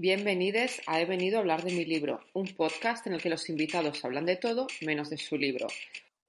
Bienvenidos 0.00 0.80
a 0.86 1.00
He 1.00 1.06
venido 1.06 1.38
a 1.38 1.40
hablar 1.40 1.64
de 1.64 1.72
mi 1.72 1.84
libro, 1.84 2.20
un 2.32 2.46
podcast 2.54 3.04
en 3.08 3.14
el 3.14 3.20
que 3.20 3.28
los 3.28 3.48
invitados 3.48 4.04
hablan 4.04 4.26
de 4.26 4.36
todo 4.36 4.68
menos 4.82 5.10
de 5.10 5.18
su 5.18 5.36
libro. 5.36 5.66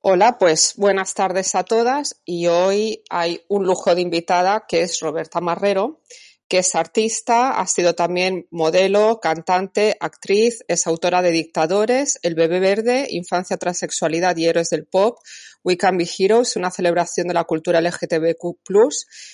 Hola, 0.01 0.39
pues 0.39 0.73
buenas 0.75 1.13
tardes 1.13 1.53
a 1.53 1.63
todas 1.63 2.19
y 2.25 2.47
hoy 2.47 3.03
hay 3.11 3.43
un 3.47 3.67
lujo 3.67 3.93
de 3.93 4.01
invitada 4.01 4.65
que 4.67 4.81
es 4.81 4.99
Roberta 5.01 5.39
Marrero, 5.39 6.01
que 6.49 6.57
es 6.57 6.73
artista, 6.73 7.59
ha 7.59 7.67
sido 7.67 7.93
también 7.93 8.47
modelo, 8.49 9.19
cantante, 9.21 9.95
actriz, 9.99 10.65
es 10.67 10.87
autora 10.87 11.21
de 11.21 11.29
Dictadores, 11.29 12.17
El 12.23 12.33
bebé 12.33 12.59
verde, 12.59 13.05
Infancia, 13.11 13.57
Transexualidad 13.57 14.35
y 14.35 14.47
Héroes 14.47 14.69
del 14.69 14.87
Pop, 14.87 15.19
We 15.63 15.77
Can 15.77 15.97
Be 15.97 16.09
Heroes, 16.17 16.55
una 16.55 16.71
celebración 16.71 17.27
de 17.27 17.35
la 17.35 17.43
cultura 17.43 17.81
LGTBQ+, 17.81 18.57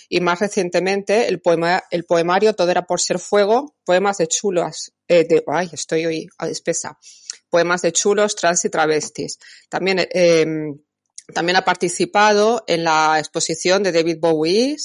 y 0.09 0.19
más 0.19 0.39
recientemente 0.39 1.29
el, 1.29 1.39
poema, 1.39 1.83
el 1.89 2.03
poemario 2.03 2.53
Todo 2.53 2.69
era 2.69 2.85
por 2.85 2.99
ser 2.99 3.19
fuego, 3.19 3.75
poemas 3.85 4.17
de 4.17 4.27
chulos, 4.27 4.91
eh, 5.07 5.25
de, 5.25 5.41
ay, 5.47 5.69
estoy 5.71 6.05
hoy 6.05 6.27
espesa, 6.49 6.99
poemas 7.49 7.81
de 7.81 7.93
chulos, 7.93 8.35
trans 8.35 8.65
y 8.65 8.69
travestis. 8.69 9.39
También, 9.69 10.05
eh, 10.11 10.45
también 11.33 11.55
ha 11.55 11.65
participado 11.65 12.63
en 12.67 12.83
la 12.83 13.17
exposición 13.19 13.83
de 13.83 13.91
David 13.91 14.17
Bowie 14.19 14.77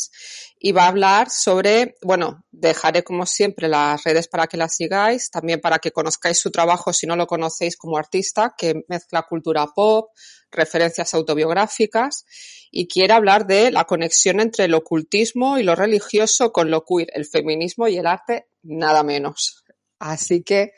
y 0.58 0.72
va 0.72 0.84
a 0.84 0.88
hablar 0.88 1.30
sobre, 1.30 1.96
bueno, 2.02 2.44
dejaré 2.50 3.02
como 3.02 3.26
siempre 3.26 3.68
las 3.68 4.04
redes 4.04 4.28
para 4.28 4.46
que 4.46 4.56
las 4.56 4.74
sigáis, 4.74 5.30
también 5.30 5.60
para 5.60 5.78
que 5.78 5.90
conozcáis 5.90 6.38
su 6.38 6.50
trabajo 6.50 6.92
si 6.92 7.06
no 7.06 7.16
lo 7.16 7.26
conocéis 7.26 7.76
como 7.76 7.96
artista, 7.96 8.54
que 8.56 8.84
mezcla 8.88 9.26
cultura 9.28 9.66
pop, 9.74 10.10
referencias 10.50 11.14
autobiográficas 11.14 12.24
y 12.70 12.88
quiere 12.88 13.14
hablar 13.14 13.46
de 13.46 13.70
la 13.70 13.84
conexión 13.84 14.40
entre 14.40 14.64
el 14.64 14.74
ocultismo 14.74 15.58
y 15.58 15.62
lo 15.62 15.74
religioso 15.74 16.52
con 16.52 16.70
lo 16.70 16.84
queer, 16.84 17.08
el 17.14 17.26
feminismo 17.26 17.88
y 17.88 17.96
el 17.96 18.06
arte, 18.06 18.48
nada 18.62 19.02
menos. 19.02 19.64
Así 19.98 20.42
que, 20.42 20.72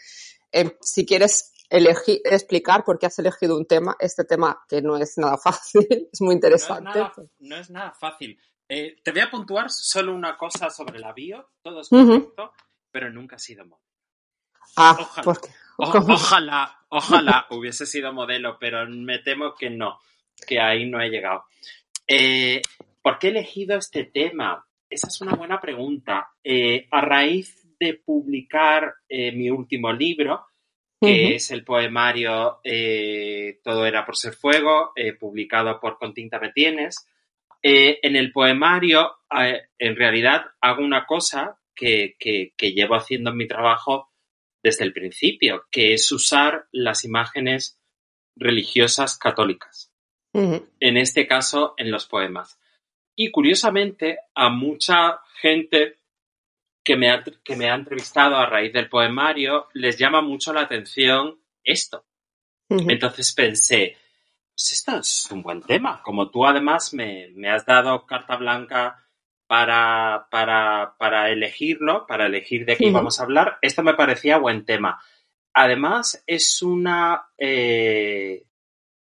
eh, 0.52 0.76
si 0.80 1.06
quieres 1.06 1.51
elegir, 1.72 2.20
explicar 2.24 2.84
por 2.84 2.98
qué 2.98 3.06
has 3.06 3.18
elegido 3.18 3.56
un 3.56 3.66
tema, 3.66 3.96
este 3.98 4.24
tema 4.24 4.62
que 4.68 4.82
no 4.82 4.96
es 4.96 5.16
nada 5.16 5.38
fácil, 5.42 6.08
es 6.12 6.20
muy 6.20 6.34
interesante. 6.34 7.00
no 7.40 7.56
es 7.56 7.70
nada 7.70 7.92
fácil. 7.98 8.38
Eh, 8.68 8.96
te 9.02 9.10
voy 9.10 9.20
a 9.20 9.30
puntuar 9.30 9.70
solo 9.70 10.14
una 10.14 10.36
cosa 10.36 10.70
sobre 10.70 10.98
la 10.98 11.12
bio, 11.12 11.50
todo 11.62 11.80
es 11.80 11.88
correcto, 11.88 12.52
pero 12.90 13.10
nunca 13.10 13.36
ha 13.36 13.38
sido 13.38 13.64
modelo. 13.64 13.82
Ah, 14.76 14.96
ojalá, 15.78 16.06
ojalá, 16.06 16.78
ojalá 16.88 17.46
hubiese 17.50 17.86
sido 17.86 18.12
modelo, 18.12 18.58
pero 18.58 18.86
me 18.88 19.18
temo 19.18 19.54
que 19.54 19.68
no, 19.68 19.98
que 20.46 20.60
ahí 20.60 20.88
no 20.88 21.00
he 21.00 21.08
llegado. 21.08 21.44
Eh, 22.06 22.62
¿Por 23.02 23.18
qué 23.18 23.28
he 23.28 23.30
elegido 23.30 23.76
este 23.76 24.04
tema? 24.04 24.64
Esa 24.88 25.08
es 25.08 25.20
una 25.20 25.34
buena 25.34 25.60
pregunta. 25.60 26.30
Eh, 26.44 26.86
a 26.90 27.00
raíz 27.00 27.76
de 27.78 27.94
publicar 27.94 28.94
mi 29.08 29.50
último 29.50 29.92
libro, 29.92 30.46
que 31.02 31.34
es 31.34 31.50
el 31.50 31.64
poemario 31.64 32.60
Todo 33.62 33.86
era 33.86 34.04
por 34.04 34.16
ser 34.16 34.34
fuego, 34.34 34.92
publicado 35.18 35.80
por 35.80 35.98
Con 35.98 36.14
tinta 36.14 36.38
me 36.38 36.52
tienes, 36.52 37.06
eh, 37.62 38.00
en 38.02 38.16
el 38.16 38.32
poemario, 38.32 39.18
eh, 39.40 39.68
en 39.78 39.94
realidad, 39.94 40.46
hago 40.60 40.82
una 40.82 41.06
cosa 41.06 41.60
que, 41.74 42.16
llevo 42.58 42.96
haciendo 42.96 43.30
en 43.30 43.36
mi 43.36 43.46
trabajo 43.46 44.10
desde 44.62 44.84
el 44.84 44.92
principio, 44.92 45.64
que 45.70 45.94
es 45.94 46.10
usar 46.10 46.66
las 46.72 47.04
imágenes 47.04 47.80
religiosas 48.36 49.16
católicas. 49.16 49.92
En 50.34 50.96
este 50.96 51.26
caso, 51.26 51.74
en 51.76 51.90
los 51.90 52.06
poemas. 52.06 52.58
Y 53.14 53.30
curiosamente, 53.30 54.18
a 54.34 54.48
mucha 54.48 55.20
gente 55.40 55.98
que 56.84 56.96
me, 56.96 57.10
ha, 57.10 57.22
que 57.22 57.56
me 57.56 57.70
ha 57.70 57.74
entrevistado 57.74 58.36
a 58.36 58.46
raíz 58.46 58.72
del 58.72 58.88
poemario 58.88 59.68
les 59.74 59.98
llama 59.98 60.20
mucho 60.20 60.52
la 60.52 60.62
atención 60.62 61.40
esto. 61.62 62.04
Entonces 62.68 63.34
pensé, 63.34 63.98
pues 64.54 64.72
esto 64.72 64.96
es 64.98 65.28
un 65.30 65.42
buen 65.42 65.62
tema. 65.62 66.00
Como 66.02 66.30
tú 66.30 66.46
además 66.46 66.94
me, 66.94 67.32
has 67.48 67.66
dado 67.66 68.06
carta 68.06 68.36
blanca 68.36 69.06
para, 69.46 70.26
para, 70.30 70.94
para, 70.98 71.30
elegirlo, 71.30 72.06
para 72.06 72.26
elegir 72.26 72.64
de 72.64 72.76
qué 72.76 72.90
vamos 72.90 73.20
a 73.20 73.24
hablar, 73.24 73.58
esto 73.60 73.82
me 73.82 73.94
parecía 73.94 74.38
buen 74.38 74.64
tema. 74.64 75.02
Además, 75.52 76.24
es 76.26 76.62
una, 76.62 77.26
eh, 77.36 78.46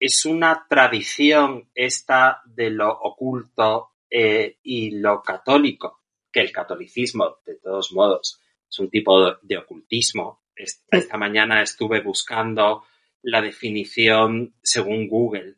es 0.00 0.26
una 0.26 0.66
tradición 0.68 1.70
esta 1.74 2.42
de 2.44 2.70
lo 2.70 2.90
oculto 2.90 3.92
eh, 4.10 4.58
y 4.62 4.98
lo 4.98 5.22
católico, 5.22 6.01
que 6.32 6.40
el 6.40 6.50
catolicismo, 6.50 7.36
de 7.46 7.56
todos 7.56 7.92
modos, 7.92 8.40
es 8.68 8.78
un 8.78 8.90
tipo 8.90 9.36
de, 9.42 9.56
ocultismo. 9.58 10.42
esta 10.56 11.16
mañana 11.16 11.62
estuve 11.62 12.00
buscando 12.00 12.84
la 13.22 13.40
definición 13.40 14.54
según 14.62 15.08
Google 15.08 15.56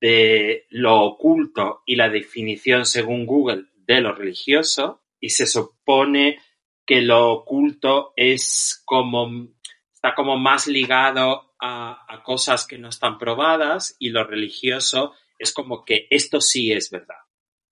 de 0.00 0.66
lo 0.70 1.02
oculto 1.02 1.82
y 1.86 1.96
la 1.96 2.08
definición 2.08 2.86
según 2.86 3.26
Google 3.26 3.66
de 3.74 4.00
lo 4.00 4.14
religioso 4.14 5.02
y 5.20 5.30
se 5.30 5.46
supone 5.46 6.40
que 6.86 7.00
lo 7.00 7.32
oculto 7.32 8.12
es 8.16 8.82
como 8.84 9.48
está 9.92 10.14
como 10.14 10.36
más 10.36 10.66
ligado 10.66 11.54
a, 11.60 12.22
cosas 12.22 12.66
que 12.66 12.78
no 12.78 12.88
están 12.88 13.18
probadas 13.18 13.96
y 13.98 14.10
lo 14.10 14.24
religioso 14.24 15.14
es 15.38 15.52
como 15.52 15.84
que 15.84 16.06
esto 16.10 16.40
sí 16.40 16.72
es 16.72 16.90
verdad. 16.90 17.16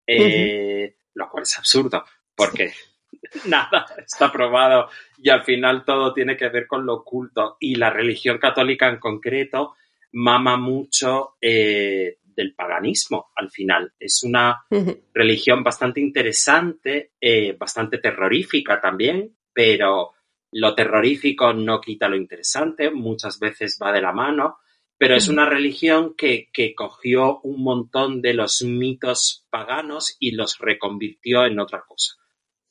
Eh, 0.06 0.97
lo 1.14 1.31
cual 1.31 1.42
es 1.42 1.56
absurdo 1.58 2.04
porque 2.34 2.72
nada 3.47 3.87
está 3.98 4.31
probado 4.31 4.88
y 5.19 5.31
al 5.31 5.44
final 5.44 5.84
todo 5.84 6.12
tiene 6.12 6.37
que 6.37 6.48
ver 6.48 6.66
con 6.66 6.84
lo 6.87 6.94
oculto. 6.94 7.56
Y 7.60 7.76
la 7.76 7.91
religión 7.91 8.38
católica 8.38 8.88
en 8.88 8.98
concreto 8.98 9.75
mama 10.12 10.56
mucho 10.56 11.37
eh, 11.41 12.19
del 12.22 12.54
paganismo 12.54 13.31
al 13.37 13.50
final. 13.50 13.93
Es 13.98 14.22
una 14.25 14.65
religión 15.12 15.62
bastante 15.62 16.00
interesante, 16.00 17.12
eh, 17.20 17.54
bastante 17.59 17.98
terrorífica 17.98 18.81
también, 18.81 19.37
pero 19.53 20.12
lo 20.53 20.75
terrorífico 20.75 21.53
no 21.53 21.81
quita 21.81 22.09
lo 22.09 22.16
interesante, 22.16 22.91
muchas 22.91 23.38
veces 23.38 23.78
va 23.82 23.93
de 23.93 24.03
la 24.03 24.12
mano, 24.12 24.59
pero 24.99 25.16
es 25.16 25.28
una 25.28 25.49
religión 25.49 26.14
que, 26.16 26.49
que 26.53 26.75
cogió 26.75 27.41
un 27.41 27.62
montón 27.62 28.22
de 28.22 28.34
los 28.34 28.62
mitos 28.62 29.47
paganos 29.50 30.16
y 30.20 30.32
los 30.32 30.59
reconvirtió 30.59 31.44
en 31.44 31.59
otra 31.59 31.82
cosa. 31.87 32.22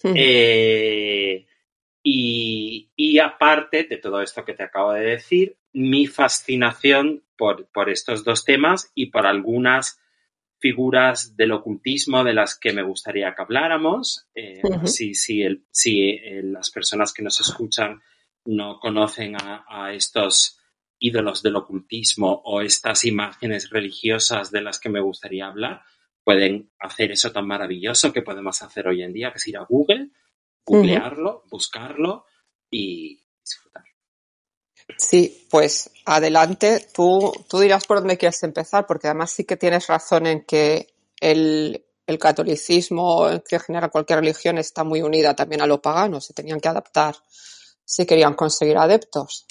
Eh, 0.04 1.46
y, 2.04 3.20
aparte 3.20 3.84
de 3.84 3.98
todo 3.98 4.22
esto 4.22 4.44
que 4.44 4.54
te 4.54 4.64
acabo 4.64 4.94
de 4.94 5.02
decir, 5.02 5.58
mi 5.74 6.08
fascinación 6.08 7.24
por, 7.38 7.68
por 7.68 7.90
estos 7.90 8.24
dos 8.24 8.44
temas 8.44 8.92
y 8.96 9.08
por 9.08 9.26
algunas 9.26 10.00
figuras 10.60 11.36
del 11.36 11.52
ocultismo 11.54 12.24
de 12.24 12.34
las 12.34 12.58
que 12.58 12.74
me 12.74 12.84
gustaría 12.84 13.34
que 13.34 13.42
habláramos. 13.42 14.28
Eh, 14.36 14.62
si, 14.86 15.14
si, 15.16 15.42
el, 15.42 15.66
si 15.72 16.10
eh, 16.10 16.42
las 16.44 16.70
personas 16.72 17.14
que 17.14 17.24
nos 17.24 17.40
escuchan 17.40 18.02
no 18.46 18.80
conocen 18.80 19.36
a, 19.36 19.66
a, 19.68 19.94
estos 19.94 20.60
ídolos 21.00 21.42
del 21.42 21.56
ocultismo 21.56 22.42
o 22.46 22.62
estas 22.62 23.06
imágenes 23.06 23.70
religiosas 23.70 24.52
de 24.52 24.62
las 24.62 24.80
que 24.80 24.90
me 24.90 25.02
gustaría 25.02 25.48
hablar, 25.48 25.82
pueden 26.24 26.72
hacer 26.80 27.12
eso 27.12 27.32
tan 27.32 27.48
maravilloso 27.48 28.14
que 28.14 28.22
podemos 28.22 28.62
hacer 28.62 28.88
hoy 28.88 29.04
en 29.04 29.14
día, 29.14 29.32
que 29.32 29.38
es 29.38 29.48
ir 29.48 29.58
a 29.58 29.66
Google, 29.66 30.10
googlearlo, 30.66 31.44
buscarlo 31.50 32.26
y 32.70 33.20
disfrutar. 33.44 33.84
Sí, 34.98 35.48
pues 35.50 35.92
adelante, 36.06 36.88
tú, 36.94 37.32
tú 37.50 37.60
dirás 37.60 37.86
por 37.86 38.00
dónde 38.00 38.18
quieres 38.18 38.42
empezar, 38.44 38.86
porque 38.86 39.08
además 39.08 39.32
sí 39.32 39.46
que 39.46 39.58
tienes 39.58 39.88
razón 39.88 40.28
en 40.28 40.46
que 40.46 40.88
el, 41.20 41.86
el 42.06 42.20
catolicismo, 42.20 43.28
que 43.48 43.60
genera 43.60 43.90
cualquier 43.90 44.20
religión, 44.20 44.58
está 44.58 44.84
muy 44.84 45.02
unida 45.02 45.36
también 45.36 45.62
a 45.62 45.68
lo 45.68 45.82
pagano, 45.82 46.20
se 46.22 46.34
tenían 46.34 46.60
que 46.60 46.70
adaptar 46.70 47.16
si 47.84 48.06
querían 48.06 48.36
conseguir 48.36 48.78
adeptos. 48.78 49.46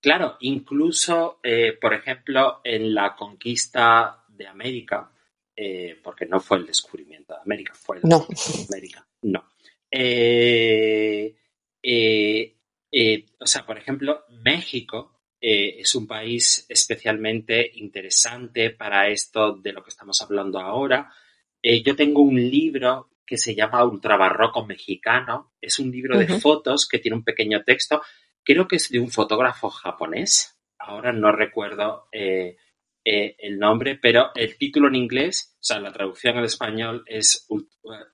Claro, 0.00 0.36
incluso, 0.40 1.40
eh, 1.42 1.76
por 1.80 1.92
ejemplo, 1.92 2.60
en 2.62 2.94
la 2.94 3.16
conquista 3.16 4.24
de 4.28 4.46
América, 4.46 5.10
eh, 5.56 5.98
porque 6.02 6.26
no 6.26 6.38
fue 6.40 6.58
el 6.58 6.66
descubrimiento 6.66 7.34
de 7.34 7.40
América, 7.40 7.74
fue 7.74 7.96
la 7.96 8.08
no. 8.08 8.26
de 8.28 8.64
América. 8.68 9.06
No. 9.22 9.48
Eh, 9.90 11.34
eh, 11.82 13.26
o 13.40 13.46
sea, 13.46 13.64
por 13.64 13.78
ejemplo, 13.78 14.24
México 14.42 15.12
es 15.38 15.94
un 15.94 16.08
país 16.08 16.66
especialmente 16.68 17.70
interesante 17.74 18.70
para 18.70 19.08
esto 19.08 19.52
de 19.52 19.72
lo 19.72 19.84
que 19.84 19.90
estamos 19.90 20.20
hablando 20.20 20.58
ahora. 20.58 21.12
yo 21.62 21.94
tengo 21.94 22.22
un 22.22 22.34
libro 22.34 23.10
que 23.26 23.36
se 23.36 23.54
llama 23.54 23.84
Ultrabarroco 23.84 24.64
Mexicano. 24.64 25.52
Es 25.60 25.78
un 25.78 25.90
libro 25.90 26.16
de 26.16 26.28
fotos 26.40 26.88
que 26.88 26.98
tiene 26.98 27.16
un 27.16 27.24
pequeño 27.24 27.64
texto. 27.64 28.00
Creo 28.42 28.68
que 28.68 28.76
es 28.76 28.88
de 28.88 29.00
un 29.00 29.10
fotógrafo 29.10 29.68
japonés. 29.68 30.56
Ahora 30.78 31.12
no 31.12 31.32
recuerdo 31.32 32.08
eh, 32.12 32.56
el 33.08 33.58
nombre, 33.58 33.98
pero 34.02 34.30
el 34.34 34.58
título 34.58 34.88
en 34.88 34.96
inglés, 34.96 35.54
o 35.54 35.62
sea, 35.62 35.78
la 35.78 35.92
traducción 35.92 36.36
al 36.36 36.44
español 36.44 37.04
es 37.06 37.46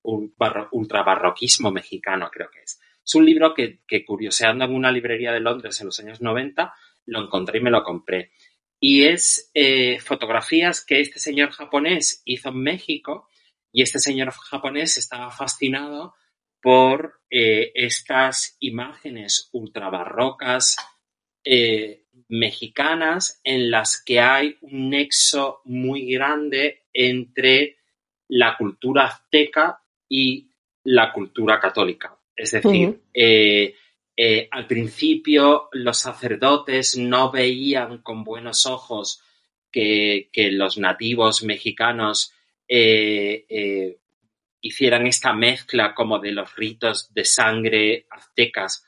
ultrabarroquismo 0.03 1.71
mexicano, 1.71 2.29
creo 2.31 2.51
que 2.51 2.61
es. 2.61 2.79
Es 3.05 3.15
un 3.15 3.25
libro 3.25 3.55
que, 3.55 3.81
que, 3.87 4.05
curioseando 4.05 4.67
en 4.67 4.75
una 4.75 4.93
librería 4.93 5.33
de 5.33 5.41
Londres 5.41 5.81
en 5.81 5.87
los 5.87 5.99
años 5.99 6.21
90, 6.21 6.75
lo 7.07 7.25
encontré 7.25 7.59
y 7.59 7.63
me 7.63 7.71
lo 7.71 7.83
compré. 7.83 8.33
Y 8.85 9.05
es 9.05 9.51
eh, 9.55 10.01
fotografías 10.01 10.85
que 10.85 11.01
este 11.01 11.21
señor 11.21 11.51
japonés 11.53 12.21
hizo 12.25 12.49
en 12.49 12.63
México 12.63 13.29
y 13.71 13.83
este 13.83 13.99
señor 13.99 14.33
japonés 14.33 14.99
estaba 14.99 15.31
fascinado 15.31 16.15
por 16.61 17.21
eh, 17.31 17.73
estas 17.75 18.57
imágenes 18.61 19.49
ultrabarrocas 19.53 20.77
eh, 21.45 22.02
mexicanas 22.29 23.41
en 23.45 23.71
las 23.71 24.03
que 24.03 24.21
hay 24.21 24.57
un 24.63 24.91
nexo 24.91 25.61
muy 25.65 26.13
grande 26.13 26.85
entre 26.93 27.77
la 28.29 28.57
cultura 28.57 29.05
azteca 29.05 29.83
y 30.09 30.49
la 30.85 31.13
cultura 31.13 31.61
católica. 31.61 32.17
Es 32.35 32.53
decir, 32.53 33.01
eh, 33.15 33.75
al 34.51 34.67
principio 34.67 35.69
los 35.73 35.99
sacerdotes 35.99 36.97
no 36.97 37.31
veían 37.31 37.99
con 37.99 38.25
buenos 38.25 38.67
ojos 38.67 39.23
que, 39.71 40.31
los 40.53 40.79
nativos 40.79 41.43
mexicanos 41.43 42.33
hicieran 44.63 45.07
esta 45.07 45.33
mezcla 45.35 45.95
como 45.95 46.19
de 46.19 46.33
los 46.33 46.55
ritos 46.57 47.13
de 47.13 47.25
sangre 47.25 48.07
aztecas 48.11 48.87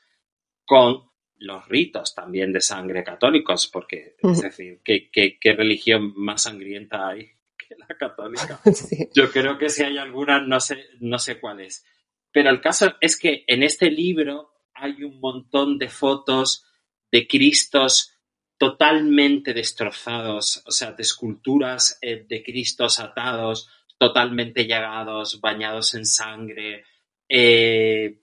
con 0.65 1.11
los 1.37 1.67
ritos 1.67 2.15
también 2.15 2.53
de 2.53 2.61
sangre 2.61 3.03
católicos, 3.03 3.67
porque 3.71 4.15
es 4.21 4.41
decir, 4.41 4.79
¿qué, 4.83 5.09
qué, 5.11 5.53
religión 5.53 6.13
más 6.15 6.43
sangrienta 6.43 7.09
hay 7.09 7.31
que 7.57 7.75
la 7.77 7.87
católica? 7.87 8.59
Yo 9.13 9.31
creo 9.31 9.57
que 9.57 9.69
si 9.69 9.83
hay 9.83 9.97
alguna, 9.97 10.39
no 10.39 10.59
sé, 10.59 10.85
no 10.99 11.19
sé 11.19 11.39
cuál 11.39 11.61
es. 11.61 11.85
Pero 12.31 12.49
el 12.49 12.61
caso 12.61 12.95
es 13.01 13.17
que 13.17 13.43
en 13.47 13.63
este 13.63 13.91
libro 13.91 14.51
hay 14.73 15.03
un 15.03 15.19
montón 15.19 15.77
de 15.77 15.89
fotos 15.89 16.65
de 17.11 17.27
Cristos 17.27 18.13
totalmente 18.57 19.53
destrozados, 19.53 20.63
o 20.65 20.71
sea, 20.71 20.93
de 20.93 21.03
esculturas 21.03 21.97
eh, 22.01 22.25
de 22.27 22.43
Cristos 22.43 22.99
atados, 22.99 23.69
totalmente 23.97 24.65
llagados, 24.65 25.39
bañados 25.41 25.93
en 25.95 26.05
sangre, 26.05 26.85
eh, 27.27 28.21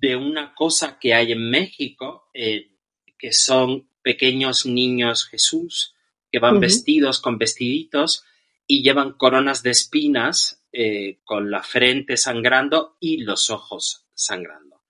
de 0.00 0.16
una 0.16 0.54
cosa 0.54 0.98
que 0.98 1.14
hay 1.14 1.32
en 1.32 1.50
México, 1.50 2.28
eh, 2.34 2.70
que 3.18 3.32
son 3.32 3.88
pequeños 4.02 4.66
niños 4.66 5.26
Jesús, 5.26 5.94
que 6.30 6.38
van 6.38 6.60
vestidos 6.60 7.20
con 7.20 7.38
vestiditos 7.38 8.24
y 8.66 8.82
llevan 8.82 9.12
coronas 9.12 9.62
de 9.62 9.70
espinas 9.70 10.64
eh, 10.72 11.18
con 11.24 11.50
la 11.50 11.62
frente 11.62 12.16
sangrando 12.16 12.96
y 13.00 13.18
los 13.18 13.50
ojos 13.50 14.06
sangrando. 14.14 14.80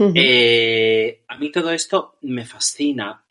a 0.00 1.38
mí 1.38 1.52
todo 1.52 1.70
esto 1.72 2.18
me 2.22 2.44
fascina. 2.44 3.24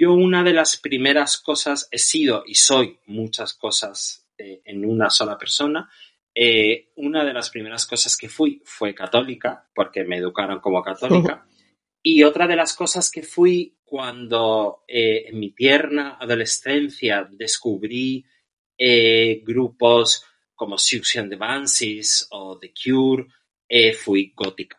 Yo 0.00 0.14
una 0.14 0.42
de 0.42 0.54
las 0.54 0.78
primeras 0.78 1.36
cosas 1.36 1.86
he 1.90 1.98
sido 1.98 2.42
y 2.46 2.54
soy 2.54 2.98
muchas 3.04 3.52
cosas 3.52 4.26
eh, 4.38 4.62
en 4.64 4.86
una 4.86 5.10
sola 5.10 5.36
persona. 5.36 5.90
Eh, 6.34 6.90
una 6.96 7.24
de 7.24 7.32
las 7.32 7.50
primeras 7.50 7.86
cosas 7.86 8.16
que 8.16 8.28
fui 8.28 8.62
fue 8.64 8.94
católica, 8.94 9.68
porque 9.74 10.04
me 10.04 10.18
educaron 10.18 10.60
como 10.60 10.82
católica. 10.82 11.46
Y 12.02 12.22
otra 12.22 12.46
de 12.46 12.56
las 12.56 12.74
cosas 12.74 13.10
que 13.10 13.22
fui 13.22 13.76
cuando 13.84 14.84
eh, 14.88 15.24
en 15.26 15.38
mi 15.38 15.50
tierna 15.52 16.16
adolescencia 16.20 17.28
descubrí 17.30 18.24
grupos 19.42 20.24
como 20.54 20.78
Susan 20.78 21.28
de 21.28 21.36
Banshees 21.36 22.28
o 22.30 22.58
The 22.58 22.72
Cure, 22.72 23.26
fui 23.92 24.32
gótica. 24.34 24.78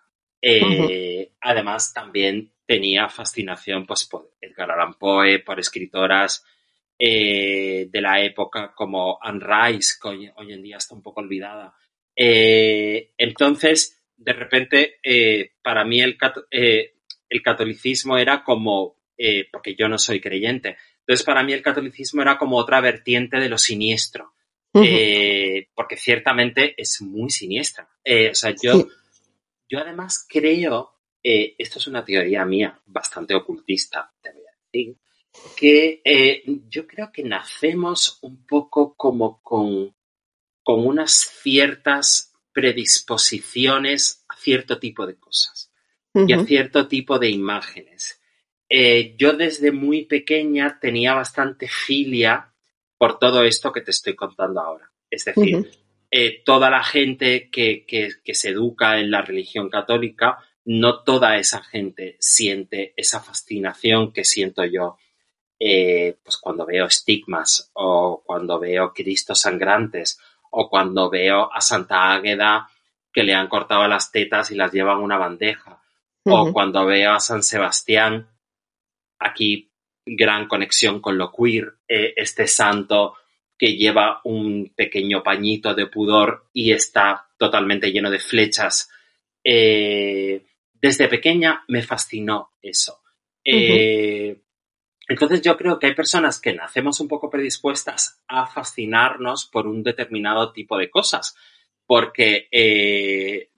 Además, 1.39 1.94
también 1.94 2.51
tenía 2.65 3.09
fascinación 3.09 3.86
pues, 3.86 4.06
por 4.06 4.31
Edgar 4.42 4.71
Allan 4.71 4.95
Poe, 4.95 5.38
por 5.39 5.59
escritoras 5.59 6.44
eh, 7.03 7.88
de 7.89 8.00
la 8.00 8.21
época 8.21 8.74
como 8.75 9.18
Anne 9.19 9.44
Rice, 9.44 9.95
que 10.00 10.07
hoy, 10.07 10.53
en 10.53 10.62
día 10.62 10.77
está 10.77 10.94
un 10.94 11.01
poco 11.01 11.21
olvidada. 11.21 11.74
Eh, 12.15 13.13
entonces, 13.18 14.03
de 14.15 14.33
repente, 14.33 15.00
eh, 15.01 15.53
para 15.63 15.83
mí 15.83 16.00
el, 16.00 16.15
el, 16.51 17.42
catolicismo 17.42 18.19
era 18.19 18.44
como, 18.44 18.98
porque 19.51 19.74
yo 19.74 19.89
no 19.89 19.98
soy 19.98 20.21
creyente, 20.21 20.77
entonces 21.00 21.25
para 21.25 21.42
mí 21.42 21.53
el 21.53 21.63
catolicismo 21.63 22.21
era 22.21 22.38
como 22.38 22.57
otra 22.57 22.80
vertiente 22.81 23.38
de 23.38 23.50
lo 23.50 23.57
siniestro, 23.57 24.36
porque 24.71 25.98
ciertamente 25.98 26.75
es 26.77 27.01
muy 27.01 27.31
siniestra. 27.31 27.89
o 28.30 28.36
sea, 28.36 28.53
yo, 28.62 28.88
yo 29.68 29.80
además 29.80 30.27
creo 30.30 31.00
esto 31.24 31.80
es 31.80 31.88
una 31.88 32.06
teoría 32.06 32.45
mía, 32.45 32.80
bastante 32.86 33.33
ocultista, 33.33 34.13
te 34.21 34.31
voy 34.31 34.44
a 34.44 34.51
decir, 34.71 34.95
que 35.55 36.01
eh, 36.03 36.43
yo 36.69 36.87
creo 36.87 37.11
que 37.11 37.23
nacemos 37.23 38.19
un 38.21 38.45
poco 38.45 38.95
como 38.95 39.41
con, 39.41 39.95
con 40.63 40.85
unas 40.85 41.11
ciertas 41.11 42.33
predisposiciones 42.51 44.25
a 44.27 44.35
cierto 44.35 44.79
tipo 44.79 45.05
de 45.07 45.15
cosas 45.17 45.71
y 46.13 46.33
a 46.33 46.43
cierto 46.43 46.87
tipo 46.87 47.17
de 47.19 47.29
imágenes. 47.29 48.21
Eh, 48.67 49.15
yo 49.17 49.33
desde 49.33 49.71
muy 49.71 50.05
pequeña 50.05 50.77
tenía 50.79 51.13
bastante 51.13 51.67
filia 51.69 52.53
por 52.97 53.17
todo 53.17 53.43
esto 53.43 53.71
que 53.71 53.81
te 53.81 53.91
estoy 53.91 54.15
contando 54.15 54.59
ahora. 54.59 54.91
Es 55.09 55.25
decir, 55.25 55.71
toda 56.45 56.69
la 56.69 56.83
gente 56.83 57.49
que, 57.49 57.85
que, 57.85 58.33
se 58.33 58.49
educa 58.49 58.99
en 58.99 59.11
la 59.11 59.21
religión 59.21 59.69
católica 59.69 60.37
no 60.65 61.03
toda 61.03 61.37
esa 61.37 61.63
gente 61.63 62.17
siente 62.19 62.93
esa 62.97 63.21
fascinación 63.21 64.11
que 64.11 64.25
siento 64.25 64.63
yo 64.65 64.97
eh, 65.63 66.17
pues 66.23 66.37
cuando 66.37 66.65
veo 66.65 66.87
estigmas 66.87 67.69
o 67.73 68.23
cuando 68.25 68.59
veo 68.59 68.91
Cristos 68.93 69.41
sangrantes 69.41 70.19
o 70.49 70.67
cuando 70.67 71.07
veo 71.07 71.53
a 71.53 71.61
Santa 71.61 72.11
Águeda 72.11 72.67
que 73.13 73.21
le 73.21 73.35
han 73.35 73.47
cortado 73.47 73.87
las 73.87 74.11
tetas 74.11 74.49
y 74.49 74.55
las 74.55 74.71
llevan 74.71 74.97
una 74.97 75.19
bandeja 75.19 75.79
o 76.25 76.51
cuando 76.51 76.83
veo 76.87 77.11
a 77.11 77.19
San 77.19 77.43
Sebastián 77.43 78.27
aquí 79.19 79.71
gran 80.03 80.47
conexión 80.47 80.99
con 80.99 81.19
lo 81.19 81.31
queer 81.31 81.75
eh, 81.87 82.15
este 82.17 82.47
santo 82.47 83.17
que 83.55 83.75
lleva 83.75 84.19
un 84.23 84.73
pequeño 84.75 85.21
pañito 85.21 85.75
de 85.75 85.85
pudor 85.85 86.49
y 86.53 86.71
está 86.71 87.27
totalmente 87.37 87.91
lleno 87.91 88.09
de 88.09 88.17
flechas. 88.17 88.89
Eh, 89.43 90.43
desde 90.73 91.07
pequeña 91.07 91.63
me 91.67 91.83
fascinó 91.83 92.53
eso. 92.63 92.97
Entonces 95.12 95.41
yo 95.41 95.58
creo 95.58 95.80
que 95.80 95.88
hay 95.88 95.96
personas 95.96 96.39
que 96.39 96.53
nacemos 96.53 97.00
un 97.00 97.08
poco 97.08 97.30
predispuestas 97.30 98.22
a 98.27 98.48
fascinarnos 98.48 99.46
por 99.46 99.68
un 99.68 99.84
determinado 99.84 100.51
tipo 100.51 100.77
de 100.77 100.89
cosas, 100.89 101.36
porque 101.86 102.48
eh, 102.51 103.51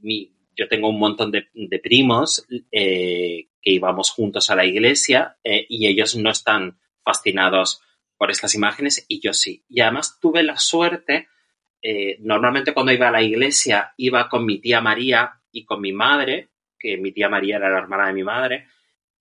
yo 0.56 0.68
tengo 0.68 0.90
un 0.90 1.00
montón 1.00 1.32
de, 1.32 1.48
primos 1.82 2.46
eh, 2.72 3.50
que 3.62 3.72
íbamos 3.72 4.12
juntos 4.12 4.50
a 4.50 4.56
la 4.56 4.66
iglesia 4.66 5.38
y 5.44 5.88
ellos 5.88 6.16
no 6.16 6.32
están 6.32 6.80
fascinados 7.04 7.82
por 8.18 8.32
estas 8.32 8.56
imágenes 8.56 9.06
y 9.08 9.20
yo 9.20 9.34
sí. 9.34 9.64
Y 9.70 9.82
además 9.82 10.20
tuve 10.20 10.44
la 10.44 10.58
suerte, 10.58 11.28
normalmente 12.20 12.74
cuando 12.74 12.92
iba 12.92 13.10
a 13.10 13.12
la 13.12 13.22
iglesia 13.22 13.94
iba 13.98 14.30
con 14.30 14.46
mi 14.46 14.60
tía 14.60 14.82
María 14.82 15.42
y 15.52 15.66
con 15.66 15.82
mi 15.82 15.94
madre, 15.94 16.50
que 16.80 16.98
mi 16.98 17.12
tía 17.12 17.30
María 17.30 17.58
era 17.58 17.70
la 17.70 17.78
hermana 17.78 18.08
de 18.08 18.14
mi 18.14 18.24
madre, 18.24 18.68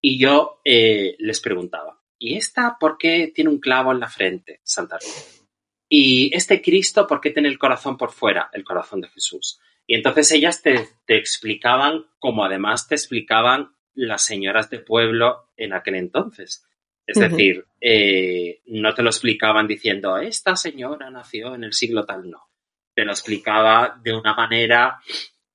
y 0.00 0.18
yo 0.18 0.60
eh, 0.64 1.14
les 1.20 1.40
preguntaba, 1.40 2.01
¿y 2.22 2.36
esta 2.36 2.76
por 2.78 2.98
qué 2.98 3.32
tiene 3.34 3.50
un 3.50 3.58
clavo 3.58 3.90
en 3.90 3.98
la 3.98 4.08
frente, 4.08 4.60
Santa 4.62 4.96
Rita? 4.96 5.44
Y 5.88 6.30
este 6.32 6.62
Cristo, 6.62 7.04
¿por 7.08 7.20
qué 7.20 7.30
tiene 7.30 7.48
el 7.48 7.58
corazón 7.58 7.96
por 7.98 8.12
fuera, 8.12 8.48
el 8.52 8.62
corazón 8.62 9.00
de 9.00 9.08
Jesús? 9.08 9.58
Y 9.88 9.96
entonces 9.96 10.30
ellas 10.30 10.62
te, 10.62 10.88
explicaban, 11.08 12.06
como 12.20 12.44
además 12.44 12.86
te 12.86 12.94
explicaban 12.94 13.74
las 13.92 14.24
señoras 14.24 14.70
de 14.70 14.78
pueblo 14.78 15.50
en 15.56 15.72
aquel 15.72 15.96
entonces. 15.96 16.64
Es 17.04 17.18
decir, 17.18 17.66
eh, 17.80 18.62
no 18.66 18.94
te 18.94 19.02
lo 19.02 19.10
explicaban 19.10 19.66
diciendo, 19.66 20.16
esta 20.16 20.54
señora 20.54 21.10
nació 21.10 21.56
en 21.56 21.64
el 21.64 21.72
siglo 21.72 22.06
tal, 22.06 22.30
no. 22.30 22.48
Te 22.94 23.04
lo 23.04 23.10
explicaba 23.10 24.00
de 24.00 24.14
una 24.14 24.34
manera 24.34 25.00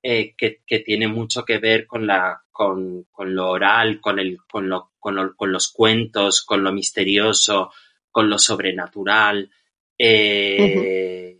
eh, 0.09 0.35
que, 0.37 0.79
tiene 0.79 1.09
mucho 1.09 1.43
que 1.43 1.57
ver 1.57 1.85
con, 1.85 2.07
la, 2.07 2.41
con, 2.49 3.05
lo 3.13 3.49
oral, 3.49 3.99
con, 3.99 4.19
el, 4.19 4.37
con, 4.49 4.69
lo, 4.69 4.93
con, 4.97 5.51
los 5.51 5.67
cuentos, 5.67 6.43
con 6.43 6.63
lo 6.63 6.71
misterioso, 6.71 7.73
con 8.09 8.29
lo 8.29 8.39
sobrenatural. 8.39 9.51
Eh, 9.97 11.37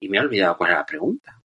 y 0.00 0.08
me 0.08 0.16
he 0.16 0.20
olvidado 0.20 0.56
cuál 0.56 0.70
era 0.70 0.80
la 0.80 0.86
pregunta. 0.86 1.40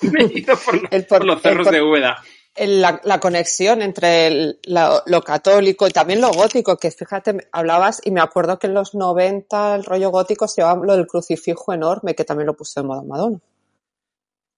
me 0.12 0.26
he 0.26 0.38
ido 0.38 0.56
por, 0.56 1.24
los 1.24 1.42
cerros 1.42 1.68
de 1.68 1.82
Úbeda. 1.82 2.22
La, 2.54 3.00
la, 3.02 3.18
conexión 3.18 3.82
entre 3.82 4.60
lo 4.66 5.22
católico 5.22 5.88
y 5.88 5.90
también 5.90 6.20
lo 6.20 6.30
gótico, 6.30 6.76
que 6.76 6.92
fíjate, 6.92 7.48
hablabas 7.50 8.00
y 8.04 8.12
me 8.12 8.20
acuerdo 8.20 8.60
que 8.60 8.68
en 8.68 8.74
los 8.74 8.94
90 8.94 9.74
el 9.74 9.84
rollo 9.84 10.10
gótico 10.10 10.46
se 10.46 10.60
llevaba 10.60 10.86
lo 10.86 10.96
del 10.96 11.08
crucifijo 11.08 11.72
enorme, 11.72 12.14
que 12.14 12.24
también 12.24 12.46
lo 12.46 12.54
puso 12.54 12.80
de 12.80 12.86
moda 12.86 13.02
Madonna. 13.02 13.40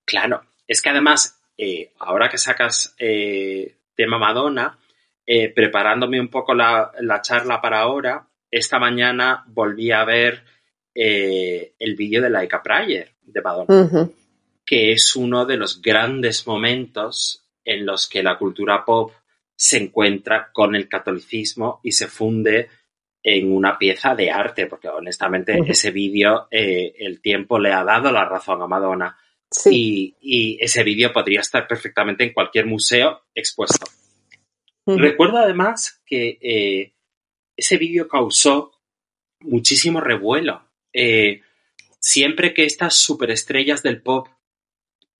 Claro, 0.04 0.42
es 0.66 0.82
que 0.82 0.90
además 0.90 1.36
eh, 1.58 1.92
ahora 2.00 2.28
que 2.28 2.38
sacas 2.38 2.94
eh, 2.98 3.76
tema 3.94 4.18
Madonna, 4.18 4.78
eh, 5.24 5.48
preparándome 5.48 6.20
un 6.20 6.28
poco 6.28 6.54
la, 6.54 6.92
charla 7.22 7.60
para 7.60 7.80
ahora, 7.80 8.28
esta 8.50 8.78
mañana 8.78 9.44
volví 9.48 9.90
a 9.90 10.04
ver 10.04 10.44
el 10.98 11.94
vídeo 11.94 12.22
de 12.22 12.30
Laika 12.30 12.62
Prayer 12.62 13.10
de 13.20 13.42
Madonna, 13.42 14.08
que 14.64 14.92
es 14.92 15.14
uno 15.14 15.44
de 15.44 15.58
los 15.58 15.82
grandes 15.82 16.46
momentos 16.46 17.46
en 17.62 17.84
los 17.84 18.08
que 18.08 18.22
la 18.22 18.38
cultura 18.38 18.82
pop 18.82 19.12
se 19.54 19.76
encuentra 19.76 20.50
con 20.52 20.74
el 20.74 20.88
catolicismo 20.88 21.80
y 21.82 21.92
se 21.92 22.06
funde 22.06 22.70
en 23.22 23.52
una 23.52 23.76
pieza 23.76 24.14
de 24.14 24.30
arte, 24.30 24.66
porque 24.68 24.88
honestamente 24.88 25.60
ese 25.66 25.90
vídeo, 25.90 26.48
el 26.50 27.20
tiempo 27.20 27.58
le 27.58 27.72
ha 27.74 27.84
dado 27.84 28.10
la 28.10 28.24
razón 28.24 28.62
a 28.62 28.66
Madonna. 28.66 29.18
Y, 29.64 30.58
ese 30.60 30.82
vídeo 30.82 31.12
podría 31.12 31.40
estar 31.40 31.66
perfectamente 31.66 32.24
en 32.24 32.32
cualquier 32.32 32.66
museo 32.66 33.22
expuesto. 33.34 33.86
Recuerdo 34.86 35.38
además 35.38 36.00
que 36.06 36.38
eh, 36.40 36.94
ese 37.56 37.76
vídeo 37.76 38.06
causó 38.08 38.72
muchísimo 39.40 40.00
revuelo. 40.00 40.68
Eh, 40.92 41.42
siempre 41.98 42.54
que 42.54 42.64
estas 42.64 42.94
superestrellas 42.94 43.82
del 43.82 44.00
pop 44.00 44.28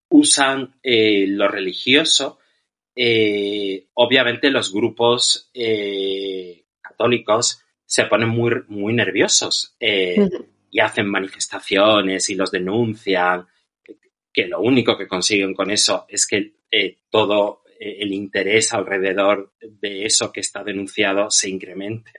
usan 0.09 0.78
eh, 0.83 1.26
lo 1.26 1.49
religioso, 1.49 2.38
obviamente 3.95 4.50
los 4.50 4.73
grupos 4.73 5.50
católicos 6.81 7.62
se 7.85 8.05
ponen 8.05 8.28
muy, 8.28 8.52
muy 8.69 8.95
nerviosos 8.95 9.76
y 9.78 10.81
hacen 10.81 11.07
manifestaciones 11.07 12.31
y 12.31 12.37
los 12.37 12.50
denuncian 12.50 13.47
que 14.37 14.47
lo 14.47 14.61
único 14.61 14.99
que 14.99 15.09
consiguen 15.09 15.55
con 15.55 15.71
eso 15.71 16.05
es 16.11 16.26
que 16.26 16.57
eh, 16.71 16.99
todo 17.09 17.62
eh, 17.81 17.97
el 18.00 18.12
interés 18.12 18.75
alrededor 18.75 19.55
de 19.59 20.05
eso 20.05 20.31
que 20.31 20.40
está 20.40 20.62
denunciado 20.62 21.31
se 21.31 21.49
incremente. 21.49 22.12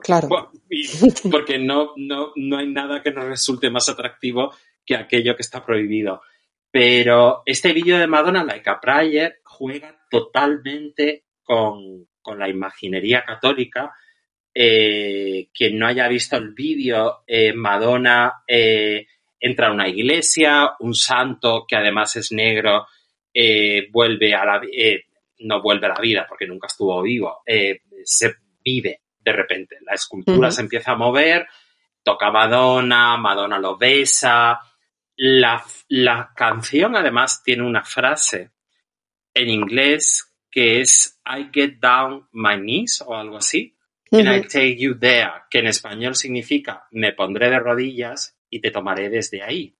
Claro. 0.00 0.52
Porque 1.30 1.58
no, 1.58 1.94
no, 1.96 2.30
no 2.36 2.58
hay 2.58 2.68
nada 2.68 3.02
que 3.02 3.10
nos 3.10 3.24
resulte 3.24 3.68
más 3.68 3.88
atractivo 3.88 4.54
que 4.84 4.94
aquello 4.94 5.34
que 5.34 5.42
está 5.42 5.66
prohibido. 5.66 6.20
Pero 6.70 7.42
este 7.44 7.72
vídeo 7.72 7.98
de 7.98 8.06
Madonna, 8.06 8.44
Laika 8.44 8.80
Prayer, 8.80 9.40
juega 9.42 10.06
totalmente 10.08 11.24
con, 11.42 12.06
la 12.38 12.48
imaginería 12.48 13.24
católica. 13.24 13.92
Eh, 14.54 15.48
quien 15.52 15.80
no 15.80 15.88
haya 15.88 16.06
visto 16.06 16.36
el 16.36 16.52
vídeo, 16.54 17.24
Madonna 17.56 18.44
entra 19.38 19.68
a 19.68 19.72
una 19.72 19.88
iglesia, 19.88 20.72
un 20.80 20.94
santo 20.94 21.64
que 21.68 21.76
además 21.76 22.16
es 22.16 22.32
negro 22.32 22.86
eh, 23.38 23.88
vuelve 23.90 24.34
a 24.34 24.46
la 24.46 24.62
eh, 24.72 25.04
no 25.40 25.60
vuelve 25.60 25.86
a 25.86 25.90
la 25.90 26.00
vida 26.00 26.24
porque 26.26 26.46
nunca 26.46 26.68
estuvo 26.68 27.02
vivo, 27.02 27.42
eh, 27.44 27.82
se 28.02 28.34
vive 28.64 29.02
de 29.18 29.32
repente. 29.32 29.76
La 29.82 29.92
escultura 29.92 30.50
se 30.50 30.62
empieza 30.62 30.92
a 30.92 30.96
mover, 30.96 31.46
toca 32.02 32.30
Madonna, 32.30 33.18
Madonna 33.18 33.58
lo 33.58 33.76
besa. 33.76 34.58
La, 35.16 35.62
la 35.88 36.32
canción 36.34 36.96
además 36.96 37.42
tiene 37.42 37.62
una 37.64 37.84
frase 37.84 38.52
en 39.34 39.50
inglés 39.50 40.34
que 40.50 40.80
es 40.80 41.20
I 41.26 41.50
get 41.52 41.78
down 41.78 42.28
my 42.32 42.56
knees 42.56 43.02
o 43.06 43.14
algo 43.14 43.36
así. 43.36 43.76
And 44.12 44.28
I 44.28 44.42
take 44.42 44.76
you 44.78 44.98
there, 44.98 45.32
que 45.50 45.58
en 45.58 45.66
español 45.66 46.14
significa 46.14 46.86
me 46.92 47.12
pondré 47.12 47.50
de 47.50 47.58
rodillas 47.58 48.35
y 48.50 48.60
te 48.60 48.70
tomaré 48.70 49.08
desde 49.08 49.42
ahí. 49.42 49.76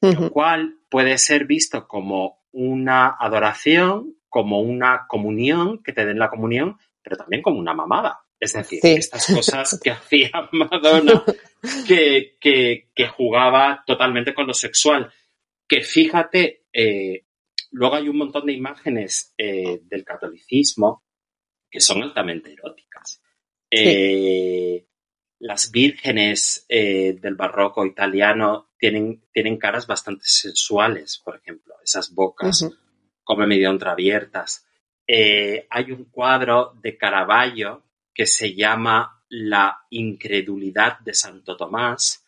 Lo 0.00 0.30
cual 0.30 0.78
puede 0.88 1.18
ser 1.18 1.46
visto 1.46 1.86
como 1.86 2.40
una 2.52 3.16
adoración, 3.18 4.16
como 4.28 4.60
una 4.60 5.06
comunión, 5.06 5.82
que 5.82 5.92
te 5.92 6.06
den 6.06 6.18
la 6.18 6.30
comunión, 6.30 6.78
pero 7.02 7.16
también 7.16 7.42
como 7.42 7.58
una 7.58 7.74
mamada. 7.74 8.20
Es 8.38 8.54
decir, 8.54 8.80
estas 8.82 9.26
cosas 9.26 9.78
que 9.82 9.90
hacía 9.90 10.30
Madonna, 10.52 11.22
que, 11.86 12.38
que, 12.40 13.08
jugaba 13.08 13.84
totalmente 13.86 14.32
con 14.32 14.46
lo 14.46 14.54
sexual. 14.54 15.12
Que 15.68 15.82
fíjate, 15.82 16.64
eh, 16.72 17.26
luego 17.72 17.96
hay 17.96 18.08
un 18.08 18.16
montón 18.16 18.46
de 18.46 18.54
imágenes 18.54 19.34
eh, 19.36 19.80
del 19.82 20.04
catolicismo 20.04 21.04
que 21.70 21.80
son 21.80 22.02
altamente 22.02 22.52
eróticas. 22.52 23.22
Eh, 23.70 24.86
las 25.40 25.70
vírgenes 25.70 26.66
eh, 26.68 27.16
del 27.18 27.34
barroco 27.34 27.84
italiano 27.84 28.68
tienen, 28.78 29.22
tienen 29.32 29.56
caras 29.56 29.86
bastante 29.86 30.24
sensuales, 30.26 31.20
por 31.24 31.36
ejemplo, 31.36 31.74
esas 31.82 32.14
bocas 32.14 32.68
como 33.24 33.46
medio 33.46 33.70
entreabiertas. 33.70 34.66
Eh, 35.06 35.66
hay 35.70 35.92
un 35.92 36.04
cuadro 36.04 36.74
de 36.80 36.96
Caravaggio 36.96 37.82
que 38.12 38.26
se 38.26 38.54
llama 38.54 39.24
La 39.30 39.86
incredulidad 39.90 40.98
de 41.00 41.14
Santo 41.14 41.56
Tomás. 41.56 42.26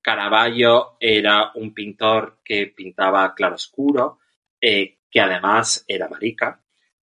Caravaggio 0.00 0.96
era 1.00 1.50
un 1.56 1.74
pintor 1.74 2.40
que 2.44 2.68
pintaba 2.68 3.34
claroscuro, 3.34 4.20
eh, 4.60 4.98
que 5.10 5.20
además 5.20 5.84
era 5.88 6.08
marica. 6.08 6.60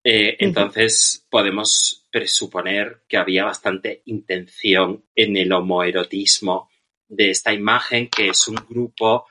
entonces 0.03 1.25
podemos 1.31 2.04
presuponer 2.15 3.03
que 3.09 3.17
había 3.17 3.43
bastante 3.43 4.01
intención 4.05 5.03
en 5.15 5.35
el 5.35 5.51
homoerotismo 5.51 6.69
de 7.09 7.29
esta 7.29 7.51
imagen, 7.51 8.09
que 8.09 8.29
es 8.29 8.47
un 8.47 8.55
grupo 8.55 9.27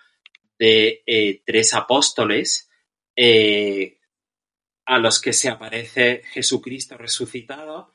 de 0.59 1.03
eh, 1.07 1.43
tres 1.47 1.73
apóstoles 1.73 2.69
eh, 3.17 4.01
a 4.85 4.99
los 4.99 5.19
que 5.19 5.33
se 5.33 5.49
aparece 5.49 6.25
Jesucristo 6.31 6.99
resucitado 6.99 7.95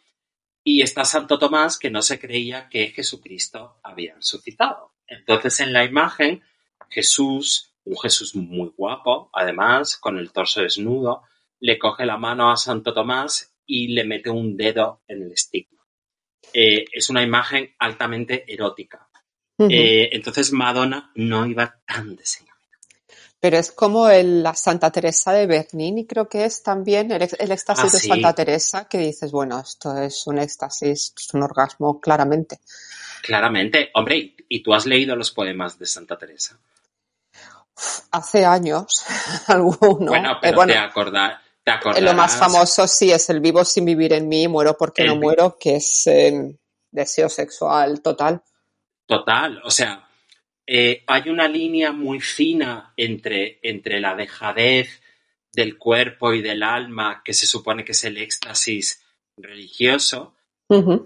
y 0.63 0.81
está 0.81 1.05
Santo 1.05 1.37
Tomás 1.37 1.77
que 1.77 1.91
no 1.91 2.01
se 2.01 2.19
creía 2.19 2.67
que 2.67 2.87
Jesucristo 2.87 3.79
había 3.83 4.15
resucitado. 4.15 4.95
Entonces 5.05 5.59
en 5.59 5.71
la 5.71 5.85
imagen 5.85 6.41
Jesús, 6.89 7.75
un 7.83 7.99
Jesús 7.99 8.33
muy 8.33 8.73
guapo, 8.75 9.29
además, 9.33 9.97
con 9.97 10.17
el 10.17 10.31
torso 10.31 10.63
desnudo, 10.63 11.21
le 11.59 11.77
coge 11.77 12.07
la 12.07 12.17
mano 12.17 12.49
a 12.49 12.57
Santo 12.57 12.91
Tomás 12.91 13.48
y 13.69 13.89
le 13.89 14.03
mete 14.03 14.31
un 14.31 14.57
dedo 14.57 15.03
en 15.07 15.21
el 15.21 15.31
estigma. 15.31 15.85
Eh, 16.51 16.85
es 16.91 17.09
una 17.09 17.21
imagen 17.21 17.75
altamente 17.77 18.51
erótica. 18.51 19.07
Eh, 19.59 20.09
entonces 20.13 20.53
Madonna 20.53 21.11
no 21.15 21.45
iba 21.45 21.79
tan 21.85 22.15
desengañada. 22.15 22.57
Pero 23.41 23.57
es 23.57 23.71
como 23.71 24.09
la 24.09 24.55
Santa 24.55 24.89
Teresa 24.89 25.33
de 25.33 25.45
Bernini, 25.45 26.07
creo 26.07 26.27
que 26.27 26.45
es 26.45 26.63
también 26.63 27.11
el, 27.11 27.21
éxtasis 27.21 27.85
ah, 27.85 27.89
de 27.91 27.99
Santa 27.99 28.33
Teresa, 28.33 28.87
que 28.87 28.97
dices, 28.97 29.31
bueno, 29.31 29.59
esto 29.59 29.97
es 29.97 30.25
un 30.27 30.39
éxtasis, 30.39 31.13
es 31.15 31.33
un 31.33 31.43
orgasmo, 31.43 31.99
claramente. 31.99 32.59
Claramente. 33.21 33.91
Hombre, 33.93 34.35
¿y 34.47 34.63
tú 34.63 34.73
has 34.73 34.85
leído 34.85 35.15
los 35.15 35.31
poemas 35.31 35.77
de 35.77 35.85
Santa 35.85 36.17
Teresa? 36.17 36.57
Hace 38.11 38.45
años, 38.45 39.05
alguno. 39.47 40.07
Bueno, 40.07 40.33
eh, 40.33 40.37
pero 40.41 40.65
te 40.65 40.77
acordás 41.65 42.01
lo 42.01 42.13
más 42.13 42.37
famoso 42.37 42.87
sí 42.87 43.11
es 43.11 43.29
el 43.29 43.39
vivo 43.39 43.63
sin 43.65 43.85
vivir 43.85 44.13
en 44.13 44.27
mí, 44.27 44.47
muero 44.47 44.75
porque 44.77 45.03
no 45.03 45.15
muero, 45.15 45.57
que 45.59 45.75
es 45.75 46.07
em, 46.07 46.57
deseo 46.91 47.29
sexual 47.29 48.01
total. 48.01 48.41
Total, 49.05 49.61
o 49.63 49.71
sea, 49.71 50.07
eh, 50.65 51.03
hay 51.07 51.29
una 51.29 51.47
línea 51.47 51.91
muy 51.91 52.19
fina 52.19 52.93
entre, 52.95 53.59
entre 53.63 53.99
la 53.99 54.15
dejadez 54.15 55.01
del 55.51 55.77
cuerpo 55.77 56.33
y 56.33 56.41
del 56.41 56.61
alma, 56.61 57.21
que 57.25 57.33
se 57.33 57.47
supone 57.47 57.83
que 57.83 57.93
es 57.93 58.03
el 58.03 58.17
éxtasis 58.17 59.03
religioso, 59.35 60.35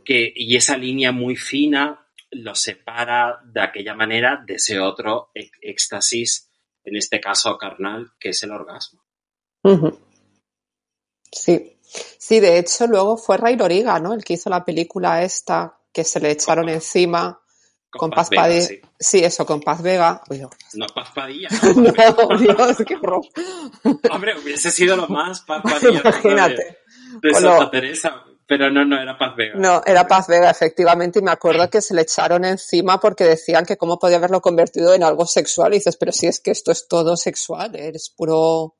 que, 0.03 0.33
y 0.35 0.57
esa 0.57 0.77
línea 0.77 1.13
muy 1.13 1.37
fina 1.37 2.05
lo 2.31 2.53
separa 2.53 3.39
de 3.45 3.61
aquella 3.61 3.95
manera 3.95 4.43
de 4.45 4.55
ese 4.55 4.79
otro 4.79 5.31
éxtasis, 5.33 6.51
en 6.83 6.97
este 6.97 7.21
caso 7.21 7.57
carnal, 7.57 8.11
que 8.19 8.29
es 8.29 8.43
el 8.43 8.51
orgasmo. 8.51 9.01
Sí, 11.33 11.77
sí, 12.17 12.39
de 12.39 12.59
hecho 12.59 12.87
luego 12.87 13.17
fue 13.17 13.37
Ray 13.37 13.55
Loriga, 13.55 13.99
¿no? 13.99 14.13
El 14.13 14.23
que 14.23 14.33
hizo 14.33 14.49
la 14.49 14.63
película 14.63 15.23
esta 15.23 15.77
que 15.91 16.03
se 16.03 16.19
le 16.19 16.31
echaron 16.31 16.69
encima 16.69 17.39
con, 17.97 18.09
Paz, 18.09 18.29
Padilla. 18.33 18.67
Sí. 18.99 19.23
eso, 19.23 19.45
con 19.45 19.61
Paz 19.61 19.81
Vega. 19.81 20.21
no 20.73 20.87
Paz 20.87 21.09
Padilla. 21.13 21.49
No, 21.75 22.37
Dios, 22.37 22.77
qué 22.85 22.95
horror. 22.95 23.21
Hombre, 24.11 24.33
hubiese 24.37 24.71
sido 24.71 24.95
lo 24.95 25.07
más 25.07 25.41
Paz 25.41 25.61
Padilla. 25.63 26.01
Imagínate. 26.01 26.79
De, 27.21 27.33
Santa 27.33 27.69
Teresa. 27.69 28.23
Pero 28.45 28.69
no, 28.69 28.83
no, 28.83 28.99
era 28.99 29.17
Paz 29.17 29.35
Vega. 29.35 29.53
No, 29.55 29.81
era 29.85 30.05
Paz 30.07 30.27
Vega, 30.27 30.49
efectivamente, 30.49 31.19
y 31.19 31.21
me 31.21 31.31
acuerdo 31.31 31.69
que 31.69 31.81
se 31.81 31.93
le 31.93 32.01
echaron 32.01 32.43
encima 32.43 32.99
porque 32.99 33.23
decían 33.23 33.65
que 33.65 33.77
cómo 33.77 33.97
podía 33.97 34.17
haberlo 34.17 34.41
convertido 34.41 34.93
en 34.93 35.03
algo 35.03 35.25
sexual. 35.25 35.73
Y 35.73 35.77
dices, 35.77 35.95
pero 35.95 36.11
si 36.11 36.27
es 36.27 36.39
que 36.39 36.51
esto 36.51 36.71
es 36.71 36.87
todo 36.87 37.15
sexual, 37.15 37.75
eres 37.75 38.09
puro 38.09 38.75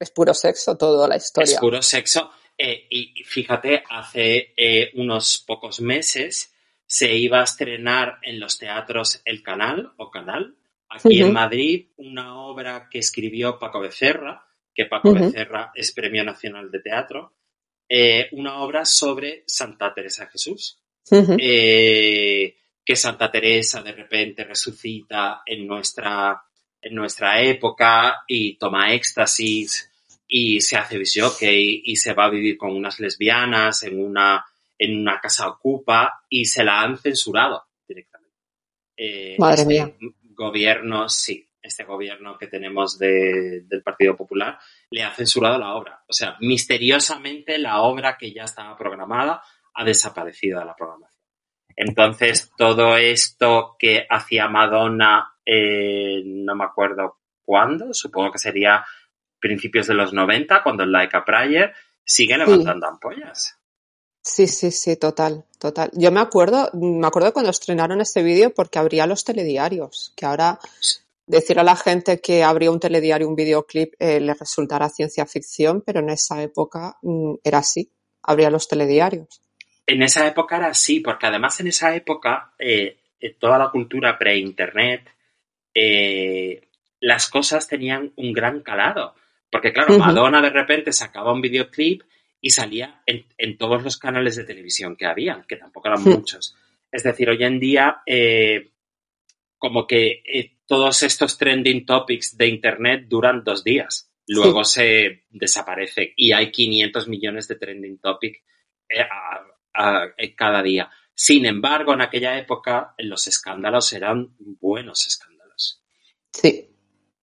es 0.00 0.10
puro 0.10 0.34
sexo 0.34 0.76
toda 0.76 1.06
la 1.06 1.16
historia. 1.16 1.54
Es 1.54 1.60
puro 1.60 1.82
sexo. 1.82 2.30
Eh, 2.56 2.86
y 2.90 3.22
fíjate, 3.24 3.84
hace 3.88 4.52
eh, 4.56 4.90
unos 4.94 5.44
pocos 5.46 5.80
meses 5.80 6.52
se 6.86 7.14
iba 7.14 7.40
a 7.40 7.44
estrenar 7.44 8.18
en 8.22 8.40
los 8.40 8.58
teatros 8.58 9.22
El 9.24 9.42
Canal 9.42 9.92
o 9.96 10.10
Canal, 10.10 10.56
aquí 10.88 11.20
en 11.20 11.32
Madrid, 11.32 11.86
una 11.98 12.36
obra 12.40 12.88
que 12.90 12.98
escribió 12.98 13.58
Paco 13.58 13.80
Becerra, 13.80 14.44
que 14.74 14.86
Paco 14.86 15.14
Becerra 15.14 15.70
es 15.74 15.92
Premio 15.92 16.24
Nacional 16.24 16.70
de 16.70 16.80
Teatro, 16.80 17.34
eh, 17.88 18.28
una 18.32 18.62
obra 18.62 18.84
sobre 18.84 19.44
Santa 19.46 19.94
Teresa 19.94 20.24
de 20.24 20.30
Jesús. 20.30 20.78
Eh, 21.12 22.56
que 22.84 22.96
Santa 22.96 23.30
Teresa 23.30 23.82
de 23.82 23.92
repente 23.92 24.44
resucita 24.44 25.42
en 25.44 25.66
nuestra, 25.66 26.42
en 26.80 26.94
nuestra 26.94 27.40
época 27.42 28.24
y 28.26 28.56
toma 28.58 28.92
éxtasis 28.92 29.89
y 30.32 30.60
se 30.60 30.76
hace 30.76 31.02
jockey 31.04 31.82
y 31.84 31.96
se 31.96 32.14
va 32.14 32.26
a 32.26 32.30
vivir 32.30 32.56
con 32.56 32.70
unas 32.70 33.00
lesbianas 33.00 33.82
en 33.82 34.02
una, 34.02 34.46
en 34.78 35.00
una 35.00 35.18
casa 35.20 35.48
ocupa 35.48 36.22
y 36.28 36.44
se 36.44 36.62
la 36.62 36.80
han 36.80 36.96
censurado 36.96 37.64
directamente. 37.86 38.36
Eh, 38.96 39.34
Madre 39.38 39.62
este 39.62 39.66
mía. 39.66 39.92
Gobierno, 40.22 41.08
sí, 41.08 41.50
este 41.60 41.84
gobierno 41.84 42.38
que 42.38 42.46
tenemos 42.46 42.96
del 42.96 43.82
Partido 43.84 44.16
Popular 44.16 44.58
le 44.90 45.02
ha 45.02 45.10
censurado 45.10 45.58
la 45.58 45.74
obra. 45.74 46.04
O 46.06 46.12
sea, 46.12 46.36
misteriosamente 46.40 47.58
la 47.58 47.82
obra 47.82 48.16
que 48.16 48.32
ya 48.32 48.44
estaba 48.44 48.76
programada 48.76 49.42
ha 49.74 49.84
desaparecido 49.84 50.60
de 50.60 50.64
la 50.64 50.76
programación. 50.76 51.20
Entonces, 51.76 52.52
todo 52.56 52.96
esto 52.96 53.76
que 53.78 54.06
hacía 54.08 54.48
Madonna, 54.48 55.34
eh, 55.44 56.22
no 56.24 56.54
me 56.54 56.64
acuerdo 56.64 57.18
cuándo, 57.42 57.92
supongo 57.92 58.32
que 58.32 58.38
sería 58.38 58.84
principios 59.40 59.86
de 59.86 59.94
los 59.94 60.12
90, 60.12 60.62
cuando 60.62 60.84
el 60.84 60.92
Laika 60.92 61.24
Prayer 61.24 61.72
sigue 62.04 62.36
levantando 62.36 62.86
ampollas. 62.86 63.56
Sí, 64.22 64.46
sí, 64.46 64.70
sí, 64.70 64.96
total, 64.96 65.44
total. 65.58 65.90
Yo 65.94 66.12
me 66.12 66.20
acuerdo, 66.20 66.70
me 66.74 67.06
acuerdo 67.06 67.32
cuando 67.32 67.50
estrenaron 67.50 68.00
este 68.00 68.22
vídeo 68.22 68.52
porque 68.52 68.78
habría 68.78 69.06
los 69.06 69.24
telediarios, 69.24 70.12
que 70.14 70.26
ahora 70.26 70.58
decir 71.30 71.58
a 71.58 71.62
la 71.62 71.76
gente 71.76 72.20
que 72.20 72.42
habría 72.42 72.70
un 72.70 72.80
telediario, 72.80 73.28
un 73.28 73.36
videoclip, 73.36 73.94
eh, 73.98 74.20
le 74.20 74.34
resultará 74.34 74.88
ciencia 74.88 75.24
ficción, 75.26 75.80
pero 75.80 76.00
en 76.00 76.10
esa 76.10 76.42
época 76.42 76.98
mm, 77.02 77.34
era 77.44 77.58
así, 77.58 77.90
habría 78.22 78.50
los 78.50 78.68
telediarios. 78.68 79.40
En 79.86 80.02
esa 80.02 80.26
época 80.26 80.56
era 80.56 80.68
así, 80.68 81.00
porque 81.00 81.26
además 81.26 81.58
en 81.60 81.68
esa 81.68 81.94
época 81.94 82.52
eh, 82.58 82.98
eh, 83.20 83.34
toda 83.38 83.58
la 83.58 83.70
cultura 83.70 84.18
pre-internet, 84.18 85.08
las 87.00 87.30
cosas 87.30 87.66
tenían 87.66 88.12
un 88.16 88.32
gran 88.32 88.60
calado. 88.60 89.14
Porque 89.50 89.72
claro, 89.72 89.98
Madonna 89.98 90.40
de 90.40 90.50
repente 90.50 90.92
sacaba 90.92 91.32
un 91.32 91.40
videoclip 91.40 92.02
y 92.40 92.50
salía 92.50 93.02
en, 93.04 93.58
todos 93.58 93.82
los 93.82 93.98
canales 93.98 94.36
de 94.36 94.44
televisión 94.44 94.96
que 94.96 95.06
había, 95.06 95.44
que 95.46 95.56
tampoco 95.56 95.88
eran 95.88 96.04
muchos. 96.04 96.56
Es 96.90 97.02
decir, 97.02 97.28
hoy 97.28 97.42
en 97.42 97.58
día, 97.58 98.02
eh, 98.06 98.70
como 99.58 99.86
que 99.86 100.22
eh, 100.24 100.52
todos 100.66 101.02
estos 101.02 101.36
trending 101.36 101.84
topics 101.84 102.36
de 102.36 102.46
Internet 102.46 103.06
duran 103.08 103.42
dos 103.44 103.64
días, 103.64 104.10
luego 104.26 104.64
se 104.64 105.24
desaparece 105.28 106.14
y 106.16 106.32
hay 106.32 106.50
500 106.50 107.08
millones 107.08 107.48
de 107.48 107.56
trending 107.56 107.98
topics 107.98 108.40
eh, 108.88 110.34
cada 110.36 110.62
día. 110.62 110.90
Sin 111.12 111.44
embargo, 111.44 111.92
en 111.92 112.00
aquella 112.00 112.38
época 112.38 112.94
los 112.98 113.26
escándalos 113.26 113.92
eran 113.92 114.34
buenos 114.38 115.06
escándalos. 115.06 115.82
Sí, 116.32 116.70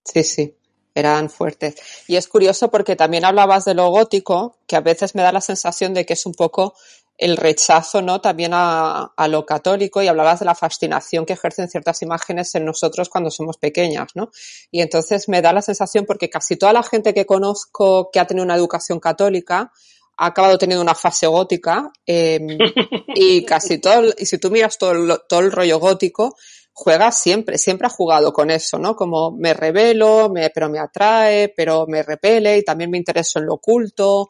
sí, 0.03 0.23
sí 0.23 0.56
eran 0.97 1.29
fuertes. 1.29 1.75
Y 2.07 2.15
es 2.15 2.27
curioso 2.27 2.71
porque 2.71 2.95
también 2.95 3.23
hablabas 3.23 3.65
de 3.65 3.75
lo 3.75 3.89
gótico, 3.89 4.57
que 4.65 4.75
a 4.75 4.81
veces 4.81 5.13
me 5.13 5.21
da 5.21 5.31
la 5.31 5.41
sensación 5.41 5.93
de 5.93 6.05
que 6.05 6.13
es 6.13 6.25
un 6.25 6.33
poco 6.33 6.73
el 7.17 7.37
rechazo, 7.37 8.01
¿no? 8.01 8.19
También 8.19 8.51
a, 8.53 9.11
lo 9.29 9.45
católico 9.45 10.01
y 10.01 10.07
hablabas 10.07 10.39
de 10.39 10.45
la 10.45 10.55
fascinación 10.55 11.25
que 11.25 11.33
ejercen 11.33 11.67
ciertas 11.67 12.01
imágenes 12.01 12.53
en 12.55 12.65
nosotros 12.65 13.09
cuando 13.09 13.29
somos 13.29 13.57
pequeñas, 13.57 14.09
¿no? 14.15 14.31
Y 14.71 14.81
entonces 14.81 15.29
me 15.29 15.41
da 15.41 15.53
la 15.53 15.61
sensación 15.61 16.05
porque 16.05 16.29
casi 16.29 16.55
toda 16.55 16.73
la 16.73 16.83
gente 16.83 17.13
que 17.13 17.25
conozco 17.25 18.09
que 18.11 18.19
ha 18.19 18.25
tenido 18.25 18.43
una 18.43 18.55
educación 18.55 18.99
católica 18.99 19.71
ha 20.19 20.25
acabado 20.25 20.57
teniendo 20.57 20.81
una 20.81 20.95
fase 20.95 21.27
gótica 21.27 21.91
em, 22.07 22.57
y 23.15 23.45
casi 23.45 23.77
todo, 23.79 24.13
y 24.17 24.25
si 24.25 24.39
tú 24.39 24.49
miras 24.49 24.79
todo 24.79 25.19
todo 25.27 25.39
el 25.41 25.51
rollo 25.51 25.79
gótico, 25.79 26.35
juega 26.79 27.11
siempre, 27.11 27.57
siempre 27.57 27.87
ha 27.87 27.89
jugado 27.89 28.31
con 28.31 28.51
eso, 28.51 28.77
¿no? 28.77 28.95
Como 28.95 29.31
me 29.31 29.55
revelo, 29.55 30.29
me, 30.29 30.51
pero 30.51 30.69
me 30.69 30.77
atrae, 30.77 31.51
pero 31.57 31.87
me 31.87 32.03
repele 32.03 32.59
y 32.59 32.63
también 32.63 32.91
me 32.91 32.99
intereso 32.99 33.39
en 33.39 33.47
lo 33.47 33.55
oculto. 33.55 34.29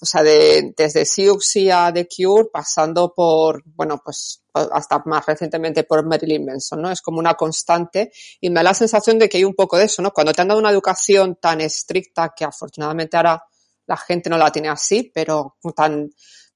O 0.00 0.06
sea, 0.06 0.22
de, 0.22 0.72
desde 0.76 1.04
Siouxsie 1.04 1.72
a 1.72 1.92
The 1.92 2.06
Cure, 2.06 2.50
pasando 2.52 3.12
por, 3.12 3.64
bueno, 3.74 4.00
pues 4.02 4.44
hasta 4.52 5.02
más 5.06 5.26
recientemente 5.26 5.82
por 5.82 6.06
Marilyn 6.06 6.44
Manson, 6.44 6.82
¿no? 6.82 6.90
Es 6.92 7.02
como 7.02 7.18
una 7.18 7.34
constante 7.34 8.12
y 8.40 8.48
me 8.48 8.60
da 8.60 8.62
la 8.62 8.74
sensación 8.74 9.18
de 9.18 9.28
que 9.28 9.38
hay 9.38 9.44
un 9.44 9.54
poco 9.54 9.76
de 9.76 9.86
eso, 9.86 10.02
¿no? 10.02 10.12
Cuando 10.12 10.32
te 10.32 10.40
han 10.40 10.48
dado 10.48 10.60
una 10.60 10.70
educación 10.70 11.36
tan 11.40 11.60
estricta 11.60 12.32
que 12.36 12.44
afortunadamente 12.44 13.16
ahora 13.16 13.42
la 13.86 13.96
gente 13.96 14.30
no 14.30 14.38
la 14.38 14.52
tiene 14.52 14.68
así, 14.68 15.10
pero 15.12 15.56
tan, 15.74 16.10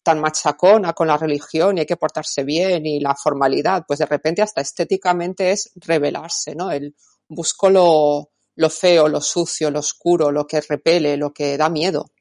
tan 0.06 0.20
machacona 0.20 0.92
con 0.92 1.08
la 1.08 1.16
religión 1.16 1.76
y 1.76 1.80
hay 1.80 1.86
que 1.86 1.96
portarse 1.96 2.44
bien 2.44 2.86
y 2.86 3.00
la 3.00 3.16
formalidad, 3.16 3.84
pues 3.88 3.98
de 3.98 4.06
repente 4.06 4.40
hasta 4.40 4.60
estéticamente 4.60 5.50
es 5.50 5.72
revelarse, 5.74 6.54
¿no? 6.54 6.70
El 6.70 6.94
busco 7.26 7.68
lo, 7.70 8.30
lo 8.54 8.70
feo, 8.70 9.08
lo 9.08 9.20
sucio, 9.20 9.68
lo 9.68 9.80
oscuro, 9.80 10.30
lo 10.30 10.46
que 10.46 10.60
repele, 10.60 11.16
lo 11.16 11.32
que 11.32 11.56
da 11.56 11.68
miedo. 11.68 12.12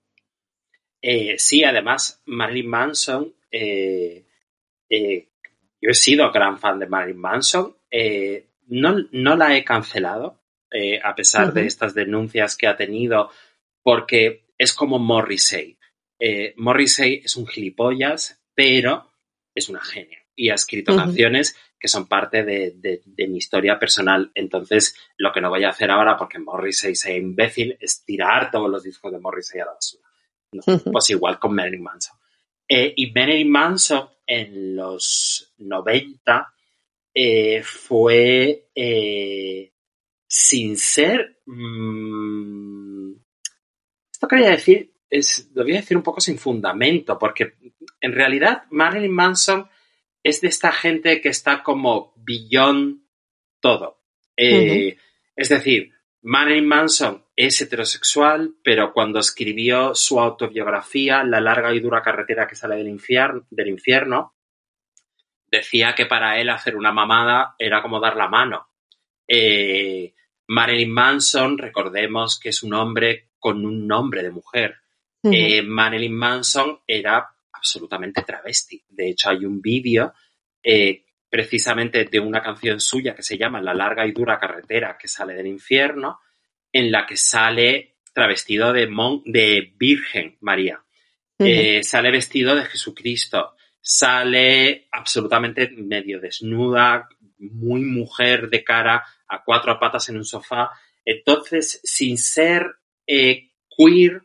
Eh, 1.00 1.36
sí, 1.38 1.64
además, 1.64 2.24
Marilyn 2.26 2.68
Manson, 2.68 3.36
eh, 3.52 4.26
eh, 4.90 5.30
yo 5.80 5.90
he 5.92 5.94
sido 5.94 6.32
gran 6.32 6.58
fan 6.58 6.80
de 6.80 6.88
Marilyn 6.88 7.22
Manson, 7.22 7.78
no, 8.68 8.96
no, 9.12 9.36
la 9.36 9.56
he 9.56 9.64
cancelado, 9.64 10.42
a 11.04 11.14
pesar 11.14 11.54
de 11.54 11.68
estas 11.68 11.94
denuncias 11.94 12.58
que 12.58 12.66
ha 12.66 12.76
tenido, 12.76 13.30
porque 13.84 14.48
es 14.58 14.74
como 14.74 14.98
Morrissey. 14.98 15.78
Eh, 16.20 16.54
Morrissey 16.58 17.22
es 17.24 17.36
un 17.36 17.48
gilipollas, 17.48 18.42
pero 18.54 19.12
es 19.54 19.70
una 19.70 19.82
genia 19.82 20.20
y 20.36 20.50
ha 20.50 20.56
escrito 20.56 20.96
canciones 20.96 21.56
que 21.80 21.88
son 21.88 22.08
parte 22.08 22.44
de, 22.44 23.02
mi 23.28 23.38
historia 23.38 23.80
personal. 23.80 24.32
Entonces, 24.36 24.96
lo 25.18 25.32
que 25.32 25.40
no 25.40 25.50
voy 25.50 25.64
a 25.64 25.70
hacer 25.70 25.90
ahora, 25.92 26.18
porque 26.18 26.40
Morrissey 26.40 26.96
sea 26.96 27.16
imbécil, 27.16 27.78
es 27.80 28.04
tirar 28.04 28.52
todos 28.52 28.70
los 28.70 28.84
discos 28.84 29.12
de 29.12 29.20
Morrissey 29.20 29.62
a 29.62 29.66
la 29.66 29.74
basura. 29.74 30.04
Pues 30.92 31.10
igual 31.10 31.40
con 31.40 31.54
Marilyn 31.54 31.84
Manson. 31.84 32.18
Eh, 32.68 32.94
y 32.96 33.12
Marilyn 33.12 33.50
Manson 33.50 34.10
en 34.26 34.76
los 34.76 35.54
90 35.58 36.54
eh, 37.14 37.62
fue 37.64 38.70
sin 40.28 40.78
ser... 40.78 41.42
Mm, 41.46 43.14
esto 44.12 44.28
quería 44.28 44.52
decir 44.52 44.95
es, 45.10 45.50
lo 45.54 45.64
voy 45.64 45.74
a 45.74 45.82
decir 45.82 45.98
un 45.98 46.04
poco 46.04 46.22
sin 46.22 46.38
fundamento, 46.38 47.18
porque 47.18 47.56
en 48.02 48.14
realidad 48.14 48.64
Marilyn 48.72 49.14
Manson 49.14 49.70
es 50.24 50.42
de 50.42 50.48
esta 50.48 50.72
gente 50.72 51.22
que 51.22 51.30
está 51.30 51.64
como 51.64 52.14
beyond 52.18 53.02
todo. 53.60 54.02
Eh, 54.36 54.98
es 55.36 55.50
decir, 55.50 55.94
Marilyn 56.22 56.68
Manson 56.68 57.24
es 57.36 57.62
heterosexual, 57.62 58.56
pero 58.64 58.92
cuando 58.94 59.20
escribió 59.20 59.94
su 59.94 60.20
autobiografía, 60.20 61.24
La 61.24 61.40
larga 61.40 61.74
y 61.74 61.80
dura 61.80 62.02
carretera 62.02 62.48
que 62.48 62.56
sale 62.56 62.78
del, 62.78 62.88
infierno, 62.88 63.46
del 63.50 63.68
infierno 63.68 64.34
decía 65.48 65.94
que 65.96 66.06
para 66.06 66.40
él 66.40 66.50
hacer 66.50 66.76
una 66.76 66.92
mamada 66.92 67.56
era 67.58 67.82
como 67.82 68.00
dar 68.00 68.16
la 68.16 68.28
mano. 68.28 68.70
Eh, 69.28 70.14
Marilyn 70.48 70.92
Manson, 70.92 71.58
recordemos 71.58 72.40
que 72.40 72.50
es 72.50 72.64
un 72.64 72.74
hombre 72.74 73.30
con 73.40 73.66
un 73.66 73.88
nombre 73.88 74.24
de 74.24 74.32
mujer. 74.32 74.78
Eh, 75.32 75.62
Marilyn 75.62 76.14
Manson 76.14 76.82
era 76.86 77.28
absolutamente 77.52 78.22
travesti. 78.22 78.84
De 78.90 79.10
hecho, 79.10 79.30
hay 79.30 79.46
un 79.46 79.62
vídeo 79.62 80.14
eh, 80.62 81.04
precisamente 81.30 82.06
de 82.06 82.20
una 82.20 82.42
canción 82.42 82.80
suya 82.80 83.16
que 83.16 83.24
se 83.24 83.38
llama 83.38 83.62
La 83.62 83.74
larga 83.74 84.06
y 84.06 84.12
dura 84.12 84.38
carretera 84.38 84.98
que 85.00 85.08
sale 85.08 85.34
del 85.34 85.48
infierno, 85.48 86.20
en 86.72 86.92
la 86.92 87.06
que 87.06 87.18
sale 87.18 87.96
travestido 88.14 88.72
de, 88.72 88.88
de 89.26 89.74
Virgen 89.78 90.38
María. 90.42 90.82
Eh, 91.38 91.84
sale 91.84 92.12
vestido 92.12 92.56
de 92.56 92.66
Jesucristo. 92.66 93.56
Sale 93.82 94.88
absolutamente 94.92 95.70
medio 95.70 96.20
desnuda, 96.20 97.10
muy 97.38 97.82
mujer 97.82 98.50
de 98.50 98.64
cara 98.64 99.04
a 99.28 99.44
cuatro 99.44 99.78
patas 99.80 100.08
en 100.10 100.18
un 100.18 100.26
sofá. 100.26 100.72
Entonces, 101.04 101.82
sin 101.84 102.18
ser 102.18 102.78
queer, 103.06 104.22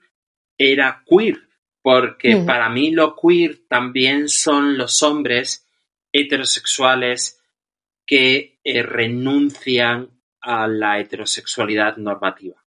era 0.61 1.03
queer, 1.09 1.41
porque 1.81 2.37
para 2.47 2.69
mí 2.69 2.91
lo 2.91 3.17
queer 3.17 3.61
también 3.67 4.29
son 4.29 4.77
los 4.77 5.03
hombres 5.03 5.67
heterosexuales 6.13 7.41
que 8.07 8.59
eh, 8.63 8.83
renuncian 8.83 10.11
a 10.43 10.69
la 10.69 11.01
heterosexualidad 11.01 11.97
normativa. 11.97 12.63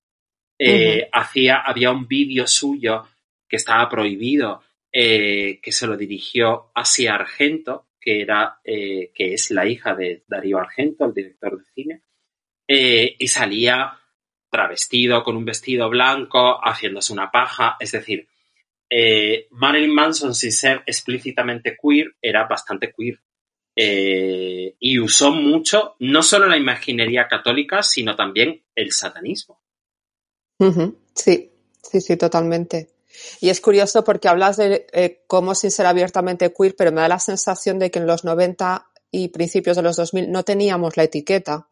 Eh, 0.58 1.10
hacía, 1.12 1.58
había 1.58 1.91
un 1.91 2.08
vídeo 2.08 2.47
suyo 2.47 3.10
que 3.49 3.58
estaba 3.58 3.89
prohibido, 3.89 4.62
eh, 4.89 5.60
que 5.62 5.71
se 5.73 5.86
lo 5.86 5.97
dirigió 5.97 6.71
Asia 6.73 7.15
Argento, 7.15 7.88
que, 7.99 8.21
era, 8.21 8.60
que 8.63 9.13
es 9.17 9.51
la 9.51 9.67
hija 9.67 9.95
de 9.95 10.23
Darío 10.27 10.60
Argento, 10.60 11.06
el 11.06 11.13
director 11.13 11.58
de 11.58 11.65
cine, 11.73 12.01
y 12.67 13.27
salía 13.27 14.01
travestido 14.52 15.24
con 15.24 15.36
un 15.36 15.46
vestido 15.46 15.90
blanco, 15.90 16.60
haciéndose 16.64 17.14
una 17.14 17.32
paja. 17.32 17.78
Es 17.80 17.94
decir, 17.94 18.28
eh, 18.90 19.48
Marilyn 19.52 19.96
Manson, 19.96 20.36
sin 20.36 20.52
ser 20.52 20.84
explícitamente 20.86 21.78
queer, 21.82 22.16
era 22.22 22.46
bastante 22.46 22.94
queer. 22.96 23.20
Eh, 23.76 24.76
y 24.80 25.00
usó 25.00 25.32
mucho, 25.32 25.96
no 26.00 26.22
solo 26.22 26.48
la 26.48 26.58
imaginería 26.58 27.28
católica, 27.28 27.82
sino 27.82 28.16
también 28.16 28.62
el 28.76 28.92
satanismo. 28.92 29.62
Sí, 31.16 31.52
sí, 31.82 32.02
sí, 32.02 32.18
totalmente. 32.18 32.90
Y 33.40 33.50
es 33.50 33.62
curioso 33.62 34.04
porque 34.04 34.28
hablas 34.28 34.58
de 34.58 34.86
eh, 34.92 35.24
cómo 35.26 35.56
sin 35.56 35.72
ser 35.72 35.86
abiertamente 35.86 36.54
queer, 36.54 36.76
pero 36.76 36.92
me 36.92 37.02
da 37.02 37.08
la 37.08 37.20
sensación 37.20 37.80
de 37.80 37.90
que 37.90 38.00
en 38.00 38.08
los 38.08 38.24
90 38.24 38.92
y 39.10 39.30
principios 39.30 39.78
de 39.78 39.84
los 39.84 39.96
2000 39.96 40.32
no 40.32 40.44
teníamos 40.44 40.98
la 40.98 41.04
etiqueta, 41.04 41.70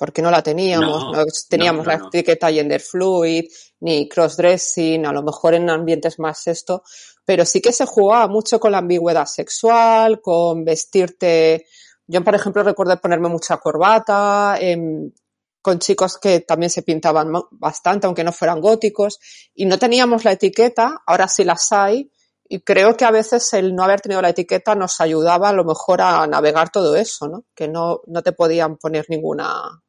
porque 0.00 0.22
no 0.22 0.30
la 0.30 0.42
teníamos, 0.42 1.12
no, 1.14 1.24
teníamos 1.46 1.86
la 1.86 1.96
etiqueta 1.96 2.50
gender 2.50 2.80
fluid, 2.80 3.44
ni 3.80 4.08
crossdressing, 4.08 5.04
a 5.04 5.12
lo 5.12 5.22
mejor 5.22 5.52
en 5.52 5.68
ambientes 5.68 6.18
más 6.18 6.46
esto, 6.46 6.82
pero 7.22 7.44
sí 7.44 7.60
que 7.60 7.70
se 7.70 7.84
jugaba 7.84 8.26
mucho 8.26 8.58
con 8.58 8.72
la 8.72 8.78
ambigüedad 8.78 9.26
sexual, 9.26 10.22
con 10.22 10.64
vestirte. 10.64 11.66
Yo, 12.06 12.24
por 12.24 12.34
ejemplo, 12.34 12.62
recuerdo 12.62 12.98
ponerme 12.98 13.28
mucha 13.28 13.58
corbata, 13.58 14.56
em, 14.58 15.12
con 15.60 15.78
chicos 15.78 16.16
que 16.16 16.40
también 16.40 16.70
se 16.70 16.80
pintaban 16.80 17.30
bastante, 17.50 18.06
aunque 18.06 18.24
no 18.24 18.32
fueran 18.32 18.62
góticos, 18.62 19.18
y 19.54 19.66
no 19.66 19.78
teníamos 19.78 20.24
la 20.24 20.32
etiqueta, 20.32 21.02
ahora 21.06 21.28
sí 21.28 21.44
las 21.44 21.70
hay, 21.72 22.10
y 22.52 22.62
creo 22.62 22.96
que 22.96 23.04
a 23.04 23.10
veces 23.10 23.52
el 23.52 23.76
no 23.76 23.84
haber 23.84 24.00
tenido 24.00 24.20
la 24.20 24.30
etiqueta 24.30 24.74
nos 24.74 25.00
ayudaba 25.00 25.50
a 25.50 25.52
lo 25.52 25.64
mejor 25.64 26.00
a 26.00 26.26
navegar 26.26 26.70
todo 26.70 26.96
eso, 26.96 27.28
¿no? 27.28 27.44
Que 27.54 27.68
no, 27.68 28.00
no 28.06 28.22
te 28.22 28.32
podían 28.32 28.76
poner 28.76 29.04
ninguna... 29.08 29.82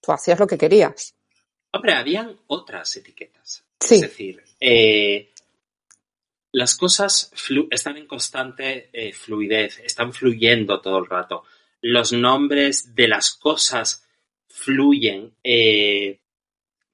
Tú 0.00 0.12
hacías 0.12 0.38
lo 0.38 0.46
que 0.46 0.58
querías. 0.58 1.14
Hombre, 1.72 1.94
habían 1.94 2.36
otras 2.48 2.96
etiquetas. 2.96 3.64
Es 3.80 4.00
decir, 4.00 4.42
eh, 4.58 5.30
las 6.52 6.76
cosas 6.76 7.32
están 7.70 7.96
en 7.96 8.06
constante 8.06 8.90
eh, 8.92 9.12
fluidez, 9.12 9.78
están 9.80 10.12
fluyendo 10.12 10.80
todo 10.80 10.98
el 10.98 11.06
rato. 11.06 11.44
Los 11.80 12.12
nombres 12.12 12.94
de 12.94 13.08
las 13.08 13.32
cosas 13.32 14.06
fluyen, 14.48 15.32
eh, 15.44 16.20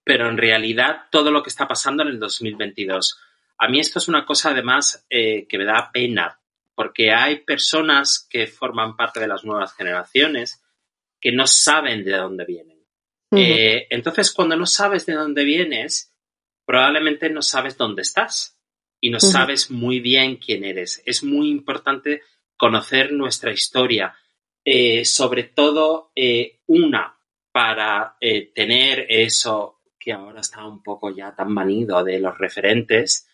pero 0.04 0.28
en 0.28 0.36
realidad 0.36 1.04
todo 1.10 1.30
lo 1.30 1.42
que 1.42 1.48
está 1.48 1.66
pasando 1.66 2.02
en 2.02 2.10
el 2.10 2.20
2022. 2.20 3.18
A 3.58 3.68
mí 3.68 3.80
esto 3.80 3.98
es 3.98 4.08
una 4.08 4.26
cosa 4.26 4.50
además 4.50 5.06
que 5.08 5.48
me 5.52 5.64
da 5.64 5.90
pena, 5.90 6.38
porque 6.74 7.10
hay 7.10 7.40
personas 7.40 8.26
que 8.30 8.46
forman 8.46 8.94
parte 8.94 9.18
de 9.18 9.26
las 9.26 9.44
nuevas 9.44 9.74
generaciones 9.74 10.62
que 11.18 11.32
no 11.32 11.46
saben 11.46 12.04
de 12.04 12.12
dónde 12.12 12.44
vienen. 12.44 12.75
Eh, 13.36 13.86
entonces, 13.90 14.32
cuando 14.32 14.56
no 14.56 14.66
sabes 14.66 15.06
de 15.06 15.14
dónde 15.14 15.44
vienes, 15.44 16.14
probablemente 16.64 17.30
no 17.30 17.42
sabes 17.42 17.76
dónde 17.76 18.02
estás 18.02 18.58
y 19.00 19.10
no 19.10 19.20
sabes 19.20 19.70
muy 19.70 20.00
bien 20.00 20.36
quién 20.36 20.64
eres. 20.64 21.02
Es 21.04 21.22
muy 21.22 21.50
importante 21.50 22.22
conocer 22.56 23.12
nuestra 23.12 23.52
historia, 23.52 24.16
sobre 25.04 25.44
todo 25.44 26.12
una, 26.66 27.16
para 27.56 28.18
eh, 28.20 28.52
tener 28.54 29.06
eso 29.08 29.80
que 29.98 30.12
ahora 30.12 30.42
está 30.42 30.66
un 30.66 30.82
poco 30.82 31.08
ya 31.08 31.34
tan 31.34 31.50
manido 31.50 32.04
de 32.04 32.20
los 32.20 32.36
referentes. 32.36 33.26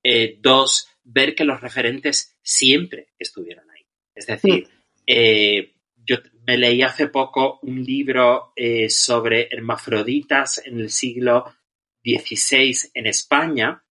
Eh, 0.00 0.38
dos, 0.40 0.88
ver 1.02 1.34
que 1.34 1.42
los 1.42 1.60
referentes 1.60 2.38
siempre 2.40 3.08
estuvieron 3.18 3.68
ahí. 3.68 3.84
Es 4.14 4.28
decir, 4.28 4.68
eh, 5.04 5.73
yo 6.06 6.16
me 6.46 6.58
leí 6.58 6.82
hace 6.82 7.08
poco 7.08 7.58
un 7.62 7.82
libro 7.82 8.52
sobre 8.88 9.48
hermafroditas 9.50 10.62
en 10.66 10.80
el 10.80 10.90
siglo 10.90 11.44
XVI 12.04 12.90
en 12.94 13.06
España. 13.06 13.82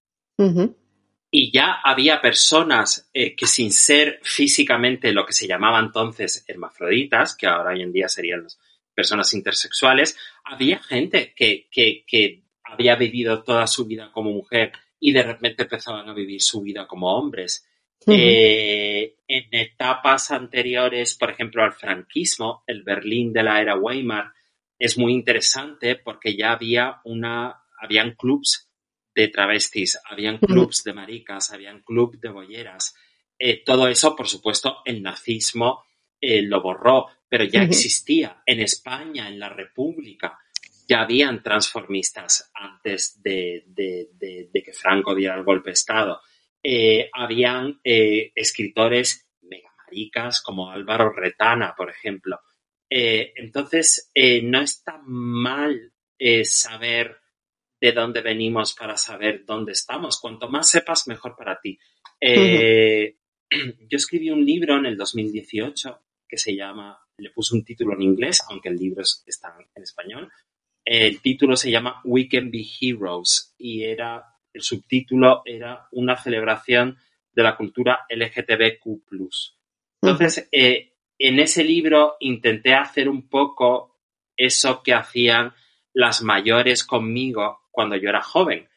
Y 1.32 1.52
ya 1.52 1.80
había 1.84 2.21
personas 2.21 3.10
que 3.13 3.47
sin 3.47 3.71
ser 3.71 4.19
físicamente 4.21 5.12
lo 5.12 5.26
que 5.26 5.34
se 5.34 5.47
llamaba 5.47 5.80
entonces 5.80 6.45
hermafroditas, 6.47 7.36
que 7.36 7.47
ahora 7.47 7.71
hoy 7.71 7.82
en 7.82 7.91
día 7.91 8.08
serían 8.08 8.43
los 8.43 8.60
personas 8.93 9.34
intersexuales, 9.34 10.17
había 10.43 10.80
gente 10.80 11.34
que, 11.36 11.67
que, 11.71 12.43
había 12.65 12.95
vivido 12.95 13.43
toda 13.43 13.67
su 13.67 13.86
vida 13.86 14.12
como 14.12 14.32
mujer 14.32 14.71
y 14.99 15.12
de 15.12 15.21
repente 15.21 15.63
empezaban 15.63 16.10
a 16.10 16.13
vivir 16.13 16.41
su 16.41 16.62
vida 16.62 16.88
como 16.88 17.13
hombres. 17.13 17.67
Eh, 18.07 19.15
en 19.27 19.47
etapas 19.51 20.31
anteriores, 20.31 21.15
por 21.15 21.31
ejemplo, 21.31 21.63
al 21.63 21.73
franquismo, 21.73 22.63
el 22.67 22.83
Berlín 22.83 23.33
de 23.33 23.43
la 23.43 23.61
era 23.61 23.75
Weimar, 23.77 24.33
es 24.77 24.97
muy 24.97 25.13
interesante 25.13 25.95
porque 25.95 26.35
ya 26.35 26.51
había 26.51 26.99
una, 27.05 27.63
habían 27.79 28.15
clubs 28.15 28.69
de 29.15 29.27
travestis, 29.27 29.99
habían 30.09 30.37
clubs 30.37 30.83
de 30.83 30.93
maricas, 30.93 31.51
habían 31.51 31.81
clubs 31.81 32.19
de 32.19 32.29
bolleras. 32.29 32.95
Eh, 33.37 33.63
todo 33.63 33.87
eso, 33.87 34.15
por 34.15 34.27
supuesto, 34.27 34.77
el 34.85 35.01
nazismo 35.01 35.85
eh, 36.19 36.41
lo 36.41 36.61
borró, 36.61 37.07
pero 37.27 37.43
ya 37.43 37.63
existía 37.63 38.41
en 38.45 38.59
España, 38.59 39.27
en 39.27 39.39
la 39.39 39.49
República, 39.49 40.39
ya 40.87 41.01
habían 41.01 41.41
transformistas 41.41 42.51
antes 42.53 43.21
de, 43.21 43.65
que 44.53 44.73
Franco 44.73 45.15
diera 45.15 45.35
el 45.35 45.43
golpe 45.43 45.69
de 45.69 45.73
Estado. 45.73 46.21
Eh, 46.63 47.10
habían 47.13 47.80
eh, 47.84 48.32
escritores 48.36 49.28
megamaricas 49.41 50.41
como 50.41 50.71
Álvaro 50.71 51.12
Retana, 51.12 51.73
por 51.76 51.89
ejemplo. 51.89 52.39
entonces, 52.89 54.12
no 54.43 54.62
está 54.62 55.02
mal 55.04 55.93
saber 56.43 57.17
de 57.82 57.91
dónde 57.91 58.21
venimos 58.21 58.76
para 58.76 58.95
saber 58.97 59.45
dónde 59.45 59.71
estamos. 59.71 60.19
Cuanto 60.21 60.47
más 60.47 60.69
sepas, 60.69 61.08
mejor 61.08 61.36
para 61.36 61.60
ti. 61.60 61.78
Yo 62.21 63.97
escribí 63.97 64.30
un 64.30 64.45
libro 64.45 64.78
en 64.78 64.86
el 64.86 64.95
2018 64.95 65.99
que 66.34 66.38
se 66.38 66.56
llama, 66.56 66.99
le 67.17 67.30
puse 67.30 67.56
un 67.56 67.63
título 67.63 67.93
en 67.93 68.02
inglés, 68.02 68.41
aunque 68.49 68.69
el 68.69 68.76
libro 68.76 69.04
está 69.04 69.56
en 69.76 69.84
español. 69.84 70.32
El 70.86 71.21
título 71.21 71.56
se 71.56 71.71
llama 71.71 72.02
We 72.04 72.28
Can 72.28 72.52
Be 72.52 72.65
Heroes 72.82 73.54
y 73.58 73.84
era, 73.84 74.32
el 74.53 74.61
subtítulo 74.61 75.41
era 75.45 75.87
una 75.91 76.15
celebración 76.17 76.97
de 77.33 77.43
la 77.43 77.55
cultura 77.55 78.05
LGTBQ+. 78.09 79.01
Entonces, 80.01 80.47
eh, 80.51 80.93
en 81.17 81.39
ese 81.39 81.63
libro 81.63 82.17
intenté 82.19 82.73
hacer 82.73 83.09
un 83.09 83.27
poco 83.29 83.99
eso 84.37 84.83
que 84.83 84.93
hacían 84.93 85.53
las 85.93 86.21
mayores 86.21 86.83
conmigo 86.83 87.61
cuando 87.71 87.95
yo 87.95 88.09
era 88.09 88.21
joven, 88.21 88.67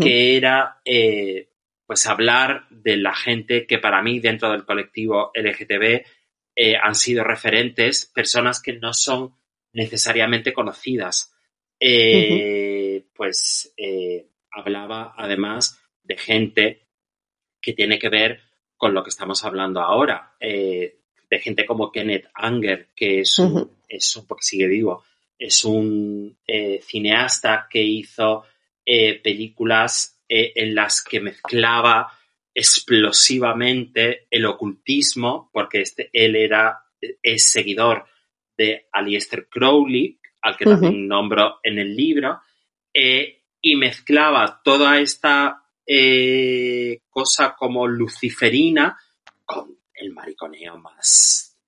que 0.00 0.36
era 0.36 0.80
eh, 0.84 1.50
pues 1.86 2.06
hablar 2.06 2.66
de 2.70 2.96
la 2.96 3.14
gente 3.14 3.66
que 3.66 3.78
para 3.78 4.02
mí 4.02 4.18
dentro 4.18 4.50
del 4.50 4.64
colectivo 4.64 5.30
LGTB 5.34 6.04
eh, 6.56 6.74
han 6.82 6.94
sido 6.94 7.22
referentes, 7.22 8.06
personas 8.06 8.60
que 8.60 8.72
no 8.72 8.92
son 8.92 9.34
necesariamente 9.72 10.52
conocidas. 10.52 11.32
Eh, 11.78 13.04
pues 13.14 13.74
eh, 13.76 14.26
hablaba 14.56 15.14
además 15.16 15.80
de 16.02 16.16
gente 16.16 16.86
que 17.60 17.72
tiene 17.72 17.98
que 17.98 18.08
ver 18.08 18.40
con 18.76 18.94
lo 18.94 19.02
que 19.02 19.10
estamos 19.10 19.44
hablando 19.44 19.80
ahora, 19.80 20.34
de 20.38 21.38
gente 21.40 21.64
como 21.64 21.90
Kenneth 21.90 22.28
Anger, 22.34 22.88
que 22.94 23.20
es 23.20 23.38
un, 23.38 23.70
es 23.88 24.14
un 24.16 24.26
porque 24.26 24.42
sigue 24.42 24.66
vivo, 24.66 25.04
es 25.38 25.64
un 25.64 26.36
cineasta 26.82 27.66
que 27.70 27.82
hizo 27.82 28.44
películas 28.84 30.20
en 30.28 30.74
las 30.74 31.02
que 31.02 31.20
mezclaba 31.20 32.12
explosivamente 32.56 34.26
el 34.30 34.46
ocultismo, 34.46 35.50
porque 35.52 35.82
este, 35.82 36.08
él 36.10 36.36
era, 36.36 36.84
es 37.22 37.50
seguidor 37.50 38.06
de 38.56 38.86
Aleister 38.92 39.46
Crowley, 39.48 40.18
al 40.40 40.56
que 40.56 40.64
también 40.64 41.06
nombro 41.06 41.58
en 41.62 41.78
el 41.78 41.94
libro, 41.94 42.40
eh, 42.94 43.42
y 43.68 43.74
mezclaba 43.74 44.60
toda 44.62 45.00
esta 45.00 45.64
eh, 45.84 47.00
cosa 47.10 47.56
como 47.58 47.88
luciferina 47.88 48.96
con 49.44 49.76
el 49.92 50.12
mariconeo 50.12 50.78
más, 50.78 51.58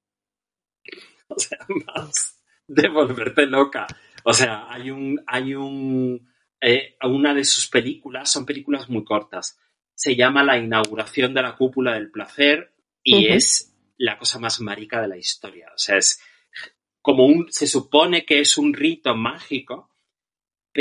o 1.28 1.36
sea, 1.36 1.58
más 1.86 2.40
de 2.68 2.88
volverte 2.88 3.46
loca. 3.46 3.88
O 4.22 4.32
sea, 4.32 4.70
hay 4.70 4.92
un, 4.92 5.20
hay 5.26 5.56
un, 5.56 6.32
eh, 6.60 6.94
una 7.02 7.34
de 7.34 7.44
sus 7.44 7.66
películas, 7.66 8.30
son 8.30 8.46
películas 8.46 8.88
muy 8.88 9.04
cortas, 9.04 9.58
se 9.92 10.14
llama 10.14 10.44
La 10.44 10.56
inauguración 10.56 11.34
de 11.34 11.42
la 11.42 11.56
cúpula 11.56 11.94
del 11.94 12.12
placer 12.12 12.76
y 13.02 13.26
es 13.26 13.74
la 13.96 14.18
cosa 14.18 14.38
más 14.38 14.60
marica 14.60 15.00
de 15.00 15.08
la 15.08 15.16
historia. 15.16 15.66
O 15.74 15.78
sea, 15.78 15.96
es 15.96 16.22
como 17.02 17.26
un, 17.26 17.48
se 17.50 17.66
supone 17.66 18.24
que 18.24 18.38
es 18.38 18.56
un 18.56 18.72
rito 18.72 19.16
mágico, 19.16 19.90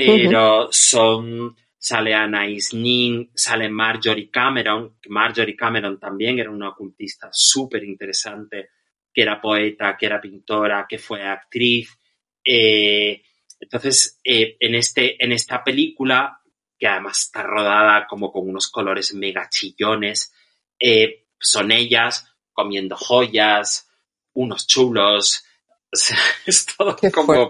pero 0.06 0.68
son, 0.72 1.56
sale 1.78 2.14
Anais 2.14 2.74
Nin, 2.74 3.32
sale 3.34 3.70
Marjorie 3.70 4.30
Cameron, 4.30 4.98
Marjorie 5.10 5.56
Cameron 5.56 6.00
también 6.00 6.40
era 6.40 6.52
una 6.52 6.70
ocultista 6.70 7.30
súper 7.32 7.84
interesante, 7.84 8.70
que 9.14 9.22
era 9.22 9.42
poeta, 9.42 9.98
que 9.98 10.06
era 10.06 10.22
pintora, 10.22 10.86
que 10.88 11.00
fue 11.00 11.24
actriz. 11.24 11.98
Eh, 12.44 13.22
Entonces, 13.60 14.20
eh, 14.24 14.56
en, 14.60 14.76
este, 14.76 15.24
en 15.24 15.32
esta 15.32 15.64
película, 15.64 16.40
que 16.78 16.88
además 16.88 17.20
está 17.20 17.42
rodada 17.42 18.06
como 18.08 18.32
con 18.32 18.48
unos 18.48 18.70
colores 18.70 19.14
mega 19.16 19.50
chillones, 19.50 20.32
eh, 20.80 21.26
son 21.40 21.72
ellas 21.72 22.32
comiendo 22.54 22.96
joyas, 22.96 23.90
unos 24.34 24.68
chulos. 24.68 25.44
O 25.90 25.96
sea, 25.96 26.18
es 26.46 26.66
todo 26.66 26.98
como. 27.14 27.50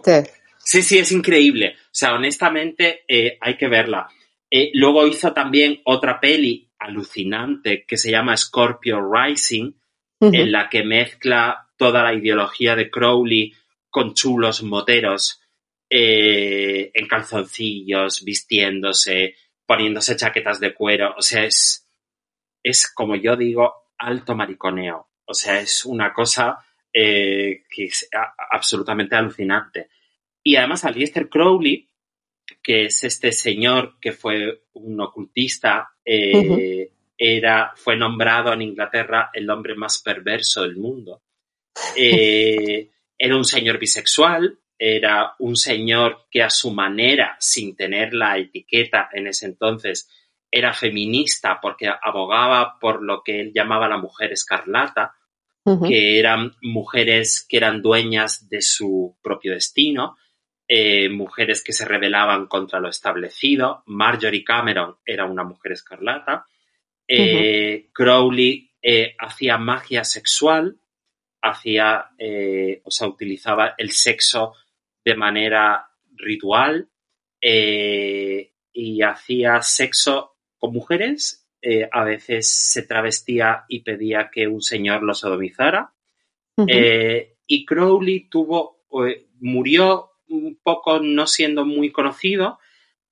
Sí, 0.68 0.82
sí, 0.82 0.98
es 0.98 1.14
increíble. 1.14 1.76
O 1.78 1.94
sea, 1.94 2.14
honestamente, 2.14 3.06
eh, 3.08 3.38
hay 3.40 3.56
que 3.56 3.70
verla. 3.70 4.10
luego 4.74 5.08
hizo 5.08 5.32
también 5.32 5.80
otra 5.86 6.20
peli 6.20 6.70
alucinante 6.78 7.86
que 7.88 7.96
se 7.96 8.12
llama 8.12 8.36
Scorpio 8.36 9.00
Rising, 9.00 9.72
en 10.20 10.52
la 10.52 10.68
que 10.68 10.84
mezcla 10.84 11.70
toda 11.78 12.04
la 12.04 12.14
ideología 12.14 12.76
de 12.76 12.92
Crowley 12.92 13.54
con 13.90 14.14
chulos 14.14 14.62
moteros 14.62 15.42
eh, 15.90 16.92
en 16.94 17.08
calzoncillos, 17.08 18.26
vistiéndose, 18.26 19.36
poniéndose 19.66 20.18
chaquetas 20.18 20.60
de 20.60 20.74
cuero. 20.74 21.16
O 21.18 21.22
sea, 21.22 21.46
es, 21.46 21.88
es 22.62 22.92
como 22.94 23.16
yo 23.16 23.38
digo, 23.38 23.74
alto 23.98 24.36
mariconeo. 24.36 25.12
O 25.24 25.34
sea, 25.34 25.62
es 25.62 25.86
una 25.86 26.12
cosa 26.12 26.58
eh, 26.92 27.64
que 27.70 27.86
es 27.86 28.10
absolutamente 28.52 29.16
alucinante. 29.16 29.92
Y 30.48 30.56
además, 30.56 30.86
Alistair 30.86 31.28
Crowley, 31.28 31.90
que 32.64 32.86
es 32.86 33.04
este 33.04 33.34
señor 33.34 33.98
que 34.00 34.14
fue 34.14 34.62
un 34.76 34.98
ocultista, 35.02 35.90
eh, 36.06 36.90
era, 37.18 37.74
fue 37.76 37.98
nombrado 37.98 38.54
en 38.54 38.62
Inglaterra 38.62 39.30
el 39.34 39.50
hombre 39.50 39.76
más 39.76 40.02
perverso 40.02 40.62
del 40.62 40.78
mundo. 40.78 41.22
era 41.98 43.36
un 43.36 43.44
señor 43.44 43.78
bisexual, 43.78 44.58
era 44.80 45.34
un 45.40 45.58
señor 45.58 46.28
que 46.32 46.42
a 46.42 46.50
su 46.50 46.72
manera, 46.72 47.36
sin 47.42 47.76
tener 47.76 48.14
la 48.14 48.38
etiqueta 48.38 49.10
en 49.12 49.28
ese 49.28 49.48
entonces, 49.48 50.10
era 50.50 50.74
feminista 50.74 51.60
porque 51.62 51.90
abogaba 52.02 52.80
por 52.80 53.04
lo 53.04 53.22
que 53.22 53.42
él 53.42 53.52
llamaba 53.54 53.90
la 53.90 53.98
mujer 53.98 54.32
escarlata, 54.32 55.14
que 55.86 56.18
eran 56.18 56.56
mujeres 56.62 57.46
que 57.46 57.58
eran 57.58 57.82
dueñas 57.82 58.48
de 58.48 58.62
su 58.62 59.18
propio 59.22 59.52
destino, 59.52 60.16
eh, 60.70 61.08
mujeres 61.08 61.64
que 61.64 61.72
se 61.72 61.86
rebelaban 61.86 62.48
contra 62.48 62.82
lo 62.82 62.90
establecido. 62.90 63.84
Marjorie 63.86 64.44
Cameron 64.44 64.98
era 65.06 65.24
una 65.24 65.46
mujer 65.46 65.72
escarlata. 65.72 66.46
Eh, 67.08 67.88
Crowley 67.94 68.70
eh, 68.82 69.16
hacía 69.18 69.58
magia 69.58 70.04
sexual, 70.04 70.78
hacía, 71.42 72.10
o 72.84 72.92
sea, 72.92 73.08
utilizaba 73.08 73.76
el 73.78 73.92
sexo 73.92 74.56
de 75.06 75.16
manera 75.16 75.90
ritual 76.16 76.90
y 77.42 79.02
hacía 79.02 79.62
sexo 79.62 80.36
con 80.58 80.74
mujeres. 80.74 81.48
A 81.92 82.04
veces 82.04 82.50
se 82.50 82.84
travestía 82.84 83.64
y 83.70 83.84
pedía 83.84 84.30
que 84.30 84.48
un 84.48 84.62
señor 84.62 85.04
lo 85.04 85.14
sodomizara. 85.14 85.94
Y 86.58 87.66
Crowley 87.66 88.28
tuvo, 88.28 88.86
murió 89.40 90.07
un 90.30 90.60
poco 90.62 91.00
no 91.00 91.28
siendo 91.28 91.66
muy 91.66 91.92
conocido, 91.92 92.60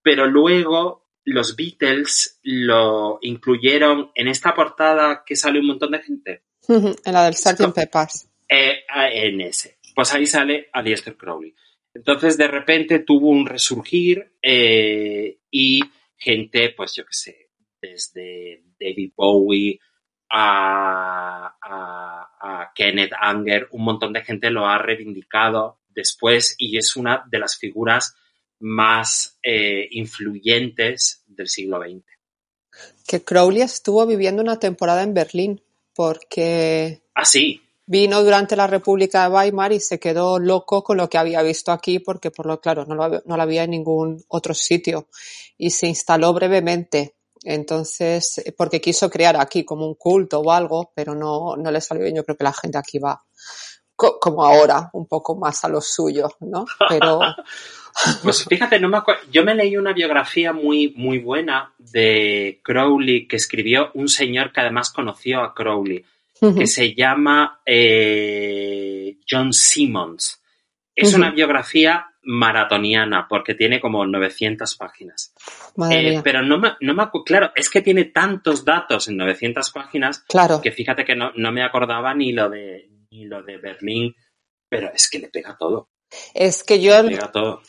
pero 0.02 0.28
luego 0.28 1.06
los 1.24 1.56
Beatles 1.56 2.40
lo 2.44 3.18
incluyeron 3.22 4.12
en 4.16 4.28
esta 4.28 4.54
portada 4.54 5.24
que 5.26 5.36
sale 5.36 5.60
un 5.60 5.68
montón 5.68 5.92
de 5.92 6.00
gente. 6.00 6.44
En 6.68 7.14
la 7.14 7.26
del 7.26 7.36
Sgt. 7.36 7.74
Pepper's. 7.74 8.30
en 8.48 9.42
ese. 9.42 9.80
Pues 9.96 10.14
ahí 10.14 10.26
sale 10.26 10.70
Aleister 10.74 11.16
Crowley. 11.16 11.56
Entonces, 11.94 12.38
de 12.38 12.48
repente 12.48 13.00
tuvo 13.00 13.30
un 13.30 13.46
resurgir 13.46 14.34
eh, 14.42 15.40
y 15.50 15.82
gente, 16.18 16.74
pues 16.76 16.94
yo 16.96 17.06
qué 17.06 17.14
sé, 17.14 17.50
desde 17.82 18.64
David 18.80 19.14
Bowie 19.16 19.80
a, 20.30 21.52
Kenneth 22.76 23.14
Anger, 23.18 23.70
un 23.72 23.84
montón 23.86 24.12
de 24.12 24.24
gente 24.24 24.50
lo 24.50 24.68
ha 24.68 24.78
reivindicado 24.78 25.80
después 25.96 26.56
y 26.58 26.78
es 26.78 26.96
una 26.96 27.24
de 27.30 27.40
las 27.40 27.58
figuras 27.58 28.16
más 28.60 29.38
eh, 29.44 29.88
influyentes 29.92 31.24
del 31.26 31.48
siglo 31.48 31.80
XX. 31.80 32.04
Que 33.08 33.24
Crowley 33.24 33.62
estuvo 33.62 34.06
viviendo 34.06 34.42
una 34.42 34.60
temporada 34.60 35.04
en 35.04 35.14
Berlín 35.14 35.62
porque... 35.94 37.04
Ah, 37.14 37.26
sí. 37.26 37.62
Vino 37.88 38.24
durante 38.24 38.56
la 38.56 38.66
República 38.66 39.24
de 39.24 39.36
Weimar 39.36 39.72
y 39.72 39.80
se 39.80 40.00
quedó 40.00 40.40
loco 40.40 40.84
con 40.84 40.98
lo 40.98 41.08
que 41.08 41.20
había 41.20 41.44
visto 41.44 41.72
aquí 41.72 42.00
porque, 42.00 42.32
por 42.32 42.48
lo 42.48 42.60
claro, 42.60 42.86
no 42.86 42.96
lo, 42.96 43.22
no 43.24 43.36
había 43.36 43.64
en 43.64 43.72
ningún 43.72 44.24
otro 44.28 44.54
sitio. 44.56 45.08
Y 45.58 45.70
se 45.70 45.88
instaló 45.88 46.34
brevemente. 46.34 47.16
Entonces, 47.44 48.44
porque 48.58 48.82
quiso 48.82 49.08
crear 49.08 49.40
aquí 49.40 49.64
como 49.64 49.88
un 49.88 49.94
culto 49.94 50.40
o 50.40 50.52
algo, 50.52 50.92
pero 50.96 51.14
no, 51.14 51.56
no 51.56 51.72
le 51.72 51.80
salió 51.80 52.04
bien. 52.04 52.16
Yo 52.16 52.24
creo 52.26 52.36
que 52.36 52.44
la 52.44 52.54
gente 52.54 52.80
aquí 52.80 52.98
va 52.98 53.24
como 53.96 54.46
ahora, 54.46 54.90
un 54.94 55.08
poco 55.08 55.36
más 55.36 55.64
a 55.66 55.70
lo 55.70 55.82
suyo, 55.82 56.30
¿no? 56.42 56.66
Pero... 56.90 57.20
Pues 58.24 58.44
fíjate, 58.44 58.78
no 58.78 58.90
me 58.90 58.98
yo 59.32 59.46
me 59.46 59.56
leí 59.56 59.78
una 59.78 59.94
biografía 59.94 60.52
muy, 60.52 60.94
muy 60.98 61.20
buena 61.20 61.74
de 61.78 62.60
Crowley 62.62 63.26
que 63.26 63.38
escribió 63.38 63.92
un 63.94 64.10
señor 64.10 64.52
que 64.52 64.60
además 64.60 64.92
conoció 64.92 65.40
a 65.40 65.54
Crowley 65.54 66.04
que 66.40 66.68
se 66.68 66.94
llama 66.94 67.62
eh, 67.66 69.18
John 69.30 69.54
Simmons. 69.54 70.42
Es 70.96 71.14
una 71.14 71.32
biografía 71.32 72.08
maratoniana 72.24 73.28
porque 73.28 73.54
tiene 73.54 73.80
como 73.80 74.06
900 74.06 74.76
páginas. 74.76 75.34
Eh, 75.90 76.22
pero 76.24 76.42
no 76.42 76.58
me, 76.58 76.74
no 76.82 76.94
me 76.94 77.04
claro, 77.26 77.52
es 77.56 77.70
que 77.70 77.82
tiene 77.82 78.06
tantos 78.06 78.66
datos 78.66 79.08
en 79.08 79.18
900 79.18 79.72
páginas 79.72 80.24
claro. 80.28 80.62
que 80.62 80.72
fíjate 80.72 81.06
que 81.06 81.16
no, 81.16 81.32
me 81.36 81.64
acordaba 81.64 82.14
ni 82.14 82.32
lo 82.32 82.50
de 82.50 82.90
lo 83.24 83.42
de 83.44 83.58
Berlín, 83.58 84.14
pero 84.68 84.92
es 84.94 85.10
que 85.10 85.20
le 85.20 85.30
pega 85.30 85.56
todo. 85.58 85.90
Es 86.34 86.64
que 86.64 86.82
yo 86.82 86.94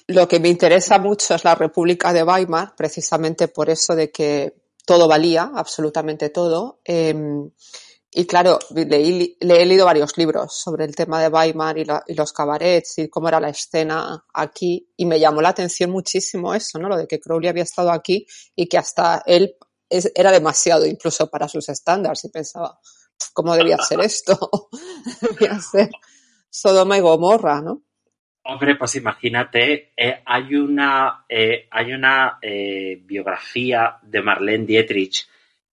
lo 0.08 0.28
que 0.28 0.40
me 0.40 0.48
interesa 0.48 0.98
mucho 0.98 1.34
es 1.34 1.44
la 1.44 1.54
República 1.54 2.12
de 2.12 2.22
Weimar, 2.22 2.74
precisamente 2.76 3.48
por 3.48 3.70
eso 3.70 3.94
de 3.94 4.10
que 4.10 4.54
todo 4.84 5.08
valía, 5.08 5.50
absolutamente 5.54 6.30
todo. 6.30 6.80
Em, 6.84 7.50
y 8.10 8.24
claro, 8.24 8.58
le 8.70 9.36
he 9.40 9.66
leído 9.66 9.84
varios 9.84 10.16
libros 10.16 10.54
sobre 10.54 10.84
el 10.84 10.94
tema 10.94 11.20
de 11.20 11.28
Weimar 11.28 11.76
y, 11.76 11.84
los 12.14 12.32
cabarets 12.32 12.98
y 12.98 13.08
cómo 13.08 13.28
era 13.28 13.40
la 13.40 13.50
escena 13.50 14.24
aquí 14.32 14.88
y 14.96 15.04
me 15.04 15.20
llamó 15.20 15.42
la 15.42 15.50
atención 15.50 15.90
muchísimo 15.90 16.54
eso, 16.54 16.78
¿no? 16.78 16.88
Lo 16.88 16.96
de 16.96 17.06
que 17.06 17.20
Crowley 17.20 17.48
había 17.48 17.64
estado 17.64 17.90
aquí 17.90 18.26
y 18.54 18.68
que 18.68 18.78
hasta 18.78 19.22
él 19.26 19.56
era 19.90 20.32
demasiado 20.32 20.86
incluso 20.86 21.28
para 21.28 21.48
sus 21.48 21.68
estándares 21.68 22.24
y 22.24 22.28
pensaba, 22.28 22.80
¿cómo 23.32 23.56
debía 23.56 23.78
ser 23.78 24.00
esto? 24.00 24.68
debía 25.20 25.58
ser 25.60 25.90
Sodoma 26.50 26.98
y 26.98 27.00
Gomorra, 27.00 27.60
¿no? 27.60 27.82
Hombre, 28.48 28.76
pues 28.76 28.94
imagínate, 28.94 29.92
eh, 29.96 30.22
hay 30.24 30.54
una, 30.54 31.24
eh, 31.28 31.66
hay 31.70 31.92
una 31.92 32.38
eh, 32.40 33.00
biografía 33.02 33.98
de 34.02 34.22
Marlene 34.22 34.64
Dietrich 34.64 35.26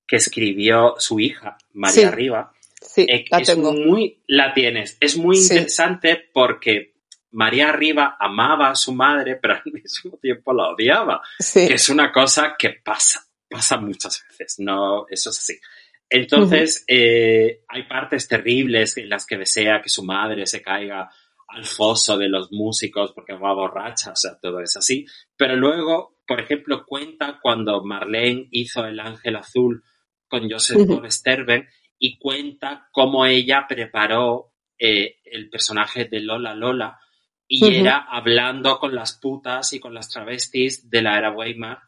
que 0.08 0.16
escribió 0.16 0.96
su 0.98 1.20
hija, 1.20 1.58
María 1.74 2.10
Riva. 2.10 2.52
Sí, 2.82 3.06
la 3.30 3.38
es 3.38 3.58
Muy, 3.58 4.24
la 4.28 4.54
tienes. 4.54 4.98
Es 5.00 5.18
muy 5.18 5.38
interesante 5.38 6.30
porque 6.34 6.94
María 7.32 7.72
Riva 7.72 8.18
amaba 8.20 8.70
a 8.70 8.76
su 8.76 8.94
madre, 8.94 9.38
pero 9.42 9.56
al 9.56 9.72
mismo 9.72 10.18
tiempo 10.18 10.54
la 10.54 10.70
odiaba. 10.70 11.22
Que 11.54 11.74
es 11.76 11.90
una 11.90 12.12
cosa 12.12 12.56
que 12.58 12.72
pasa, 12.84 13.26
pasa 13.48 13.78
muchas 13.78 14.26
veces. 14.30 14.60
No, 14.60 15.06
eso 15.10 15.30
es 15.30 15.40
así. 15.40 15.60
Entonces, 16.10 16.84
eh, 16.88 17.62
hay 17.68 17.84
partes 17.88 18.28
terribles 18.28 18.98
en 18.98 19.10
las 19.10 19.26
que 19.26 19.38
desea 19.38 19.82
que 19.82 19.90
su 19.90 20.04
madre 20.04 20.46
se 20.46 20.62
caiga 20.62 21.10
al 21.48 21.66
foso 21.66 22.18
de 22.18 22.30
los 22.30 22.52
músicos 22.52 23.12
porque 23.14 23.34
va 23.34 23.54
borracha, 23.54 24.12
o 24.12 24.16
sea, 24.16 24.38
todo 24.40 24.60
es 24.60 24.76
así. 24.76 25.06
Pero 25.36 25.56
luego, 25.56 26.18
por 26.28 26.40
ejemplo, 26.40 26.86
cuenta 26.86 27.40
cuando 27.42 27.84
Marlene 27.84 28.48
hizo 28.52 28.86
El 28.86 29.00
Ángel 29.00 29.36
Azul 29.36 29.84
con 30.28 30.50
Joseph 30.50 30.88
von 30.88 31.10
Sterben 31.12 31.68
y 32.00 32.18
cuenta 32.18 32.90
cómo 32.92 33.26
ella 33.26 33.66
preparó 33.68 34.54
eh, 34.78 35.18
el 35.26 35.50
personaje 35.50 36.06
de 36.06 36.20
Lola 36.20 36.56
Lola 36.56 37.00
y 37.48 37.76
era 37.76 37.98
hablando 38.10 38.80
con 38.80 38.96
las 38.96 39.20
putas 39.20 39.74
y 39.74 39.80
con 39.80 39.94
las 39.94 40.10
travestis 40.10 40.90
de 40.90 41.02
la 41.02 41.18
era 41.18 41.32
Weimar 41.32 41.80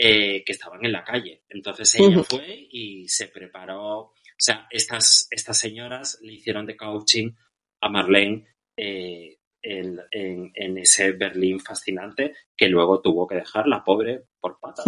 eh, 0.00 0.44
que 0.44 0.52
estaban 0.52 0.84
en 0.84 0.92
la 0.92 1.02
calle. 1.02 1.42
Entonces 1.48 1.92
ella 1.96 2.22
fue 2.22 2.68
y 2.70 3.08
se 3.08 3.26
preparó, 3.26 3.98
o 3.98 4.12
sea, 4.36 4.68
estas, 4.70 5.26
estas 5.30 5.58
señoras 5.58 6.18
le 6.22 6.34
hicieron 6.34 6.66
de 6.66 6.76
coaching 6.76 7.32
a 7.80 7.88
Marlene 7.88 8.46
eh, 8.76 9.38
en, 9.60 10.78
ese 10.78 11.12
Berlín 11.12 11.58
fascinante 11.58 12.34
que 12.56 12.68
luego 12.68 13.00
tuvo 13.00 13.26
que 13.26 13.34
dejar 13.34 13.66
la 13.66 13.82
pobre 13.82 14.26
por 14.40 14.60
patas. 14.60 14.86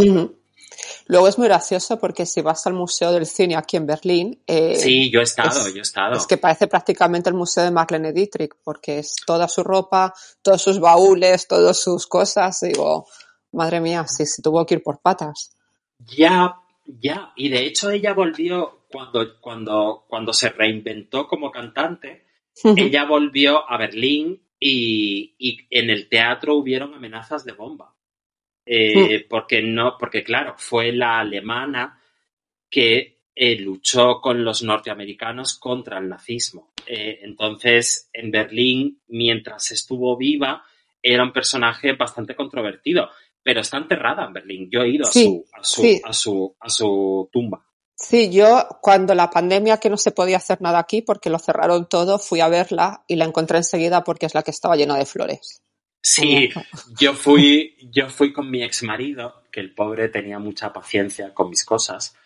Luego 1.07 1.27
es 1.27 1.39
muy 1.39 1.49
gracioso 1.49 1.99
porque 1.99 2.25
si 2.25 2.41
vas 2.41 2.65
al 2.69 2.75
Museo 2.75 3.11
del 3.11 3.27
Cine 3.27 3.57
aquí 3.57 3.77
en 3.77 3.87
Berlín... 3.87 4.43
Eh, 4.47 4.77
sí, 4.77 5.11
yo 5.11 5.19
he 5.19 5.25
estado, 5.25 5.67
es, 5.67 5.75
yo 5.75 5.81
he 5.81 5.83
estado. 5.83 6.17
Es 6.17 6.27
que 6.27 6.37
parece 6.37 6.69
prácticamente 6.69 7.29
el 7.29 7.35
Museo 7.35 7.65
de 7.65 7.73
Marlene 7.73 8.13
Dietrich 8.13 8.53
porque 8.63 9.01
es 9.01 9.17
toda 9.27 9.49
su 9.49 9.65
ropa, 9.65 10.15
todos 10.41 10.63
sus 10.63 10.79
baúles, 10.79 11.49
todas 11.49 11.81
sus 11.81 12.07
cosas. 12.07 12.61
Digo, 12.61 13.09
madre 13.53 13.81
mía, 13.81 14.07
si 14.07 14.27
se 14.27 14.43
tuvo 14.43 14.65
que 14.67 14.75
ir 14.75 14.83
por 14.83 15.01
patas. 15.01 15.57
Ya, 15.99 16.57
ya. 16.87 17.33
Y 17.37 17.49
de 17.49 17.67
hecho 17.67 17.91
ella 17.91 18.15
volvió 18.15 18.85
cuando, 18.91 19.41
cuando, 19.41 20.05
cuando 20.09 20.33
se 20.33 20.51
reinventó 20.51 21.27
como 21.27 21.51
cantante. 21.51 22.27
ella 22.77 23.05
volvió 23.05 23.71
a 23.71 23.77
Berlín 23.79 24.43
y, 24.59 25.35
y 25.39 25.59
en 25.71 25.91
el 25.91 26.09
teatro 26.09 26.57
hubieron 26.57 26.95
amenazas 26.95 27.45
de 27.45 27.53
bomba. 27.53 27.95
Eh, 28.67 29.27
porque 29.29 29.63
no, 29.63 29.97
porque 29.99 30.23
claro, 30.23 30.55
fue 30.57 30.93
la 30.93 31.19
alemana 31.19 32.01
que 32.69 33.21
eh, 33.35 33.57
luchó 33.59 34.21
con 34.21 34.45
los 34.45 34.63
norteamericanos 34.63 35.59
contra 35.59 35.99
el 35.99 36.09
nazismo. 36.09 36.73
Eh, 36.87 37.21
entonces, 37.23 38.11
en 38.13 38.31
Berlín, 38.31 39.01
mientras 39.09 39.73
estuvo 39.73 40.17
viva, 40.17 40.63
era 41.03 41.23
un 41.23 41.33
personaje 41.33 41.95
bastante 41.95 42.35
controvertido, 42.35 43.11
pero 43.43 43.61
está 43.61 43.79
enterrada 43.79 44.27
en 44.27 44.33
Berlín. 44.33 44.69
Yo 44.71 44.81
he 44.81 44.91
ido 44.91 45.07
a, 45.07 45.11
su, 45.11 45.45
a, 45.53 45.65
su, 45.65 46.01
a, 46.05 46.13
su, 46.13 46.57
a 46.61 46.69
su 46.69 47.29
tumba. 47.33 47.65
Sí, 47.95 48.31
yo 48.33 48.67
cuando 48.81 49.15
la 49.15 49.29
pandemia 49.29 49.79
que 49.79 49.91
no 49.91 49.99
se 49.99 50.11
podía 50.11 50.39
hacer 50.39 50.63
nada 50.63 50.79
aquí 50.79 51.03
porque 51.03 51.29
lo 51.29 51.39
cerraron 51.39 51.87
todo, 51.87 52.19
fui 52.19 52.41
a 52.41 52.49
verla 52.49 53.05
y 53.07 53.17
la 53.17 53.27
encontré 53.27 53.59
enseguida 53.59 54.05
porque 54.05 54.25
es 54.25 54.35
la 54.35 54.43
que 54.43 54.51
estaba 54.51 54.77
llena 54.77 54.97
de 54.97 55.05
flores. 55.05 55.63
Sí, 56.03 56.49
yo 56.99 57.13
fui, 57.13 57.77
yo 57.93 58.09
fui 58.09 58.33
con 58.33 58.51
mi 58.51 58.63
ex 58.63 58.83
marido, 58.83 59.43
que 59.53 59.61
el 59.61 59.75
pobre 59.75 60.09
tenía 60.09 60.39
mucha 60.39 60.73
paciencia 60.73 61.35
con 61.35 61.51
mis 61.51 61.65
cosas. 61.65 62.17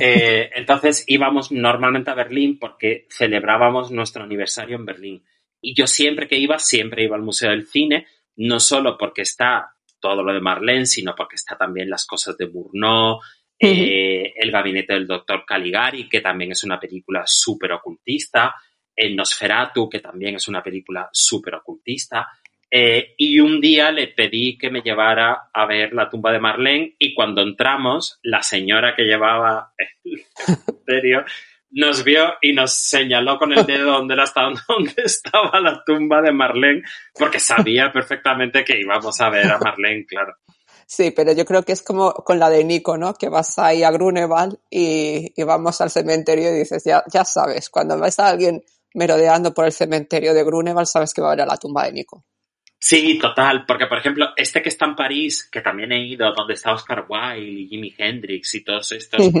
Eh, 0.00 0.50
entonces 0.54 1.04
íbamos 1.08 1.50
normalmente 1.50 2.10
a 2.10 2.14
Berlín 2.14 2.58
porque 2.58 3.06
celebrábamos 3.10 3.90
nuestro 3.90 4.22
aniversario 4.22 4.76
en 4.76 4.86
Berlín. 4.86 5.24
Y 5.60 5.74
yo 5.74 5.86
siempre 5.86 6.28
que 6.28 6.38
iba, 6.38 6.58
siempre 6.58 7.04
iba 7.04 7.16
al 7.16 7.22
Museo 7.22 7.50
del 7.50 7.66
Cine, 7.66 8.06
no 8.36 8.60
solo 8.60 8.96
porque 8.96 9.22
está 9.22 9.73
todo 10.04 10.22
lo 10.22 10.34
de 10.34 10.40
Marlene, 10.42 10.84
sino 10.84 11.14
porque 11.16 11.36
está 11.36 11.56
también 11.56 11.88
las 11.88 12.04
cosas 12.06 12.36
de 12.36 12.44
Bourneau, 12.44 13.20
eh, 13.58 14.34
El 14.36 14.50
gabinete 14.50 14.92
del 14.92 15.06
doctor 15.06 15.46
Caligari, 15.46 16.10
que 16.10 16.20
también 16.20 16.52
es 16.52 16.62
una 16.62 16.78
película 16.78 17.22
súper 17.24 17.72
ocultista, 17.72 18.54
El 18.94 19.16
Nosferatu, 19.16 19.88
que 19.88 20.00
también 20.00 20.34
es 20.34 20.46
una 20.46 20.62
película 20.62 21.08
súper 21.10 21.54
ocultista. 21.54 22.28
Eh, 22.70 23.14
y 23.16 23.40
un 23.40 23.62
día 23.62 23.90
le 23.92 24.08
pedí 24.08 24.58
que 24.58 24.68
me 24.68 24.82
llevara 24.82 25.48
a 25.50 25.64
ver 25.64 25.94
la 25.94 26.10
tumba 26.10 26.32
de 26.32 26.40
Marlene 26.40 26.96
y 26.98 27.14
cuando 27.14 27.40
entramos, 27.40 28.18
la 28.22 28.42
señora 28.42 28.94
que 28.94 29.04
llevaba 29.04 29.72
el 30.04 30.22
cementerio 30.34 31.24
nos 31.74 32.04
vio 32.04 32.34
y 32.40 32.52
nos 32.52 32.72
señaló 32.74 33.38
con 33.38 33.52
el 33.52 33.66
dedo 33.66 33.92
dónde, 33.92 34.14
estaba, 34.22 34.52
dónde 34.68 34.94
estaba 34.96 35.60
la 35.60 35.82
tumba 35.84 36.22
de 36.22 36.32
Marlene, 36.32 36.82
porque 37.18 37.40
sabía 37.40 37.92
perfectamente 37.92 38.64
que 38.64 38.78
íbamos 38.80 39.20
a 39.20 39.28
ver 39.28 39.50
a 39.50 39.58
Marlene, 39.58 40.06
claro. 40.06 40.34
Sí, 40.86 41.10
pero 41.10 41.32
yo 41.32 41.44
creo 41.44 41.62
que 41.62 41.72
es 41.72 41.82
como 41.82 42.12
con 42.12 42.38
la 42.38 42.50
de 42.50 42.62
Nico, 42.62 42.96
¿no? 42.96 43.14
Que 43.14 43.28
vas 43.28 43.58
ahí 43.58 43.82
a 43.82 43.90
Grunewald 43.90 44.58
y, 44.70 45.32
y 45.34 45.42
vamos 45.42 45.80
al 45.80 45.90
cementerio 45.90 46.50
y 46.50 46.58
dices, 46.58 46.84
ya, 46.84 47.02
ya 47.12 47.24
sabes, 47.24 47.70
cuando 47.70 47.98
ves 47.98 48.18
a 48.18 48.28
alguien 48.28 48.62
merodeando 48.94 49.52
por 49.52 49.64
el 49.64 49.72
cementerio 49.72 50.34
de 50.34 50.44
Grunewald, 50.44 50.86
sabes 50.86 51.12
que 51.12 51.22
va 51.22 51.28
a 51.28 51.36
ver 51.36 51.40
a 51.40 51.46
la 51.46 51.56
tumba 51.56 51.84
de 51.84 51.92
Nico. 51.92 52.24
Sí, 52.86 53.18
total, 53.18 53.64
porque 53.64 53.86
por 53.86 53.96
ejemplo, 53.96 54.34
este 54.36 54.60
que 54.60 54.68
está 54.68 54.84
en 54.84 54.94
París, 54.94 55.48
que 55.50 55.62
también 55.62 55.90
he 55.90 56.06
ido, 56.06 56.30
donde 56.34 56.52
está 56.52 56.74
Oscar 56.74 57.06
Wilde 57.08 57.40
y 57.40 57.66
Jimi 57.66 57.94
Hendrix 57.96 58.54
y 58.56 58.62
todos 58.62 58.92
estos, 58.92 59.32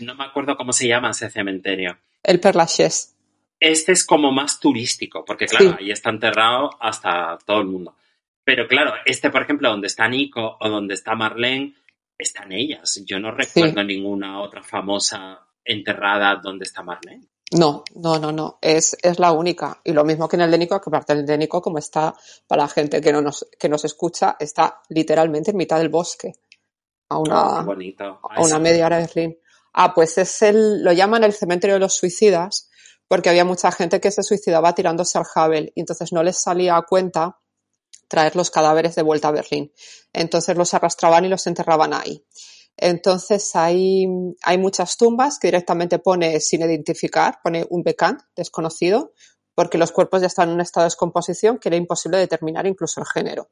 no 0.00 0.14
me 0.14 0.24
acuerdo 0.24 0.56
cómo 0.56 0.72
se 0.72 0.88
llama 0.88 1.10
ese 1.10 1.28
cementerio. 1.28 1.98
El 2.22 2.40
Père 2.40 2.56
Lachaise. 2.56 3.14
Este 3.60 3.92
es 3.92 4.02
como 4.02 4.32
más 4.32 4.58
turístico, 4.60 5.26
porque 5.26 5.44
claro, 5.44 5.76
ahí 5.78 5.90
está 5.90 6.08
enterrado 6.08 6.70
hasta 6.80 7.36
todo 7.44 7.60
el 7.60 7.66
mundo. 7.66 7.94
Pero 8.44 8.66
claro, 8.66 8.94
este, 9.04 9.28
por 9.28 9.42
ejemplo, 9.42 9.68
donde 9.68 9.88
está 9.88 10.08
Nico 10.08 10.56
o 10.58 10.68
donde 10.70 10.94
está 10.94 11.14
Marlene, 11.14 11.74
están 12.16 12.50
ellas. 12.50 13.02
Yo 13.04 13.20
no 13.20 13.30
recuerdo 13.30 13.84
ninguna 13.84 14.40
otra 14.40 14.62
famosa 14.62 15.46
enterrada 15.62 16.36
donde 16.36 16.64
está 16.64 16.82
Marlene. 16.82 17.26
No, 17.52 17.84
no, 17.94 18.18
no, 18.18 18.32
no, 18.32 18.58
es, 18.60 18.96
es 19.02 19.20
la 19.20 19.30
única. 19.30 19.80
Y 19.84 19.92
lo 19.92 20.04
mismo 20.04 20.28
que 20.28 20.34
en 20.34 20.42
el 20.42 20.50
de 20.50 20.58
Nico, 20.58 20.80
que 20.80 20.90
aparte 20.90 21.12
el 21.12 21.24
de 21.24 21.38
Nico, 21.38 21.62
como 21.62 21.78
está, 21.78 22.14
para 22.46 22.62
la 22.62 22.68
gente 22.68 23.00
que 23.00 23.12
no 23.12 23.22
nos, 23.22 23.46
que 23.58 23.68
nos 23.68 23.84
escucha, 23.84 24.36
está 24.40 24.82
literalmente 24.88 25.52
en 25.52 25.56
mitad 25.56 25.78
del 25.78 25.88
bosque. 25.88 26.32
A 27.08 27.18
una, 27.18 27.64
oh, 27.64 27.76
a 28.30 28.42
una 28.42 28.58
media 28.58 28.86
hora 28.86 28.96
de 28.96 29.02
Berlín. 29.06 29.38
Ah, 29.72 29.94
pues 29.94 30.18
es 30.18 30.42
el, 30.42 30.82
lo 30.82 30.92
llaman 30.92 31.22
el 31.22 31.32
cementerio 31.32 31.74
de 31.74 31.80
los 31.80 31.94
suicidas, 31.94 32.68
porque 33.06 33.28
había 33.28 33.44
mucha 33.44 33.70
gente 33.70 34.00
que 34.00 34.10
se 34.10 34.24
suicidaba 34.24 34.74
tirándose 34.74 35.16
al 35.16 35.26
Havel 35.32 35.72
y 35.76 35.80
entonces 35.80 36.12
no 36.12 36.24
les 36.24 36.38
salía 36.38 36.76
a 36.76 36.82
cuenta 36.82 37.38
traer 38.08 38.34
los 38.34 38.50
cadáveres 38.50 38.96
de 38.96 39.02
vuelta 39.02 39.28
a 39.28 39.32
Berlín. 39.32 39.72
Entonces 40.12 40.56
los 40.56 40.74
arrastraban 40.74 41.24
y 41.24 41.28
los 41.28 41.46
enterraban 41.46 41.94
ahí. 41.94 42.24
Entonces 42.76 43.50
hay, 43.54 44.06
hay 44.42 44.58
muchas 44.58 44.96
tumbas 44.96 45.38
que 45.38 45.48
directamente 45.48 45.98
pone 45.98 46.40
sin 46.40 46.62
identificar, 46.62 47.38
pone 47.42 47.66
un 47.70 47.82
becan 47.82 48.18
desconocido, 48.34 49.12
porque 49.54 49.78
los 49.78 49.90
cuerpos 49.90 50.20
ya 50.20 50.26
están 50.26 50.50
en 50.50 50.56
un 50.56 50.60
estado 50.60 50.84
de 50.84 50.88
descomposición 50.88 51.58
que 51.58 51.70
era 51.70 51.76
imposible 51.76 52.18
determinar 52.18 52.66
incluso 52.66 53.00
el 53.00 53.06
género. 53.06 53.50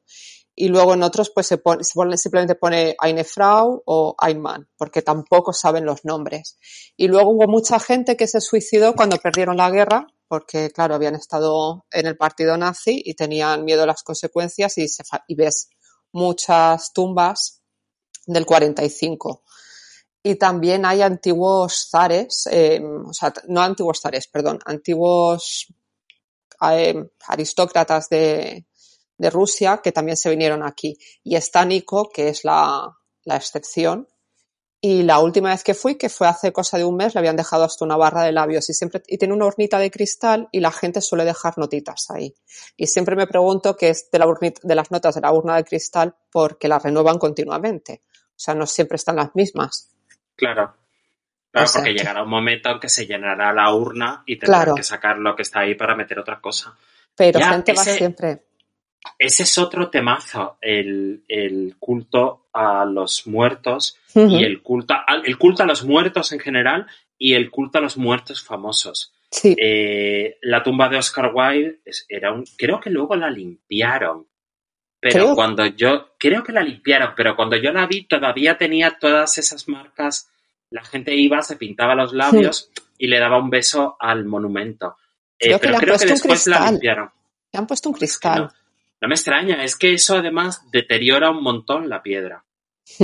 Y 0.55 0.69
luego 0.69 0.93
en 0.93 1.03
otros 1.03 1.31
pues 1.31 1.47
se 1.47 1.57
pone, 1.57 1.83
simplemente 1.83 2.55
pone 2.55 2.95
Eine 3.01 3.23
Frau 3.23 3.81
o 3.85 4.15
Ein 4.21 4.39
Mann, 4.39 4.69
porque 4.77 5.01
tampoco 5.01 5.51
saben 5.51 5.83
los 5.83 6.05
nombres. 6.05 6.57
Y 6.95 7.07
luego 7.07 7.31
hubo 7.31 7.47
mucha 7.47 7.79
gente 7.79 8.15
que 8.15 8.27
se 8.27 8.39
suicidó 8.39 8.93
cuando 8.93 9.17
perdieron 9.17 9.57
la 9.57 9.71
guerra, 9.71 10.07
porque 10.27 10.69
claro, 10.69 10.95
habían 10.95 11.15
estado 11.15 11.85
en 11.91 12.05
el 12.05 12.15
partido 12.15 12.55
nazi 12.55 13.01
y 13.03 13.15
tenían 13.15 13.65
miedo 13.65 13.83
a 13.83 13.87
las 13.87 14.03
consecuencias 14.03 14.77
y, 14.77 14.87
se, 14.87 15.03
y 15.27 15.35
ves 15.35 15.69
muchas 16.13 16.93
tumbas 16.93 17.63
del 18.25 18.45
45. 18.45 19.43
Y 20.23 20.35
también 20.35 20.85
hay 20.85 21.01
antiguos 21.01 21.87
zares, 21.89 22.47
eh, 22.51 22.81
o 22.83 23.13
sea, 23.13 23.33
no 23.47 23.61
antiguos 23.61 24.01
zares, 24.01 24.27
perdón, 24.27 24.59
antiguos 24.65 25.67
eh, 26.71 27.09
aristócratas 27.27 28.09
de, 28.09 28.65
de, 29.17 29.29
Rusia 29.29 29.81
que 29.83 29.91
también 29.91 30.17
se 30.17 30.29
vinieron 30.31 30.63
aquí. 30.63 30.97
Y 31.23 31.35
está 31.35 31.63
Nico, 31.63 32.09
que 32.09 32.29
es 32.29 32.43
la, 32.43 32.97
la 33.23 33.35
excepción, 33.35 34.07
y 34.87 35.01
la 35.01 35.17
última 35.17 35.49
vez 35.49 35.63
que 35.63 35.73
fui, 35.73 35.95
que 35.95 36.09
fue 36.09 36.27
hace 36.27 36.53
cosa 36.53 36.77
de 36.77 36.85
un 36.85 36.95
mes, 36.95 37.15
le 37.15 37.19
habían 37.19 37.35
dejado 37.35 37.63
hasta 37.63 37.83
una 37.83 37.97
barra 37.97 38.21
de 38.21 38.31
labios 38.31 38.69
y 38.69 38.73
siempre, 38.75 39.01
y 39.07 39.17
tiene 39.17 39.33
una 39.33 39.47
hornita 39.47 39.79
de 39.79 39.89
cristal 39.89 40.47
y 40.51 40.59
la 40.59 40.71
gente 40.71 41.01
suele 41.01 41.25
dejar 41.25 41.57
notitas 41.57 42.05
ahí. 42.11 42.35
Y 42.77 42.85
siempre 42.85 43.15
me 43.15 43.25
pregunto 43.25 43.75
qué 43.75 43.89
es 43.89 44.11
de, 44.11 44.19
la 44.19 44.27
de 44.39 44.75
las 44.75 44.91
notas 44.91 45.15
de 45.15 45.21
la 45.21 45.33
urna 45.33 45.55
de 45.55 45.63
cristal 45.63 46.15
porque 46.31 46.67
las 46.67 46.83
renuevan 46.83 47.17
continuamente. 47.17 48.03
O 48.35 48.39
sea, 48.39 48.53
no 48.53 48.65
siempre 48.65 48.97
están 48.97 49.15
las 49.15 49.33
mismas. 49.35 49.89
Claro. 50.35 50.73
Claro, 51.51 51.71
porque 51.73 51.93
llegará 51.93 52.23
un 52.23 52.29
momento 52.29 52.69
en 52.69 52.79
que 52.81 52.89
se 52.89 53.05
llenará 53.05 53.53
la 53.53 53.73
urna 53.73 54.23
y 54.25 54.37
tendrán 54.37 54.75
que 54.75 54.83
sacar 54.83 55.17
lo 55.17 55.37
que 55.37 55.43
está 55.43 55.61
ahí 55.61 55.73
para 55.73 55.95
meter 55.95 56.19
otra 56.19 56.41
cosa. 56.41 56.77
Pero 57.15 57.39
gente 57.39 57.71
va 57.71 57.83
siempre. 57.83 58.43
Ese 59.17 59.43
es 59.43 59.57
otro 59.57 59.89
temazo, 59.89 60.57
el, 60.59 61.75
culto 61.79 62.47
a 62.51 62.83
los 62.83 63.25
muertos 63.27 63.97
y 64.13 64.43
el 64.43 64.61
culto, 64.61 64.95
el 65.23 65.37
culto 65.37 65.63
a 65.63 65.65
los 65.65 65.85
muertos 65.85 66.33
en 66.33 66.39
general 66.39 66.87
y 67.17 67.35
el 67.35 67.49
culto 67.49 67.77
a 67.77 67.81
los 67.81 67.97
muertos 67.97 68.43
famosos. 68.43 69.13
Sí. 69.31 69.55
Eh, 69.57 70.37
la 70.41 70.63
tumba 70.63 70.89
de 70.89 70.97
Oscar 70.97 71.31
Wilde 71.33 71.79
era 72.09 72.33
un, 72.33 72.45
creo 72.57 72.79
que 72.79 72.89
luego 72.89 73.15
la 73.15 73.29
limpiaron 73.29 74.27
pero 75.11 75.35
cuando 75.35 75.65
yo, 75.67 76.15
creo 76.17 76.43
que 76.43 76.51
la 76.51 76.63
limpiaron, 76.63 77.13
pero 77.15 77.35
cuando 77.35 77.55
yo 77.57 77.71
la 77.71 77.85
vi 77.85 78.05
todavía 78.07 78.57
tenía 78.57 78.97
todas 78.99 79.37
esas 79.37 79.67
marcas. 79.67 80.31
La 80.71 80.83
gente 80.83 81.15
iba, 81.15 81.41
se 81.43 81.57
pintaba 81.57 81.93
los 81.95 82.11
labios 82.11 82.71
y 82.97 83.07
le 83.07 83.19
daba 83.19 83.37
un 83.37 83.49
beso 83.49 83.97
al 83.99 84.25
monumento. 84.25 84.97
Eh, 85.37 85.57
pero 85.61 85.77
creo 85.77 85.97
que 85.97 86.05
después 86.05 86.47
la 86.47 86.71
limpiaron. 86.71 87.11
Le 87.51 87.59
han 87.59 87.67
puesto 87.67 87.89
un 87.89 87.95
cristal. 87.95 88.51
No, 89.01 89.07
me 89.07 89.13
extraña, 89.13 89.63
es 89.63 89.75
que 89.75 89.93
eso 89.93 90.17
además 90.17 90.63
deteriora 90.71 91.29
un 91.29 91.43
montón 91.43 91.87
la 91.87 92.01
piedra. 92.01 92.43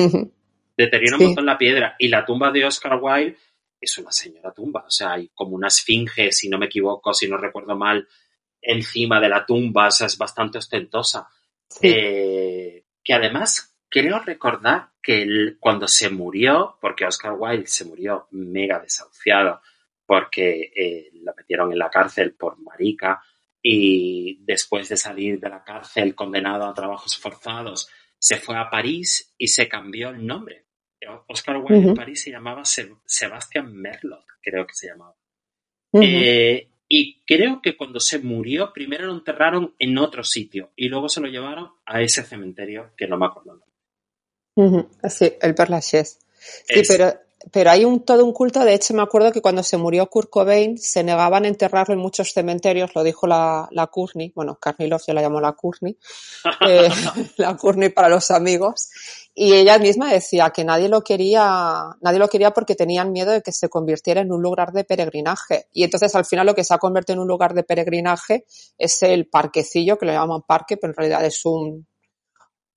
deteriora 0.77 1.17
un 1.17 1.25
montón 1.25 1.45
la 1.45 1.57
piedra. 1.57 1.95
Y 1.99 2.07
la 2.07 2.25
tumba 2.25 2.51
de 2.51 2.65
Oscar 2.65 2.99
Wilde 2.99 3.37
es 3.79 3.97
una 3.99 4.11
señora 4.11 4.51
tumba. 4.51 4.85
O 4.87 4.91
sea, 4.91 5.13
hay 5.13 5.29
como 5.35 5.55
una 5.55 5.67
esfinge, 5.67 6.31
si 6.31 6.49
no 6.49 6.57
me 6.57 6.65
equivoco, 6.65 7.13
si 7.13 7.27
no 7.27 7.37
recuerdo 7.37 7.75
mal, 7.75 8.07
encima 8.59 9.19
de 9.19 9.29
la 9.29 9.45
tumba. 9.45 9.87
O 9.87 9.91
sea, 9.91 10.07
es 10.07 10.17
bastante 10.17 10.57
ostentosa. 10.57 11.27
Eh, 11.81 12.85
que 13.03 13.13
además 13.13 13.75
creo 13.89 14.19
recordar 14.19 14.89
que 15.01 15.55
cuando 15.59 15.87
se 15.87 16.09
murió, 16.09 16.77
porque 16.79 17.05
Oscar 17.05 17.33
Wilde 17.37 17.67
se 17.67 17.85
murió 17.85 18.27
mega 18.31 18.79
desahuciado, 18.79 19.61
porque 20.05 20.71
eh, 20.75 21.09
lo 21.23 21.33
metieron 21.35 21.71
en 21.71 21.79
la 21.79 21.89
cárcel 21.89 22.33
por 22.33 22.59
marica 22.59 23.21
y 23.61 24.43
después 24.43 24.89
de 24.89 24.97
salir 24.97 25.39
de 25.39 25.49
la 25.49 25.63
cárcel 25.63 26.15
condenado 26.15 26.65
a 26.65 26.73
trabajos 26.73 27.17
forzados, 27.17 27.89
se 28.17 28.37
fue 28.37 28.57
a 28.57 28.69
París 28.69 29.33
y 29.37 29.47
se 29.47 29.67
cambió 29.67 30.09
el 30.09 30.25
nombre. 30.25 30.65
Oscar 31.27 31.57
Wilde 31.57 31.89
en 31.89 31.95
París 31.95 32.23
se 32.23 32.31
llamaba 32.31 32.63
Sebastian 32.63 33.73
Merlot, 33.73 34.25
creo 34.41 34.67
que 34.67 34.73
se 34.73 34.87
llamaba. 34.87 35.15
Eh, 35.93 36.70
y 36.93 37.21
creo 37.25 37.61
que 37.61 37.77
cuando 37.77 38.01
se 38.01 38.19
murió, 38.19 38.73
primero 38.73 39.05
lo 39.05 39.13
enterraron 39.13 39.73
en 39.79 39.97
otro 39.97 40.25
sitio 40.25 40.71
y 40.75 40.89
luego 40.89 41.07
se 41.07 41.21
lo 41.21 41.27
llevaron 41.27 41.69
a 41.85 42.01
ese 42.01 42.21
cementerio 42.21 42.91
que 42.97 43.07
no 43.07 43.17
me 43.17 43.27
acuerdo. 43.27 43.61
Sí, 45.09 45.31
el 45.41 45.55
Père 45.55 45.69
Lachaise. 45.69 46.19
Sí, 46.37 46.81
pero 46.85 47.13
pero 47.51 47.71
hay 47.71 47.85
un, 47.85 48.01
todo 48.05 48.23
un 48.23 48.33
culto. 48.33 48.63
De 48.63 48.73
hecho, 48.73 48.93
me 48.93 49.01
acuerdo 49.01 49.31
que 49.31 49.41
cuando 49.41 49.63
se 49.63 49.77
murió 49.77 50.07
Kurt 50.07 50.29
Cobain 50.29 50.77
se 50.77 51.03
negaban 51.03 51.45
a 51.45 51.47
enterrarlo 51.47 51.93
en 51.93 51.99
muchos 51.99 52.33
cementerios, 52.33 52.93
lo 52.93 53.03
dijo 53.03 53.25
la, 53.25 53.67
la 53.71 53.87
Courtney, 53.87 54.31
bueno, 54.35 54.59
Love 54.77 55.03
ya 55.07 55.13
la 55.13 55.21
llamó 55.21 55.41
la 55.41 55.53
Courtney, 55.53 55.97
eh, 56.67 56.89
la 57.37 57.57
Courtney 57.57 57.89
para 57.89 58.09
los 58.09 58.29
amigos. 58.31 58.89
Y 59.33 59.53
ella 59.53 59.79
misma 59.79 60.11
decía 60.11 60.49
que 60.49 60.65
nadie 60.65 60.89
lo 60.89 61.03
quería, 61.03 61.95
nadie 62.01 62.19
lo 62.19 62.27
quería 62.27 62.51
porque 62.51 62.75
tenían 62.75 63.11
miedo 63.11 63.31
de 63.31 63.41
que 63.41 63.53
se 63.53 63.69
convirtiera 63.69 64.21
en 64.21 64.31
un 64.31 64.41
lugar 64.41 64.73
de 64.73 64.83
peregrinaje. 64.83 65.67
Y 65.71 65.83
entonces 65.83 66.13
al 66.15 66.25
final 66.25 66.45
lo 66.45 66.53
que 66.53 66.65
se 66.65 66.73
ha 66.73 66.77
convertido 66.77 67.15
en 67.15 67.21
un 67.21 67.27
lugar 67.27 67.53
de 67.53 67.63
peregrinaje 67.63 68.45
es 68.77 69.01
el 69.03 69.27
parquecillo, 69.27 69.97
que 69.97 70.05
lo 70.05 70.11
llaman 70.11 70.41
parque, 70.41 70.75
pero 70.75 70.91
en 70.91 70.97
realidad 70.97 71.25
es 71.25 71.45
un, 71.45 71.87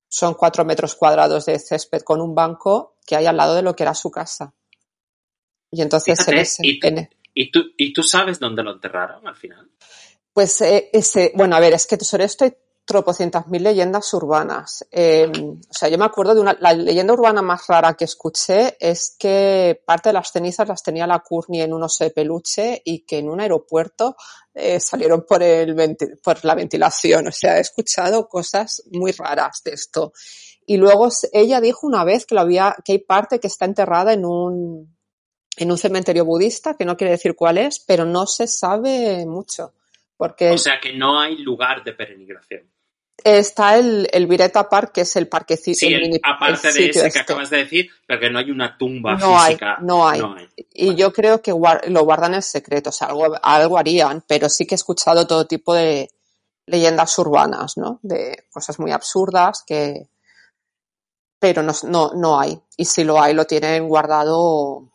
son 0.09 0.35
cuatro 0.35 0.65
metros 0.65 0.95
cuadrados 0.95 1.47
de 1.47 1.59
césped 1.59 2.03
con 2.03 2.21
un 2.21 2.37
banco 2.37 2.94
que 3.05 3.17
hay 3.17 3.27
al 3.27 3.37
lado 3.37 3.55
de 3.55 3.63
lo 3.63 3.75
que 3.75 3.83
era 3.83 3.95
su 3.95 4.11
casa. 4.11 4.55
Y 5.71 5.83
entonces 5.83 6.19
¿y, 6.61 7.51
tú, 7.51 7.65
¿y, 7.77 7.93
tú, 7.93 8.03
sabes 8.03 8.39
dónde 8.39 8.63
lo 8.63 8.73
enterraron 8.73 9.27
al 9.27 9.35
final? 9.35 9.69
Pues 10.33 10.61
eh, 10.61 10.91
ese, 10.93 11.33
bueno, 11.35 11.57
a 11.57 11.61
ver, 11.61 11.73
es 11.75 11.87
que 11.87 11.97
sobre 11.97 12.25
esto 12.25 12.45
hay 12.45 12.55
tropocientas 12.85 13.49
mil 13.49 13.63
leyendas 13.63 14.13
urbanas. 14.15 14.87
Em, 14.91 15.61
o 15.69 15.73
sea, 15.73 15.89
yo 15.89 15.97
me 15.99 16.05
acuerdo 16.05 16.35
de 16.35 16.41
una, 16.43 16.57
la 16.61 16.73
leyenda 16.75 17.15
urbana 17.15 17.41
más 17.41 17.67
rara 17.67 17.95
que 17.95 18.05
escuché 18.05 18.77
es 18.79 19.17
que 19.19 19.83
parte 19.87 20.11
de 20.11 20.13
las 20.13 20.31
cenizas 20.31 20.69
las 20.69 20.83
tenía 20.83 21.07
la 21.07 21.21
Courtney 21.21 21.63
en 21.63 21.73
un 21.73 21.83
oso 21.83 22.05
de 22.05 22.11
peluche 22.11 22.83
y 22.85 23.01
que 23.07 23.19
en 23.19 23.31
un 23.31 23.41
aeropuerto 23.41 24.17
eh, 24.53 24.79
salieron 24.81 25.25
por, 25.27 25.43
el 25.43 25.97
por 26.23 26.45
la 26.45 26.55
ventilación. 26.55 27.29
O 27.29 27.33
sea, 27.33 27.57
he 27.57 27.61
escuchado 27.61 28.29
cosas 28.29 28.83
muy 28.91 29.13
raras 29.13 29.63
de 29.65 29.73
esto. 29.73 30.13
Y 30.67 30.77
luego 30.77 31.09
ella 31.33 31.61
dijo 31.61 31.87
una 31.87 32.05
vez 32.05 32.27
que, 32.27 32.39
había, 32.39 32.77
que 32.85 32.93
hay 32.93 32.99
parte 32.99 33.39
que 33.39 33.49
está 33.49 33.65
enterrada 33.65 34.13
en 34.13 34.25
un, 34.25 34.97
en 35.57 35.71
un 35.71 35.79
cementerio 35.79 36.25
budista, 36.25 36.77
que 36.77 36.85
no 36.85 36.97
quiere 36.97 37.13
decir 37.13 37.35
cuál 37.35 37.59
es, 37.59 37.81
pero 37.81 38.05
no 38.05 38.27
se 38.27 38.47
sabe 38.47 39.27
mucho. 39.27 39.73
Porque 40.17 40.51
o 40.51 40.59
sea 40.59 40.81
que 40.81 40.93
no 40.93 41.21
hay 41.21 41.37
lugar 41.39 41.83
de 41.85 41.93
peregrinación. 41.93 42.63
Está 43.23 43.79
el, 43.79 44.09
el 44.13 44.27
Vireta 44.27 44.69
Park, 44.69 44.93
que 44.93 45.01
es 45.03 45.17
el 45.17 45.29
parquecito. 45.29 45.79
Sí, 45.79 45.95
el, 45.95 46.21
aparte 46.23 46.73
de 46.73 46.89
ese 46.89 47.01
que 47.01 47.09
este. 47.09 47.21
acabas 47.21 47.49
de 47.49 47.59
decir, 47.59 47.91
porque 48.07 48.29
no 48.29 48.39
hay 48.39 48.51
una 48.51 48.77
tumba 48.77 49.17
no 49.17 49.39
física. 49.39 49.77
Hay, 49.79 49.85
no, 49.85 50.07
hay. 50.07 50.21
Y 50.73 50.95
yo 50.95 51.13
creo 51.13 51.41
que 51.41 51.53
lo 51.53 52.05
guardan 52.05 52.35
en 52.35 52.43
secreto, 52.43 52.91
o 52.91 52.93
sea, 52.93 53.09
algo, 53.09 53.35
algo 53.43 53.79
harían, 53.79 54.23
pero 54.27 54.49
sí 54.49 54.67
que 54.67 54.75
he 54.75 54.77
escuchado 54.77 55.27
todo 55.27 55.47
tipo 55.47 55.75
de 55.75 56.11
leyendas 56.67 57.17
urbanas, 57.19 57.77
¿no? 57.77 57.99
De 58.03 58.45
cosas 58.51 58.79
muy 58.79 58.93
absurdas 58.93 59.63
que... 59.67 60.09
Pero 61.45 61.63
no, 61.63 61.75
no, 61.83 62.13
no 62.15 62.41
hay. 62.41 62.59
Y 62.79 62.87
si 62.87 63.05
lo 63.05 63.21
hay, 63.21 63.35
lo 63.35 63.45
tienen 63.45 63.87
guardado 63.87 64.91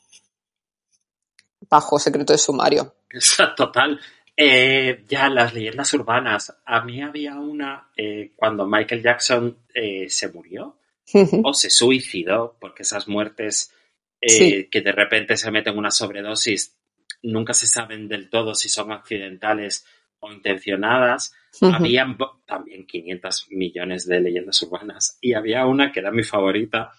bajo 1.69 1.99
secreto 1.99 2.33
de 2.33 2.39
sumario. 2.39 2.95
Total. 3.55 3.99
Eh, 4.35 5.05
ya, 5.07 5.29
las 5.29 5.53
leyendas 5.53 5.93
urbanas. 5.93 6.57
A 6.65 6.81
mí 6.81 7.03
había 7.03 7.35
una 7.35 7.91
eh, 7.95 8.31
cuando 8.35 8.65
Michael 8.65 9.03
Jackson 9.03 9.59
eh, 9.71 10.09
se 10.09 10.29
murió 10.29 10.79
o 11.43 11.53
se 11.53 11.69
suicidó, 11.69 12.57
porque 12.59 12.81
esas 12.81 13.07
muertes 13.07 13.71
que 14.19 14.81
de 14.83 14.91
repente 14.91 15.37
se 15.37 15.51
meten 15.51 15.77
una 15.77 15.91
sobredosis 15.91 16.75
nunca 17.21 17.53
se 17.53 17.67
saben 17.67 18.07
del 18.07 18.29
todo 18.29 18.55
si 18.55 18.69
son 18.69 18.91
accidentales 18.91 19.85
o 20.19 20.31
intencionadas. 20.31 21.33
Habían 21.61 22.17
también 22.45 22.85
500 22.85 23.47
millones 23.51 24.07
de 24.07 24.21
leyendas 24.21 24.61
urbanas 24.63 25.17
y 25.21 25.33
había 25.33 25.65
una 25.65 25.91
que 25.91 25.99
era 25.99 26.11
mi 26.11 26.23
favorita. 26.23 26.91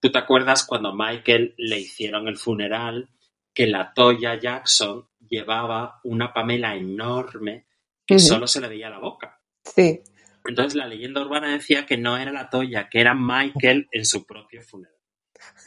¿Tú 0.00 0.12
te 0.12 0.18
acuerdas 0.18 0.64
cuando 0.64 0.94
Michael 0.94 1.54
le 1.56 1.80
hicieron 1.80 2.28
el 2.28 2.36
funeral 2.36 3.08
que 3.52 3.66
la 3.66 3.92
Toya 3.92 4.38
Jackson 4.38 5.08
llevaba 5.28 6.00
una 6.04 6.32
Pamela 6.32 6.76
enorme 6.76 7.66
que 8.06 8.18
solo 8.18 8.46
se 8.46 8.60
le 8.60 8.68
veía 8.68 8.88
la 8.88 9.00
boca. 9.00 9.40
Sí. 9.62 10.00
Entonces 10.46 10.74
la 10.74 10.86
leyenda 10.86 11.20
urbana 11.20 11.52
decía 11.52 11.84
que 11.84 11.98
no 11.98 12.16
era 12.16 12.32
la 12.32 12.48
Toya, 12.48 12.88
que 12.88 13.00
era 13.00 13.14
Michael 13.14 13.86
en 13.92 14.06
su 14.06 14.24
propio 14.24 14.62
funeral. 14.62 14.96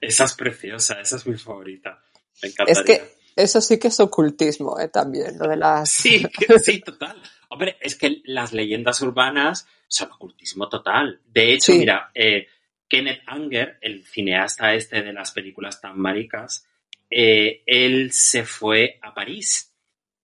esa, 0.00 0.24
es 0.24 0.34
preciosa, 0.34 1.00
esa 1.00 1.16
es 1.16 1.26
mi 1.26 1.36
favorita. 1.36 2.02
Me 2.42 2.48
encantaría. 2.48 2.80
Es 2.80 2.86
que 2.86 3.23
eso 3.36 3.60
sí 3.60 3.78
que 3.78 3.88
es 3.88 4.00
ocultismo, 4.00 4.78
¿eh? 4.78 4.88
También, 4.88 5.38
lo 5.38 5.48
de 5.48 5.56
las... 5.56 5.90
Sí, 5.90 6.24
sí, 6.62 6.80
total. 6.80 7.20
Hombre, 7.48 7.76
es 7.80 7.96
que 7.96 8.20
las 8.24 8.52
leyendas 8.52 9.00
urbanas 9.02 9.68
son 9.88 10.10
ocultismo 10.12 10.68
total. 10.68 11.20
De 11.26 11.52
hecho, 11.52 11.72
mira, 11.72 12.10
eh, 12.14 12.48
Kenneth 12.88 13.22
Anger, 13.26 13.78
el 13.80 14.04
cineasta 14.04 14.74
este 14.74 15.02
de 15.02 15.12
las 15.12 15.32
películas 15.32 15.80
tan 15.80 15.98
maricas, 15.98 16.68
eh, 17.10 17.62
él 17.66 18.10
se 18.12 18.44
fue 18.44 18.98
a 19.02 19.14
París 19.14 19.72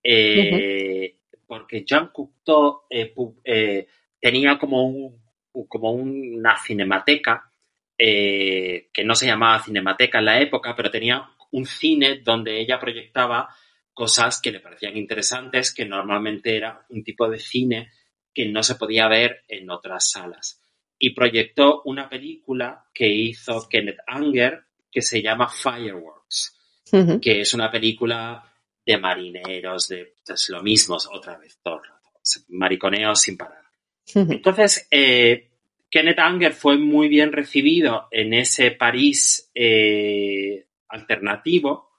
eh, 0.03 1.19
porque 1.47 1.85
Jean 1.85 2.09
Cocteau 2.13 2.85
tenía 4.19 4.59
como, 4.59 5.15
como 5.69 5.93
una 5.93 6.57
cinemateca 6.57 7.53
que 7.97 9.05
no 9.05 9.15
se 9.15 9.27
llamaba 9.27 9.63
cinemateca 9.63 10.19
en 10.19 10.25
la 10.25 10.41
época, 10.41 10.75
pero 10.75 10.91
tenía 10.91 11.29
un 11.53 11.67
cine 11.67 12.21
donde 12.23 12.61
ella 12.61 12.79
proyectaba 12.79 13.49
cosas 13.93 14.41
que 14.41 14.53
le 14.53 14.61
parecían 14.61 14.97
interesantes, 14.97 15.75
que 15.75 15.85
normalmente 15.85 16.57
era 16.57 16.87
un 16.91 17.03
tipo 17.03 17.29
de 17.29 17.39
cine 17.39 17.91
que 18.33 18.49
no 18.49 18.63
se 18.63 18.77
podía 18.77 19.09
ver 19.09 19.45
en 19.49 19.71
otras 19.71 20.11
salas. 20.11 20.63
Y 20.99 21.15
proyectó 21.15 21.83
una 21.85 22.09
película 22.09 22.85
que 22.95 23.09
hizo 23.09 23.69
Kenneth 23.69 24.01
Anger 24.07 24.65
que 24.91 25.03
se 25.03 25.23
llama 25.23 25.49
Fireworks 25.49 26.57
que 27.21 27.41
es 27.41 27.55
una 27.55 27.71
película 27.71 28.45
de 28.85 28.99
marineros, 28.99 29.89
de 29.89 30.15
es 30.27 30.49
lo 30.49 30.63
mismo 30.63 30.97
otra 31.13 31.39
vez, 31.39 31.59
todo 31.63 31.81
mariconeo 32.49 33.15
sin 33.15 33.37
parar. 33.37 33.65
Entonces, 34.15 34.87
eh, 34.91 35.49
Kenneth 35.89 36.19
Anger 36.19 36.53
fue 36.53 36.79
muy 36.79 37.09
bien 37.09 37.33
recibido 37.33 38.09
en 38.11 38.35
ese 38.35 38.73
París 38.73 39.51
eh, 39.55 40.67
alternativo 40.91 41.91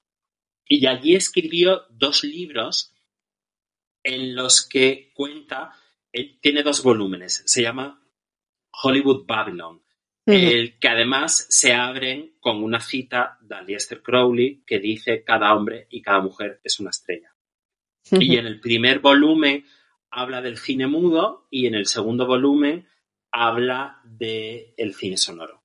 y 0.65 0.85
allí 0.85 1.15
escribió 1.15 1.83
dos 1.89 2.23
libros 2.23 2.93
en 4.03 4.35
los 4.35 4.67
que 4.67 5.11
cuenta, 5.13 5.73
eh, 6.11 6.39
tiene 6.39 6.63
dos 6.63 6.83
volúmenes, 6.83 7.43
se 7.45 7.61
llama 7.61 8.03
Hollywood 8.71 9.25
Babylon 9.25 9.81
el 10.25 10.77
que 10.79 10.87
además 10.87 11.47
se 11.49 11.73
abren 11.73 12.35
con 12.39 12.63
una 12.63 12.79
cita 12.79 13.37
de 13.41 13.55
Aleister 13.55 14.01
Crowley 14.01 14.63
que 14.65 14.79
dice 14.79 15.23
cada 15.23 15.53
hombre 15.55 15.87
y 15.89 16.01
cada 16.01 16.21
mujer 16.21 16.61
es 16.63 16.79
una 16.79 16.91
estrella. 16.91 17.35
Y 18.11 18.37
en 18.37 18.45
el 18.45 18.59
primer 18.59 18.99
volumen 18.99 19.65
habla 20.09 20.41
del 20.41 20.57
cine 20.57 20.87
mudo 20.87 21.47
y 21.49 21.67
en 21.67 21.75
el 21.75 21.85
segundo 21.85 22.25
volumen 22.25 22.87
habla 23.31 24.01
del 24.03 24.73
el 24.77 24.93
cine 24.93 25.17
sonoro. 25.17 25.60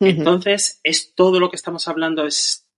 Entonces, 0.00 0.80
es 0.82 1.14
todo 1.14 1.40
lo 1.40 1.50
que 1.50 1.56
estamos 1.56 1.88
hablando, 1.88 2.26
es, 2.26 2.68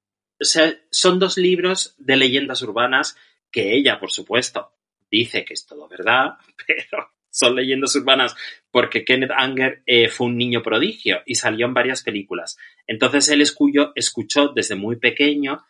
son 0.90 1.18
dos 1.18 1.36
libros 1.36 1.94
de 1.98 2.16
leyendas 2.16 2.62
urbanas 2.62 3.16
que 3.50 3.74
ella, 3.74 3.98
por 3.98 4.10
supuesto, 4.10 4.72
dice 5.10 5.44
que 5.44 5.54
es 5.54 5.66
todo 5.66 5.88
verdad, 5.88 6.36
pero 6.66 7.10
son 7.30 7.54
leyendas 7.56 7.94
urbanas 7.96 8.34
porque 8.70 9.04
Kenneth 9.04 9.30
Anger 9.36 9.82
eh, 9.86 10.08
fue 10.08 10.28
un 10.28 10.38
niño 10.38 10.62
prodigio 10.62 11.22
y 11.26 11.34
salió 11.34 11.66
en 11.66 11.74
varias 11.74 12.02
películas. 12.02 12.56
Entonces 12.86 13.28
él 13.28 13.42
escuchó 13.42 14.48
desde 14.48 14.74
muy 14.74 14.96
pequeño 14.96 15.64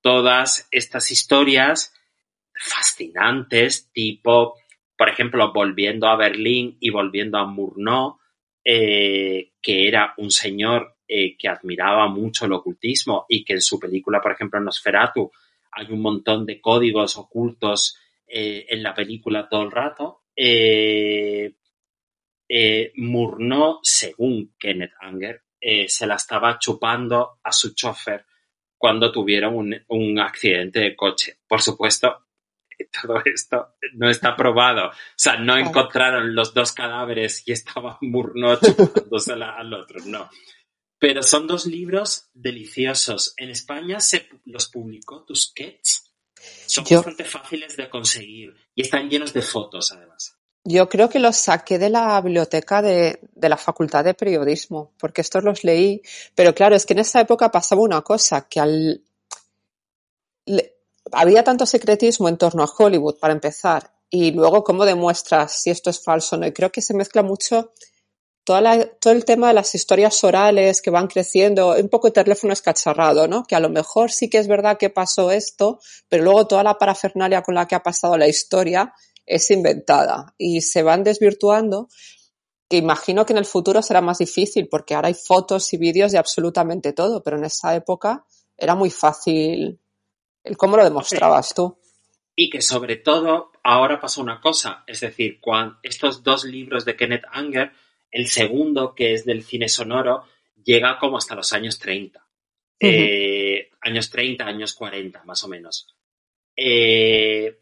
todas 0.00 0.68
estas 0.70 1.10
historias 1.10 1.94
fascinantes, 2.54 3.90
tipo, 3.92 4.56
por 4.96 5.08
ejemplo, 5.08 5.52
volviendo 5.52 6.08
a 6.08 6.16
Berlín 6.16 6.76
y 6.80 6.90
volviendo 6.90 7.38
a 7.38 7.46
Murnau, 7.46 8.18
eh, 8.68 9.52
que 9.62 9.86
era 9.86 10.14
un 10.16 10.30
señor 10.30 10.96
eh, 11.06 11.36
que 11.36 11.48
admiraba 11.48 12.08
mucho 12.08 12.46
el 12.46 12.52
ocultismo 12.52 13.26
y 13.28 13.44
que 13.44 13.52
en 13.52 13.62
su 13.62 13.78
película, 13.78 14.20
por 14.20 14.32
ejemplo, 14.32 14.58
Nosferatu, 14.58 15.30
hay 15.70 15.86
un 15.90 16.00
montón 16.00 16.44
de 16.44 16.60
códigos 16.60 17.16
ocultos 17.16 17.98
en 18.28 18.82
la 18.82 18.92
película 18.92 19.48
todo 19.48 19.62
el 19.62 19.70
rato 19.70 20.24
eh, 20.36 21.54
eh, 22.48 22.92
Murnau, 22.96 23.80
según 23.82 24.54
Kenneth 24.58 24.92
Anger, 25.00 25.42
eh, 25.58 25.88
se 25.88 26.06
la 26.06 26.16
estaba 26.16 26.58
chupando 26.58 27.38
a 27.42 27.50
su 27.50 27.74
chofer 27.74 28.26
cuando 28.76 29.10
tuvieron 29.10 29.54
un, 29.88 30.18
accidente 30.20 30.80
de 30.80 30.94
coche. 30.94 31.38
Por 31.48 31.62
supuesto, 31.62 32.25
todo 33.02 33.22
esto 33.24 33.74
no 33.94 34.10
está 34.10 34.36
probado. 34.36 34.88
O 34.88 34.92
sea, 35.16 35.36
no 35.36 35.56
encontraron 35.56 36.34
los 36.34 36.54
dos 36.54 36.72
cadáveres 36.72 37.42
y 37.46 37.52
estaba 37.52 37.98
Murnau 38.02 38.58
al 38.58 39.74
otro, 39.74 40.00
no. 40.06 40.30
Pero 40.98 41.22
son 41.22 41.46
dos 41.46 41.66
libros 41.66 42.30
deliciosos. 42.32 43.34
En 43.36 43.50
España 43.50 44.00
se 44.00 44.28
los 44.44 44.68
publicó 44.68 45.24
Tusquets. 45.24 46.14
Son 46.66 46.84
bastante 46.84 47.24
fáciles 47.24 47.76
de 47.76 47.88
conseguir 47.88 48.54
y 48.74 48.82
están 48.82 49.08
llenos 49.10 49.32
de 49.32 49.42
fotos, 49.42 49.92
además. 49.92 50.36
Yo 50.64 50.88
creo 50.88 51.08
que 51.08 51.18
los 51.18 51.36
saqué 51.36 51.78
de 51.78 51.90
la 51.90 52.20
biblioteca 52.20 52.82
de, 52.82 53.20
de, 53.34 53.48
la 53.48 53.56
Facultad 53.56 54.04
de 54.04 54.14
Periodismo, 54.14 54.92
porque 54.98 55.20
estos 55.20 55.44
los 55.44 55.64
leí. 55.64 56.02
Pero 56.34 56.54
claro, 56.54 56.74
es 56.74 56.84
que 56.86 56.94
en 56.94 57.00
esa 57.00 57.20
época 57.20 57.52
pasaba 57.52 57.82
una 57.82 58.02
cosa, 58.02 58.48
que 58.48 58.58
al, 58.58 59.00
había 61.12 61.44
tanto 61.44 61.66
secretismo 61.66 62.28
en 62.28 62.36
torno 62.36 62.62
a 62.62 62.72
Hollywood, 62.76 63.18
para 63.18 63.34
empezar, 63.34 63.92
y 64.10 64.32
luego 64.32 64.64
cómo 64.64 64.84
demuestras 64.84 65.60
si 65.60 65.70
esto 65.70 65.90
es 65.90 66.02
falso 66.02 66.36
o 66.36 66.38
no. 66.38 66.46
Y 66.46 66.52
creo 66.52 66.70
que 66.70 66.82
se 66.82 66.94
mezcla 66.94 67.22
mucho 67.22 67.72
todo 68.44 69.12
el 69.12 69.24
tema 69.24 69.48
de 69.48 69.54
las 69.54 69.74
historias 69.74 70.22
orales 70.22 70.80
que 70.80 70.90
van 70.90 71.08
creciendo, 71.08 71.74
un 71.74 71.88
poco 71.88 72.06
de 72.06 72.12
teléfono 72.12 72.52
escacharrado, 72.52 73.26
¿no? 73.26 73.42
Que 73.42 73.56
a 73.56 73.60
lo 73.60 73.68
mejor 73.68 74.12
sí 74.12 74.30
que 74.30 74.38
es 74.38 74.46
verdad 74.46 74.78
que 74.78 74.88
pasó 74.88 75.32
esto, 75.32 75.80
pero 76.08 76.22
luego 76.22 76.46
toda 76.46 76.62
la 76.62 76.78
parafernalia 76.78 77.42
con 77.42 77.56
la 77.56 77.66
que 77.66 77.74
ha 77.74 77.82
pasado 77.82 78.16
la 78.16 78.28
historia 78.28 78.94
es 79.26 79.50
inventada 79.50 80.32
y 80.38 80.60
se 80.60 80.84
van 80.84 81.02
desvirtuando. 81.02 81.88
Que 82.68 82.76
imagino 82.76 83.26
que 83.26 83.32
en 83.32 83.38
el 83.38 83.46
futuro 83.46 83.82
será 83.82 84.00
más 84.00 84.18
difícil 84.18 84.68
porque 84.68 84.94
ahora 84.94 85.08
hay 85.08 85.14
fotos 85.14 85.72
y 85.72 85.76
vídeos 85.76 86.12
de 86.12 86.18
absolutamente 86.18 86.92
todo, 86.92 87.24
pero 87.24 87.38
en 87.38 87.44
esa 87.44 87.74
época 87.74 88.24
era 88.56 88.76
muy 88.76 88.90
fácil 88.90 89.80
¿Cómo 90.56 90.76
lo 90.76 90.84
demostrabas 90.84 91.54
tú? 91.54 91.78
Y 92.34 92.50
que 92.50 92.60
sobre 92.60 92.96
todo 92.96 93.52
ahora 93.64 94.00
pasa 94.00 94.20
una 94.20 94.40
cosa, 94.40 94.84
es 94.86 95.00
decir, 95.00 95.40
cuando 95.40 95.78
estos 95.82 96.22
dos 96.22 96.44
libros 96.44 96.84
de 96.84 96.96
Kenneth 96.96 97.24
Anger, 97.32 97.72
el 98.10 98.28
segundo, 98.28 98.94
que 98.94 99.12
es 99.12 99.24
del 99.24 99.42
cine 99.42 99.68
sonoro, 99.68 100.24
llega 100.62 100.98
como 100.98 101.16
hasta 101.16 101.34
los 101.34 101.52
años 101.52 101.78
30. 101.78 102.24
Eh, 102.78 103.70
años 103.80 104.10
30, 104.10 104.44
años 104.44 104.74
40, 104.74 105.24
más 105.24 105.42
o 105.44 105.48
menos. 105.48 105.88
Eh, 106.54 107.58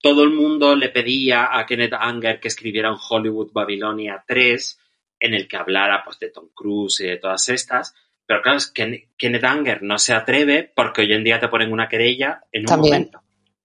todo 0.00 0.22
el 0.22 0.30
mundo 0.30 0.74
le 0.74 0.88
pedía 0.88 1.56
a 1.56 1.66
Kenneth 1.66 1.94
Anger 1.94 2.40
que 2.40 2.48
escribiera 2.48 2.90
un 2.90 2.98
Hollywood 2.98 3.52
Babilonia 3.52 4.24
3, 4.26 4.78
en 5.20 5.34
el 5.34 5.48
que 5.48 5.56
hablara 5.56 6.02
pues, 6.04 6.18
de 6.18 6.30
Tom 6.30 6.48
Cruise 6.54 7.00
y 7.00 7.06
de 7.06 7.16
todas 7.16 7.48
estas, 7.48 7.94
pero 8.26 8.42
claro, 8.42 8.58
es 8.58 8.70
que 8.70 9.08
Kenneth 9.16 9.44
Anger 9.44 9.82
no 9.82 9.98
se 9.98 10.12
atreve 10.12 10.70
porque 10.74 11.02
hoy 11.02 11.12
en 11.12 11.24
día 11.24 11.38
te 11.38 11.48
ponen 11.48 11.72
una 11.72 11.88
querella 11.88 12.42
en 12.50 12.64
un 12.68 12.80
momento. 12.80 13.22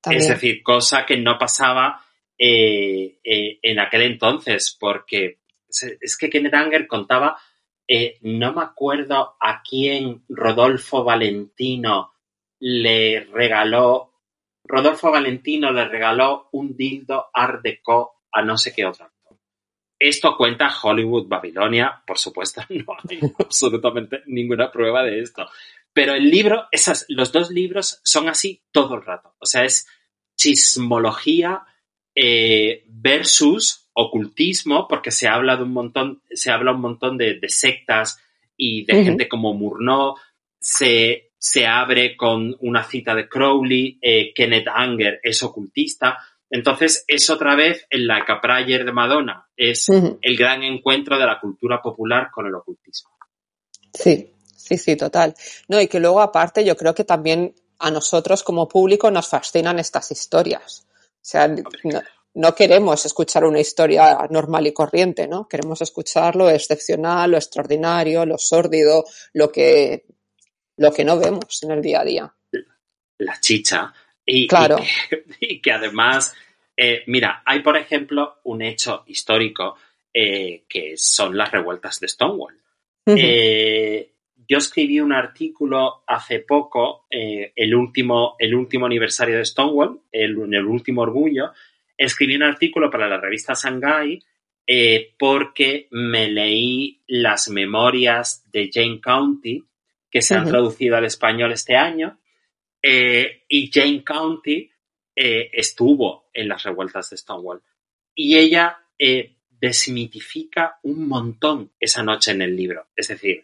Es 0.09 0.27
decir, 0.27 0.63
cosa 0.63 1.05
que 1.05 1.17
no 1.17 1.37
pasaba 1.37 2.03
eh, 2.37 3.19
eh, 3.23 3.59
en 3.61 3.79
aquel 3.79 4.03
entonces, 4.03 4.75
porque 4.79 5.39
es 5.67 6.17
que 6.17 6.29
Kenneth 6.29 6.53
Anger 6.53 6.87
contaba, 6.87 7.37
eh, 7.87 8.17
no 8.21 8.53
me 8.53 8.63
acuerdo 8.63 9.35
a 9.39 9.61
quién 9.67 10.23
Rodolfo 10.29 11.03
Valentino 11.03 12.13
le 12.59 13.21
regaló, 13.31 14.13
Rodolfo 14.63 15.11
Valentino 15.11 15.71
le 15.71 15.85
regaló 15.85 16.49
un 16.51 16.75
dildo 16.75 17.27
Art 17.33 17.61
Deco 17.63 18.21
a 18.31 18.41
no 18.43 18.57
sé 18.57 18.73
qué 18.73 18.85
otra 18.85 19.11
esto 20.01 20.35
cuenta 20.35 20.73
Hollywood 20.81 21.27
Babilonia, 21.27 22.01
por 22.05 22.17
supuesto, 22.17 22.61
no 22.69 22.95
hay 23.07 23.19
absolutamente 23.37 24.23
ninguna 24.25 24.71
prueba 24.71 25.03
de 25.03 25.19
esto. 25.19 25.47
Pero 25.93 26.13
el 26.13 26.29
libro, 26.29 26.67
esas, 26.71 27.05
los 27.09 27.31
dos 27.31 27.51
libros 27.51 27.99
son 28.03 28.27
así 28.27 28.63
todo 28.71 28.95
el 28.95 29.03
rato. 29.03 29.35
O 29.39 29.45
sea, 29.45 29.63
es 29.63 29.87
chismología 30.35 31.61
eh, 32.15 32.83
versus 32.87 33.89
ocultismo, 33.93 34.87
porque 34.87 35.11
se 35.11 35.27
habla 35.27 35.57
de 35.57 35.63
un 35.63 35.73
montón, 35.73 36.23
se 36.31 36.49
habla 36.49 36.71
un 36.71 36.81
montón 36.81 37.17
de, 37.17 37.39
sectas 37.47 38.19
y 38.57 38.85
de 38.85 39.03
gente 39.03 39.27
como 39.27 39.53
Murnau. 39.53 40.15
Se, 40.59 41.33
se 41.37 41.67
abre 41.67 42.15
con 42.15 42.55
una 42.59 42.83
cita 42.83 43.13
de 43.13 43.27
Crowley, 43.29 43.99
eh, 44.01 44.33
Kenneth 44.33 44.67
Anger 44.67 45.19
es 45.21 45.43
ocultista. 45.43 46.17
Entonces 46.53 47.05
es 47.07 47.29
otra 47.29 47.55
vez 47.55 47.87
en 47.89 48.05
la 48.07 48.25
Caprayer 48.25 48.83
de 48.83 48.91
Madonna, 48.91 49.47
es 49.55 49.87
el 49.87 50.37
gran 50.37 50.61
encuentro 50.63 51.17
de 51.17 51.25
la 51.25 51.39
cultura 51.39 51.81
popular 51.81 52.29
con 52.29 52.45
el 52.45 52.53
ocultismo. 52.53 53.09
Sí, 53.93 54.33
sí, 54.53 54.77
sí, 54.77 54.97
total. 54.97 55.33
No, 55.69 55.79
y 55.79 55.87
que 55.87 56.01
luego 56.01 56.21
aparte 56.21 56.65
yo 56.65 56.75
creo 56.75 56.93
que 56.93 57.05
también 57.05 57.55
a 57.79 57.89
nosotros 57.89 58.43
como 58.43 58.67
público 58.67 59.09
nos 59.09 59.29
fascinan 59.29 59.79
estas 59.79 60.11
historias. 60.11 60.85
O 60.89 61.23
sea, 61.23 61.49
no, 62.33 62.53
queremos 62.53 63.05
escuchar 63.05 63.45
una 63.45 63.61
historia 63.61 64.27
normal 64.29 64.67
y 64.67 64.73
corriente, 64.73 65.29
¿no? 65.29 65.47
Queremos 65.47 65.81
escuchar 65.81 66.35
lo 66.35 66.49
excepcional, 66.49 67.31
lo 67.31 67.37
extraordinario, 67.37 68.25
lo 68.25 68.37
sórdido, 68.37 69.05
lo 69.31 69.49
que, 69.51 70.05
lo 70.75 70.91
que 70.91 71.05
no 71.05 71.17
vemos 71.17 71.63
en 71.63 71.71
el 71.71 71.81
día 71.81 72.01
a 72.01 72.05
día. 72.05 72.35
La 73.19 73.39
chicha, 73.39 73.93
y, 74.31 74.47
claro. 74.47 74.77
y, 75.39 75.59
que, 75.59 75.71
además, 75.71 76.35
eh, 76.75 77.03
mira, 77.07 77.43
hay 77.45 77.59
por 77.59 77.77
ejemplo 77.77 78.39
un 78.43 78.61
hecho 78.61 79.03
histórico 79.07 79.75
eh, 80.13 80.63
que 80.67 80.93
son 80.95 81.37
las 81.37 81.51
revueltas 81.51 81.99
de 81.99 82.07
Stonewall. 82.07 82.57
Eh, 83.05 84.11
yo 84.47 84.57
escribí 84.57 84.99
un 84.99 85.11
artículo 85.11 86.03
hace 86.07 86.39
poco, 86.39 87.07
el, 87.09 87.75
último, 87.75 88.35
el 88.37 88.53
último 88.53 88.85
aniversario 88.85 89.37
de 89.37 89.45
Stonewall, 89.45 90.01
el, 90.11 90.37
el 90.53 90.65
último 90.65 91.01
orgullo, 91.01 91.51
escribí 91.97 92.35
un 92.35 92.43
artículo 92.43 92.89
para 92.89 93.09
la 93.09 93.19
revista 93.19 93.53
Shanghai 93.53 94.21
porque 95.17 95.87
me 95.91 96.29
leí 96.29 97.01
las 97.07 97.49
memorias 97.49 98.45
de 98.51 98.69
Jane 98.71 99.01
County, 99.01 99.65
que 100.09 100.21
se 100.21 100.35
han 100.35 100.47
traducido 100.47 100.95
al 100.95 101.05
español 101.05 101.51
este 101.51 101.75
año, 101.75 102.17
eh, 102.81 103.43
y 103.47 103.69
Jane 103.71 104.03
County 104.03 104.69
eh, 105.15 105.49
estuvo 105.53 106.29
en 106.33 106.47
las 106.47 106.63
revueltas 106.63 107.09
de 107.09 107.17
Stonewall. 107.17 107.61
Y 108.15 108.37
ella 108.37 108.77
eh, 108.97 109.35
desmitifica 109.49 110.79
un 110.83 111.07
montón 111.07 111.71
esa 111.79 112.03
noche 112.03 112.31
en 112.31 112.41
el 112.41 112.55
libro. 112.55 112.87
Es 112.95 113.09
decir, 113.09 113.41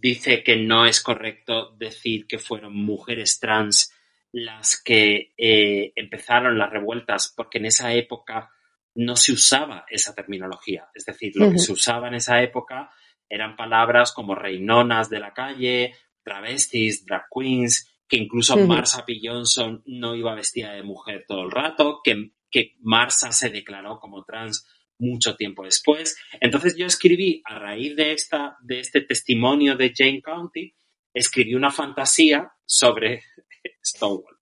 dice 0.00 0.42
que 0.42 0.56
no 0.56 0.86
es 0.86 1.02
correcto 1.02 1.74
decir 1.76 2.26
que 2.26 2.38
fueron 2.38 2.74
mujeres 2.74 3.38
trans 3.38 3.92
las 4.32 4.82
que 4.82 5.32
empezaron 5.36 6.58
las 6.58 6.70
revueltas, 6.70 7.32
porque 7.36 7.58
en 7.58 7.66
esa 7.66 7.92
época 7.92 8.50
no 8.94 9.16
se 9.16 9.32
usaba 9.32 9.84
esa 9.88 10.14
terminología. 10.14 10.88
Es 10.94 11.04
decir, 11.04 11.32
lo 11.36 11.50
que 11.50 11.58
se 11.58 11.72
usaba 11.72 12.08
en 12.08 12.14
esa 12.14 12.42
época 12.42 12.90
eran 13.28 13.56
palabras 13.56 14.12
como 14.12 14.34
reinonas 14.34 15.10
de 15.10 15.20
la 15.20 15.34
calle 15.34 15.94
travestis, 16.28 17.04
drag 17.06 17.24
queens, 17.34 17.90
que 18.08 18.16
incluso 18.16 18.56
Marsa 18.56 19.04
P. 19.04 19.18
Johnson 19.22 19.82
no 19.86 20.14
iba 20.14 20.34
vestida 20.34 20.72
de 20.72 20.82
mujer 20.82 21.24
todo 21.26 21.42
el 21.44 21.50
rato, 21.50 22.00
que, 22.02 22.32
que 22.50 22.76
Marsa 22.80 23.32
se 23.32 23.50
declaró 23.50 23.98
como 23.98 24.24
trans 24.24 24.66
mucho 24.98 25.36
tiempo 25.36 25.64
después. 25.64 26.16
Entonces 26.40 26.76
yo 26.76 26.86
escribí, 26.86 27.42
a 27.44 27.58
raíz 27.58 27.96
de, 27.96 28.12
esta, 28.12 28.56
de 28.60 28.80
este 28.80 29.02
testimonio 29.02 29.76
de 29.76 29.92
Jane 29.94 30.22
County, 30.22 30.74
escribí 31.12 31.54
una 31.54 31.70
fantasía 31.70 32.50
sobre 32.64 33.22
Stonewall, 33.84 34.38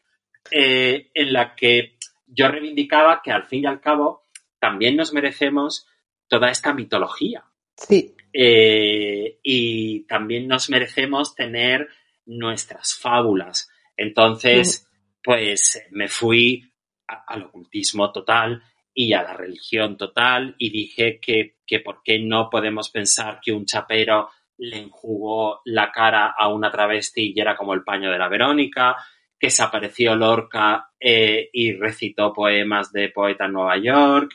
eh, 0.50 1.10
en 1.14 1.32
la 1.32 1.54
que 1.54 1.98
yo 2.26 2.48
reivindicaba 2.48 3.20
que 3.22 3.32
al 3.32 3.44
fin 3.44 3.64
y 3.64 3.66
al 3.66 3.80
cabo 3.80 4.22
también 4.58 4.96
nos 4.96 5.12
merecemos 5.12 5.86
toda 6.28 6.50
esta 6.50 6.72
mitología. 6.72 7.44
Sí. 7.76 8.15
Eh, 8.38 9.38
y 9.42 10.06
también 10.06 10.46
nos 10.46 10.68
merecemos 10.68 11.34
tener 11.34 11.88
nuestras 12.26 12.94
fábulas. 12.94 13.70
Entonces, 13.96 14.86
pues 15.22 15.82
me 15.90 16.08
fui 16.08 16.70
al 17.06 17.44
ocultismo 17.44 18.12
total 18.12 18.62
y 18.92 19.14
a 19.14 19.22
la 19.22 19.32
religión 19.32 19.96
total 19.96 20.54
y 20.58 20.68
dije 20.68 21.18
que, 21.18 21.56
que 21.66 21.80
por 21.80 22.02
qué 22.04 22.18
no 22.18 22.50
podemos 22.50 22.90
pensar 22.90 23.40
que 23.42 23.52
un 23.52 23.64
chapero 23.64 24.28
le 24.58 24.80
enjugó 24.80 25.62
la 25.64 25.90
cara 25.90 26.34
a 26.36 26.48
una 26.48 26.70
travesti 26.70 27.32
y 27.34 27.40
era 27.40 27.56
como 27.56 27.72
el 27.72 27.84
paño 27.84 28.10
de 28.10 28.18
la 28.18 28.28
Verónica, 28.28 28.96
que 29.38 29.48
se 29.48 29.62
apareció 29.62 30.14
Lorca 30.14 30.90
eh, 31.00 31.48
y 31.54 31.72
recitó 31.72 32.34
poemas 32.34 32.92
de 32.92 33.08
poeta 33.08 33.46
en 33.46 33.52
Nueva 33.52 33.78
York, 33.78 34.34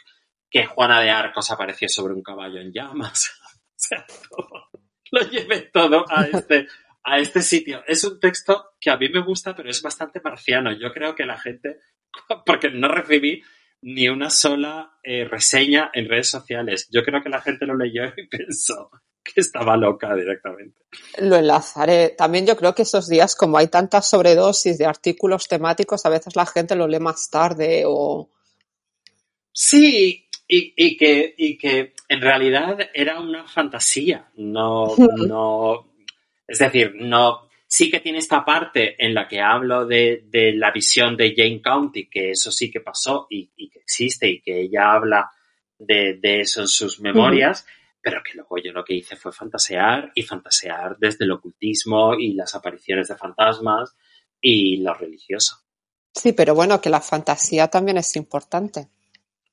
que 0.50 0.66
Juana 0.66 1.02
de 1.02 1.12
Arcos 1.12 1.52
apareció 1.52 1.88
sobre 1.88 2.16
un 2.16 2.24
caballo 2.24 2.60
en 2.60 2.72
llamas. 2.72 3.40
Sea, 3.82 4.06
lo 5.12 5.22
llevé 5.30 5.70
todo 5.74 6.06
a 6.10 6.24
este, 6.34 6.68
a 7.04 7.20
este 7.20 7.42
sitio. 7.42 7.84
Es 7.88 8.04
un 8.04 8.20
texto 8.20 8.72
que 8.80 8.90
a 8.90 8.98
mí 8.98 9.10
me 9.10 9.24
gusta, 9.24 9.56
pero 9.56 9.70
es 9.70 9.82
bastante 9.82 10.22
marciano. 10.24 10.72
Yo 10.72 10.92
creo 10.92 11.16
que 11.16 11.26
la 11.26 11.38
gente, 11.38 11.80
porque 12.46 12.70
no 12.70 12.88
recibí 12.88 13.42
ni 13.84 14.10
una 14.10 14.30
sola 14.30 14.98
eh, 15.04 15.26
reseña 15.26 15.90
en 15.94 16.08
redes 16.08 16.30
sociales. 16.30 16.88
Yo 16.92 17.04
creo 17.04 17.22
que 17.24 17.30
la 17.30 17.42
gente 17.42 17.66
lo 17.66 17.76
leyó 17.76 18.04
y 18.16 18.28
pensó, 18.30 18.92
que 19.24 19.42
estaba 19.42 19.76
loca 19.76 20.14
directamente. 20.16 20.84
Lo 21.18 21.36
enlazaré. 21.36 22.10
También 22.10 22.46
yo 22.46 22.56
creo 22.56 22.76
que 22.76 22.84
esos 22.84 23.08
días, 23.08 23.36
como 23.36 23.58
hay 23.58 23.68
tantas 23.68 24.10
sobredosis 24.10 24.78
de 24.78 24.86
artículos 24.86 25.48
temáticos, 25.48 26.06
a 26.06 26.10
veces 26.10 26.36
la 26.36 26.46
gente 26.46 26.76
lo 26.76 26.88
lee 26.88 27.00
más 27.00 27.30
tarde 27.30 27.84
o... 27.86 28.30
Sí, 29.54 30.21
y, 30.54 30.98
que, 30.98 31.34
y 31.38 31.58
que 31.58 31.94
en 32.10 32.22
realidad 32.22 32.78
era 32.94 33.20
una 33.22 33.48
fantasía. 33.48 34.30
No, 34.36 34.94
no, 34.98 35.94
es 36.46 36.60
decir, 36.60 36.94
no, 36.96 37.48
sí 37.66 37.90
que 37.90 38.02
tiene 38.02 38.18
esta 38.18 38.44
parte 38.44 39.04
en 39.04 39.14
la 39.14 39.30
que 39.30 39.40
hablo 39.40 39.86
de, 39.86 40.26
la 40.56 40.72
visión 40.72 41.16
de 41.16 41.34
Jane 41.34 41.62
County, 41.62 42.10
que 42.10 42.32
eso 42.32 42.52
sí 42.52 42.70
que 42.70 42.82
pasó 42.82 43.28
y, 43.30 43.48
que 43.70 43.80
existe 43.80 44.28
y 44.28 44.42
que 44.42 44.60
ella 44.60 44.92
habla 44.92 45.32
de, 45.80 46.20
eso 46.22 46.62
en 46.62 46.68
sus 46.68 47.00
memorias, 47.00 47.66
pero 48.02 48.22
que 48.22 48.34
luego 48.34 48.58
yo 48.58 48.74
lo 48.74 48.84
que 48.84 48.96
hice 48.96 49.16
fue 49.16 49.32
fantasear 49.32 50.12
y 50.16 50.24
fantasear 50.24 50.98
desde 51.00 51.24
el 51.24 51.32
ocultismo 51.32 52.14
y 52.16 52.34
las 52.34 52.56
apariciones 52.56 53.08
de 53.08 53.16
fantasmas 53.16 53.96
y 54.42 54.78
lo 54.78 54.94
religioso. 54.94 55.60
Sí, 56.14 56.34
pero 56.34 56.54
bueno, 56.54 56.82
que 56.82 56.90
la 56.90 57.00
fantasía 57.00 57.70
también 57.70 57.98
es 57.98 58.14
importante. 58.18 58.90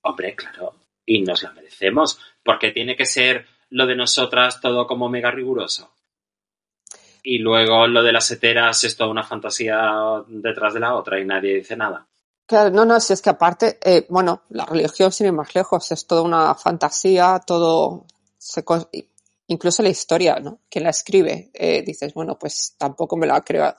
Hombre, 0.02 0.34
claro, 0.34 0.77
y 1.08 1.22
nos 1.22 1.42
la 1.42 1.52
merecemos, 1.52 2.20
porque 2.44 2.70
tiene 2.70 2.94
que 2.94 3.06
ser 3.06 3.46
lo 3.70 3.86
de 3.86 3.96
nosotras 3.96 4.60
todo 4.60 4.86
como 4.86 5.08
mega 5.08 5.30
riguroso. 5.30 5.90
Y 7.22 7.38
luego 7.38 7.86
lo 7.86 8.02
de 8.02 8.12
las 8.12 8.30
heteras 8.30 8.84
es 8.84 8.96
toda 8.96 9.10
una 9.10 9.24
fantasía 9.24 10.22
detrás 10.28 10.74
de 10.74 10.80
la 10.80 10.94
otra 10.94 11.18
y 11.18 11.24
nadie 11.24 11.56
dice 11.56 11.76
nada. 11.76 12.06
Claro, 12.46 12.70
no, 12.70 12.84
no, 12.84 13.00
si 13.00 13.12
es 13.12 13.22
que 13.22 13.30
aparte, 13.30 13.78
eh, 13.82 14.06
bueno, 14.08 14.42
la 14.50 14.64
religión 14.66 15.10
sin 15.10 15.26
ir 15.26 15.32
más 15.32 15.54
lejos 15.54 15.90
es 15.92 16.06
toda 16.06 16.22
una 16.22 16.54
fantasía, 16.54 17.40
todo 17.46 18.04
se, 18.38 18.64
incluso 19.48 19.82
la 19.82 19.88
historia, 19.88 20.38
¿no? 20.40 20.60
Quien 20.70 20.84
la 20.84 20.90
escribe, 20.90 21.50
eh, 21.54 21.82
dices, 21.82 22.14
bueno, 22.14 22.38
pues 22.38 22.76
tampoco 22.78 23.16
me 23.16 23.26
la 23.26 23.40
creo. 23.40 23.74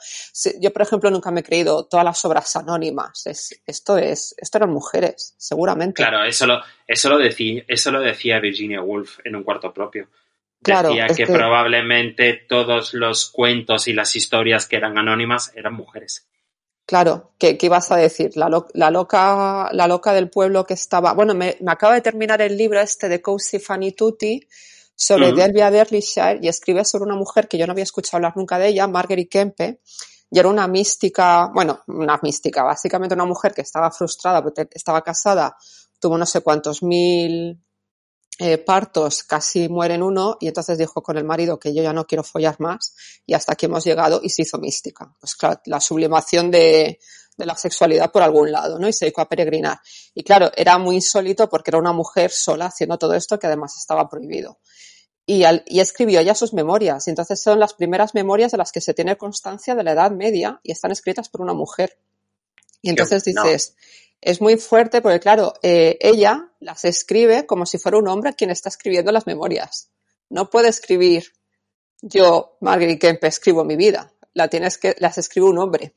Yo, 0.59 0.73
por 0.73 0.81
ejemplo, 0.81 1.09
nunca 1.09 1.31
me 1.31 1.39
he 1.39 1.43
creído 1.43 1.85
todas 1.85 2.03
las 2.03 2.23
obras 2.25 2.55
anónimas. 2.55 3.25
esto 3.65 3.97
es, 3.97 4.35
esto 4.37 4.57
eran 4.57 4.71
mujeres, 4.71 5.35
seguramente. 5.37 6.01
Claro, 6.01 6.23
eso 6.23 6.45
lo, 6.47 6.61
eso 6.87 7.09
lo 7.09 7.17
decía, 7.17 7.63
eso 7.67 7.91
lo 7.91 8.01
decía 8.01 8.39
Virginia 8.39 8.81
Woolf 8.81 9.19
en 9.23 9.35
un 9.35 9.43
cuarto 9.43 9.71
propio. 9.73 10.09
Claro, 10.61 10.89
decía 10.89 11.07
que, 11.07 11.25
probablemente 11.25 12.33
todos 12.33 12.93
los 12.93 13.29
cuentos 13.29 13.87
y 13.87 13.93
las 13.93 14.15
historias 14.15 14.65
que 14.65 14.75
eran 14.75 14.97
anónimas 14.97 15.53
eran 15.55 15.73
mujeres. 15.73 16.27
Claro, 16.85 17.33
¿qué, 17.37 17.57
ibas 17.61 17.91
a 17.91 17.95
decir? 17.95 18.35
La, 18.35 18.49
la, 18.73 18.89
loca, 18.89 19.69
la 19.71 19.87
loca 19.87 20.11
del 20.11 20.29
pueblo 20.31 20.65
que 20.65 20.73
estaba. 20.73 21.13
Bueno, 21.13 21.35
me, 21.35 21.55
me 21.61 21.71
acaba 21.71 21.93
de 21.93 22.01
terminar 22.01 22.41
el 22.41 22.57
libro 22.57 22.81
este 22.81 23.07
de 23.07 23.21
Cozy 23.21 23.59
Fanny 23.59 23.91
Tutti 23.91 24.45
sobre 25.01 25.31
Delvia 25.31 25.71
Derbyshire 25.71 26.39
y 26.41 26.49
escribe 26.49 26.83
sobre 26.83 27.05
una 27.05 27.15
mujer 27.15 27.47
que 27.47 27.57
yo 27.57 27.65
no 27.65 27.71
había 27.71 27.85
escuchado 27.85 28.17
hablar 28.17 28.35
nunca 28.35 28.59
de 28.59 28.67
ella, 28.67 28.85
Marguerite 28.85 29.29
Kempe, 29.29 29.79
y 30.29 30.37
era 30.37 30.49
una 30.49 30.67
mística, 30.67 31.49
bueno, 31.53 31.81
una 31.87 32.19
mística, 32.21 32.63
básicamente 32.63 33.15
una 33.15 33.23
mujer 33.23 33.53
que 33.53 33.61
estaba 33.61 33.91
frustrada 33.91 34.43
porque 34.43 34.67
estaba 34.73 35.01
casada, 35.01 35.55
tuvo 35.99 36.17
no 36.17 36.25
sé 36.25 36.41
cuántos 36.41 36.83
mil 36.83 37.63
eh, 38.39 38.57
partos, 38.57 39.23
casi 39.23 39.69
muere 39.69 39.93
en 39.93 40.03
uno, 40.03 40.35
y 40.41 40.49
entonces 40.49 40.77
dijo 40.77 41.01
con 41.01 41.17
el 41.17 41.23
marido 41.23 41.57
que 41.57 41.73
yo 41.73 41.81
ya 41.81 41.93
no 41.93 42.05
quiero 42.05 42.25
follar 42.25 42.57
más, 42.59 42.93
y 43.25 43.35
hasta 43.35 43.53
aquí 43.53 43.67
hemos 43.67 43.85
llegado, 43.85 44.19
y 44.21 44.29
se 44.29 44.41
hizo 44.41 44.57
mística. 44.57 45.15
Pues 45.17 45.33
claro, 45.35 45.61
la 45.65 45.79
sublimación 45.79 46.51
de, 46.51 46.99
de 47.37 47.45
la 47.45 47.55
sexualidad 47.55 48.11
por 48.11 48.21
algún 48.21 48.51
lado, 48.51 48.77
¿no? 48.79 48.89
Y 48.89 48.91
se 48.91 49.05
dedicó 49.05 49.21
a 49.21 49.29
peregrinar. 49.29 49.79
Y 50.13 50.23
claro, 50.25 50.51
era 50.57 50.77
muy 50.77 50.95
insólito 50.95 51.49
porque 51.49 51.71
era 51.71 51.77
una 51.77 51.93
mujer 51.93 52.31
sola 52.31 52.65
haciendo 52.65 52.97
todo 52.97 53.13
esto 53.13 53.39
que 53.39 53.47
además 53.47 53.77
estaba 53.77 54.09
prohibido 54.09 54.59
y, 55.29 55.79
escribió 55.79 56.21
ya 56.21 56.33
sus 56.33 56.53
memorias. 56.53 57.05
Y 57.05 57.11
entonces 57.11 57.39
son 57.39 57.59
las 57.59 57.75
primeras 57.75 58.15
memorias 58.15 58.51
de 58.51 58.57
las 58.57 58.71
que 58.71 58.81
se 58.81 58.95
tiene 58.95 59.15
constancia 59.15 59.75
de 59.75 59.83
la 59.83 59.91
Edad 59.91 60.09
Media 60.09 60.59
y 60.63 60.71
están 60.71 60.91
escritas 60.91 61.29
por 61.29 61.41
una 61.41 61.53
mujer. 61.53 61.97
Y 62.81 62.89
entonces 62.89 63.23
dices, 63.23 63.75
es 64.21 64.41
muy 64.41 64.57
fuerte 64.57 65.01
porque 65.01 65.19
claro, 65.19 65.53
eh, 65.61 65.99
ella 66.01 66.49
las 66.59 66.83
escribe 66.83 67.45
como 67.45 67.67
si 67.67 67.77
fuera 67.77 67.99
un 67.99 68.07
hombre 68.07 68.33
quien 68.33 68.49
está 68.49 68.69
escribiendo 68.69 69.11
las 69.11 69.27
memorias. 69.27 69.91
No 70.29 70.49
puede 70.49 70.69
escribir 70.69 71.33
yo, 72.01 72.57
Margaret 72.61 72.99
Kemp, 72.99 73.23
escribo 73.25 73.63
mi 73.63 73.75
vida. 73.75 74.11
La 74.33 74.47
tienes 74.47 74.79
que, 74.79 74.95
las 74.97 75.19
escribe 75.19 75.47
un 75.47 75.59
hombre 75.59 75.93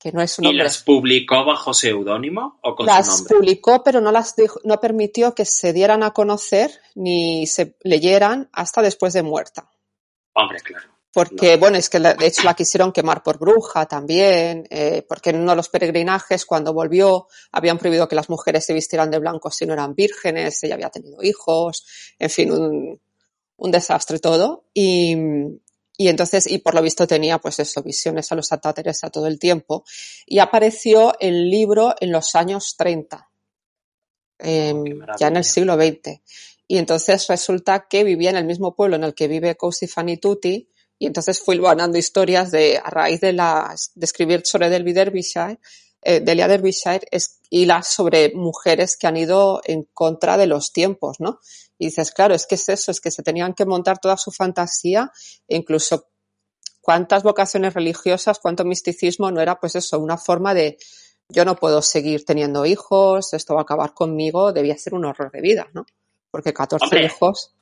que 0.00 0.10
no 0.12 0.22
es 0.22 0.38
un 0.38 0.46
¿Y 0.46 0.54
las 0.54 0.78
publicó 0.78 1.44
bajo 1.44 1.74
seudónimo 1.74 2.58
o 2.62 2.74
con 2.74 2.86
las 2.86 3.06
su 3.06 3.24
nombre? 3.24 3.36
publicó, 3.36 3.84
pero 3.84 4.00
no 4.00 4.10
las 4.10 4.34
no 4.64 4.80
permitió 4.80 5.34
que 5.34 5.44
se 5.44 5.74
dieran 5.74 6.02
a 6.02 6.12
conocer 6.12 6.70
ni 6.94 7.46
se 7.46 7.76
leyeran 7.82 8.48
hasta 8.52 8.80
después 8.80 9.12
de 9.12 9.22
muerta. 9.22 9.70
Hombre, 10.32 10.58
claro. 10.60 10.88
Porque, 11.12 11.56
bueno, 11.56 11.76
es 11.76 11.90
que 11.90 11.98
de 11.98 12.26
hecho 12.26 12.44
la 12.44 12.54
quisieron 12.54 12.92
quemar 12.92 13.22
por 13.24 13.38
bruja 13.38 13.84
también, 13.86 14.66
eh, 14.70 15.04
porque 15.08 15.30
en 15.30 15.40
uno 15.40 15.50
de 15.50 15.56
los 15.56 15.68
peregrinajes, 15.68 16.46
cuando 16.46 16.72
volvió, 16.72 17.26
habían 17.50 17.78
prohibido 17.78 18.08
que 18.08 18.14
las 18.14 18.30
mujeres 18.30 18.64
se 18.64 18.72
vistieran 18.72 19.10
de 19.10 19.18
blanco 19.18 19.50
si 19.50 19.66
no 19.66 19.72
eran 19.72 19.94
vírgenes, 19.94 20.62
ella 20.62 20.74
había 20.76 20.88
tenido 20.88 21.20
hijos, 21.20 21.84
en 22.16 22.30
fin, 22.30 22.52
un, 22.52 23.00
un 23.56 23.70
desastre 23.72 24.20
todo. 24.20 24.66
Y, 24.72 25.16
y 26.00 26.08
entonces, 26.08 26.46
y 26.46 26.56
por 26.56 26.74
lo 26.74 26.80
visto 26.80 27.06
tenía, 27.06 27.36
pues 27.36 27.58
eso, 27.58 27.82
visiones 27.82 28.32
a 28.32 28.34
los 28.34 28.46
Santa 28.46 28.72
Teresa 28.72 29.10
todo 29.10 29.26
el 29.26 29.38
tiempo. 29.38 29.84
Y 30.24 30.38
apareció 30.38 31.12
el 31.20 31.50
libro 31.50 31.94
en 32.00 32.10
los 32.10 32.34
años 32.36 32.74
30, 32.78 33.28
em, 34.38 34.82
ya 35.18 35.28
en 35.28 35.36
el 35.36 35.44
siglo 35.44 35.74
XX. 35.74 36.22
Y 36.66 36.78
entonces 36.78 37.26
resulta 37.28 37.86
que 37.86 38.02
vivía 38.02 38.30
en 38.30 38.36
el 38.36 38.46
mismo 38.46 38.74
pueblo 38.74 38.96
en 38.96 39.04
el 39.04 39.12
que 39.12 39.28
vive 39.28 39.58
Cosi 39.58 39.88
Fanny 39.88 40.16
Tutti, 40.16 40.70
y 40.98 41.04
entonces 41.04 41.38
fui 41.38 41.58
ganando 41.58 41.98
historias 41.98 42.50
de, 42.50 42.80
a 42.82 42.88
raíz 42.88 43.20
de 43.20 43.34
las, 43.34 43.90
de 43.94 44.06
escribir 44.06 44.40
sobre 44.46 44.70
Delby 44.70 44.94
Derbyshire, 44.94 45.58
eh, 46.00 46.20
Delia 46.20 46.48
Derbyshire, 46.48 47.06
es, 47.10 47.40
y 47.50 47.66
las 47.66 47.88
sobre 47.88 48.32
mujeres 48.32 48.96
que 48.96 49.06
han 49.06 49.18
ido 49.18 49.60
en 49.64 49.86
contra 49.92 50.38
de 50.38 50.46
los 50.46 50.72
tiempos, 50.72 51.20
¿no? 51.20 51.40
Y 51.80 51.86
dices, 51.86 52.12
claro, 52.12 52.34
es 52.34 52.46
que 52.46 52.56
es 52.56 52.68
eso, 52.68 52.90
es 52.90 53.00
que 53.00 53.10
se 53.10 53.22
tenían 53.22 53.54
que 53.54 53.64
montar 53.64 53.98
toda 53.98 54.18
su 54.18 54.30
fantasía, 54.30 55.10
incluso 55.48 56.10
cuántas 56.82 57.22
vocaciones 57.22 57.72
religiosas, 57.72 58.38
cuánto 58.38 58.66
misticismo, 58.66 59.30
no 59.30 59.40
era 59.40 59.58
pues 59.58 59.76
eso, 59.76 59.98
una 59.98 60.18
forma 60.18 60.52
de 60.52 60.76
yo 61.30 61.46
no 61.46 61.56
puedo 61.56 61.80
seguir 61.80 62.26
teniendo 62.26 62.66
hijos, 62.66 63.32
esto 63.32 63.54
va 63.54 63.60
a 63.60 63.62
acabar 63.62 63.94
conmigo, 63.94 64.52
debía 64.52 64.76
ser 64.76 64.92
un 64.92 65.06
horror 65.06 65.30
de 65.30 65.40
vida, 65.40 65.68
¿no? 65.72 65.86
Porque 66.30 66.52
14 66.52 67.02
hijos. 67.02 67.54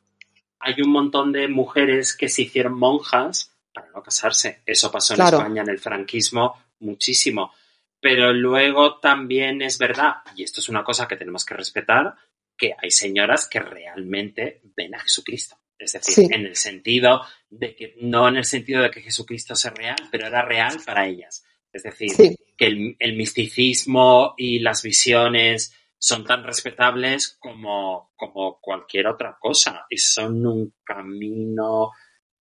Hay 0.59 0.83
un 0.83 0.91
montón 0.91 1.31
de 1.31 1.47
mujeres 1.47 2.17
que 2.17 2.29
se 2.29 2.43
hicieron 2.43 2.77
monjas 2.77 3.53
para 3.73 3.89
no 3.93 4.03
casarse. 4.03 4.63
Eso 4.67 4.91
pasó 4.91 5.15
en 5.15 5.21
España 5.21 5.63
en 5.63 5.69
el 5.69 5.79
franquismo 5.79 6.57
muchísimo. 6.81 7.53
Pero 8.01 8.33
luego 8.33 8.99
también 8.99 9.63
es 9.63 9.79
verdad, 9.79 10.17
y 10.35 10.43
esto 10.43 10.61
es 10.61 10.69
una 10.69 10.83
cosa 10.83 11.07
que 11.07 11.17
tenemos 11.17 11.45
que 11.45 11.55
respetar, 11.55 12.17
que 12.59 12.75
hay 12.77 12.91
señoras 12.91 13.49
que 13.49 13.61
realmente 13.61 14.61
ven 14.77 14.95
a 14.95 15.01
Jesucristo. 15.01 15.57
Es 15.79 15.93
decir, 15.93 16.35
en 16.35 16.45
el 16.45 16.57
sentido 16.57 17.23
de 17.49 17.77
que, 17.77 17.95
no 18.01 18.29
en 18.29 18.37
el 18.37 18.45
sentido 18.45 18.83
de 18.83 18.91
que 18.91 19.01
Jesucristo 19.01 19.55
sea 19.55 19.71
real, 19.71 19.97
pero 20.11 20.27
era 20.27 20.43
real 20.43 20.79
para 20.85 21.07
ellas. 21.07 21.45
Es 21.73 21.85
decir, 21.85 22.11
que 22.57 22.97
el, 22.99 23.17
misticismo 23.17 24.35
y 24.37 24.59
las 24.59 24.83
visiones 24.83 25.73
son 25.97 26.25
tan 26.25 26.43
respetables 26.43 27.37
como, 27.39 28.11
como 28.17 28.59
cualquier 28.61 29.07
otra 29.07 29.37
cosa 29.39 29.87
y 29.89 29.99
son 29.99 30.45
un 30.45 30.75
camino 30.83 31.93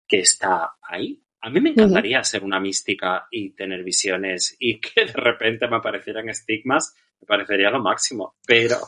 que 0.06 0.20
está 0.20 0.76
ahí. 0.80 1.22
A 1.42 1.50
mí 1.50 1.60
me 1.60 1.70
encantaría 1.70 2.24
ser 2.24 2.42
una 2.42 2.58
mística 2.58 3.26
y 3.30 3.50
tener 3.50 3.84
visiones 3.84 4.56
y 4.58 4.80
que 4.80 5.04
de 5.04 5.12
repente 5.12 5.68
me 5.68 5.76
aparecieran 5.76 6.28
estigmas, 6.30 6.94
me 7.20 7.26
parecería 7.26 7.70
lo 7.70 7.82
máximo, 7.82 8.36
pero 8.46 8.78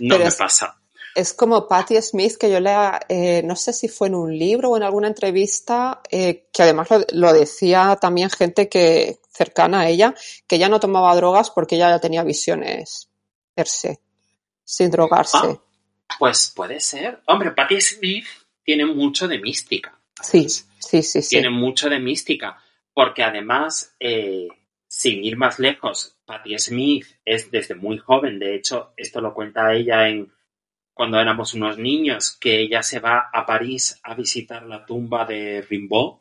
no 0.00 0.18
me 0.18 0.30
pasa. 0.32 0.78
Es 1.14 1.34
como 1.34 1.68
Patti 1.68 2.00
Smith, 2.00 2.36
que 2.38 2.50
yo 2.50 2.58
lea, 2.58 3.00
eh, 3.08 3.42
no 3.44 3.54
sé 3.54 3.72
si 3.74 3.88
fue 3.88 4.08
en 4.08 4.14
un 4.14 4.36
libro 4.38 4.70
o 4.70 4.76
en 4.76 4.82
alguna 4.82 5.08
entrevista, 5.08 6.00
eh, 6.10 6.46
que 6.50 6.62
además 6.62 6.88
lo, 7.12 7.32
decía 7.34 7.98
también 8.00 8.30
gente 8.30 8.68
que 8.68 9.18
cercana 9.30 9.80
a 9.80 9.88
ella, 9.88 10.14
que 10.46 10.56
ella 10.56 10.70
no 10.70 10.80
tomaba 10.80 11.14
drogas 11.14 11.50
porque 11.50 11.76
ella 11.76 11.90
ya 11.90 11.98
tenía 11.98 12.22
visiones 12.22 13.10
per 13.54 13.66
se, 13.66 14.00
sin 14.64 14.90
drogarse. 14.90 15.36
Ah, 15.36 16.16
pues 16.18 16.52
puede 16.56 16.80
ser. 16.80 17.20
Hombre, 17.26 17.50
Patti 17.52 17.80
Smith 17.80 18.24
tiene 18.64 18.86
mucho 18.86 19.28
de 19.28 19.38
mística. 19.38 19.98
Sí, 20.22 20.48
sí, 20.48 21.02
sí, 21.02 21.22
sí. 21.22 21.28
Tiene 21.28 21.50
mucho 21.50 21.90
de 21.90 21.98
mística, 21.98 22.56
porque 22.94 23.22
además, 23.22 23.94
eh, 24.00 24.48
sin 24.92 25.24
ir 25.24 25.38
más 25.38 25.58
lejos, 25.58 26.18
Patti 26.26 26.58
Smith 26.58 27.06
es 27.24 27.50
desde 27.50 27.74
muy 27.74 27.96
joven, 27.96 28.38
de 28.38 28.54
hecho, 28.54 28.92
esto 28.94 29.22
lo 29.22 29.32
cuenta 29.32 29.72
ella 29.72 30.06
en 30.06 30.30
cuando 30.92 31.18
éramos 31.18 31.54
unos 31.54 31.78
niños, 31.78 32.36
que 32.38 32.60
ella 32.60 32.82
se 32.82 33.00
va 33.00 33.30
a 33.32 33.46
París 33.46 33.98
a 34.02 34.14
visitar 34.14 34.62
la 34.66 34.84
tumba 34.84 35.24
de 35.24 35.62
Rimbaud, 35.62 36.18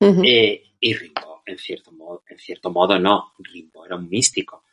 eh, 0.00 0.62
y 0.80 0.94
Rimbaud, 0.94 1.40
en 1.44 1.58
cierto 1.58 1.92
modo, 1.92 2.24
en 2.26 2.38
cierto 2.38 2.70
modo 2.70 2.98
no, 2.98 3.34
Rimbaud 3.38 3.84
era 3.84 3.96
un 3.96 4.08
místico. 4.08 4.64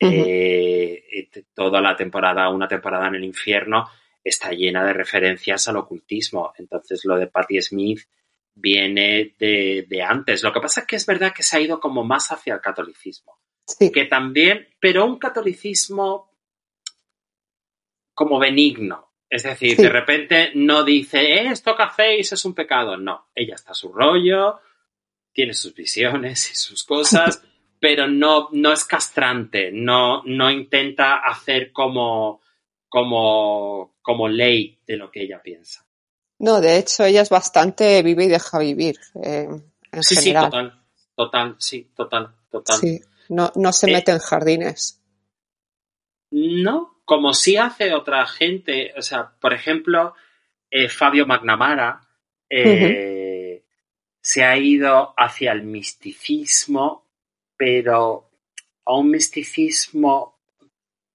Eh, 0.00 1.28
toda 1.54 1.80
la 1.80 1.94
temporada, 1.94 2.48
una 2.48 2.66
temporada 2.66 3.06
en 3.06 3.14
el 3.14 3.24
infierno, 3.24 3.88
está 4.24 4.50
llena 4.50 4.84
de 4.84 4.92
referencias 4.92 5.68
al 5.68 5.76
ocultismo. 5.76 6.52
Entonces 6.58 7.04
lo 7.04 7.14
de 7.14 7.28
Patti 7.28 7.62
Smith 7.62 8.00
viene 8.60 9.34
de, 9.38 10.02
antes. 10.06 10.42
Lo 10.42 10.52
que 10.52 10.60
pasa 10.60 10.80
es 10.80 10.86
que 10.86 10.96
es 10.96 11.06
verdad 11.06 11.32
que 11.34 11.42
se 11.42 11.56
ha 11.56 11.60
ido 11.60 11.80
como 11.80 12.04
más 12.04 12.30
hacia 12.32 12.54
el 12.54 12.60
catolicismo. 12.60 13.38
Sí. 13.66 13.92
Que 13.92 14.04
también, 14.06 14.68
pero 14.80 15.04
un 15.04 15.18
catolicismo 15.18 16.32
como 18.14 18.38
benigno. 18.38 19.12
Es 19.30 19.42
decir, 19.42 19.76
de 19.76 19.90
repente 19.90 20.52
no 20.54 20.84
dice, 20.84 21.20
eh, 21.20 21.48
esto 21.48 21.76
que 21.76 21.82
hacéis 21.82 22.32
es 22.32 22.44
un 22.44 22.54
pecado. 22.54 22.96
No, 22.96 23.28
ella 23.34 23.54
está 23.54 23.72
a 23.72 23.74
su 23.74 23.92
rollo, 23.92 24.60
tiene 25.32 25.52
sus 25.52 25.74
visiones 25.74 26.50
y 26.50 26.54
sus 26.54 26.82
cosas, 26.82 27.44
pero 27.80 28.08
no, 28.08 28.48
no 28.52 28.72
es 28.72 28.84
castrante, 28.84 29.70
no, 29.70 30.22
no 30.24 30.50
intenta 30.50 31.18
hacer 31.18 31.72
como, 31.72 32.40
como, 32.88 33.98
como 34.00 34.28
ley 34.28 34.80
de 34.86 34.96
lo 34.96 35.10
que 35.10 35.22
ella 35.22 35.42
piensa. 35.42 35.87
No, 36.38 36.60
de 36.60 36.78
hecho, 36.78 37.04
ella 37.04 37.22
es 37.22 37.30
bastante 37.30 38.02
vive 38.02 38.24
y 38.24 38.28
deja 38.28 38.58
vivir. 38.58 38.98
Eh, 39.22 39.48
en 39.90 40.02
sí, 40.02 40.16
general. 40.16 40.44
sí, 40.44 40.50
total, 40.50 40.82
total, 41.16 41.56
sí, 41.58 41.90
total, 41.96 42.34
total. 42.50 42.78
Sí, 42.78 43.00
no, 43.28 43.52
no 43.56 43.72
se 43.72 43.90
eh, 43.90 43.92
mete 43.92 44.12
en 44.12 44.18
jardines. 44.18 45.00
No, 46.30 47.00
como 47.04 47.34
sí 47.34 47.56
hace 47.56 47.92
otra 47.92 48.26
gente. 48.26 48.92
O 48.96 49.02
sea, 49.02 49.32
por 49.40 49.52
ejemplo, 49.52 50.14
eh, 50.70 50.88
Fabio 50.88 51.26
Magnamara 51.26 52.00
se 54.20 54.44
ha 54.44 54.56
ido 54.56 55.14
hacia 55.16 55.52
el 55.52 55.62
misticismo, 55.62 57.06
pero 57.56 58.30
a 58.84 58.94
un 58.94 59.10
misticismo 59.10 60.38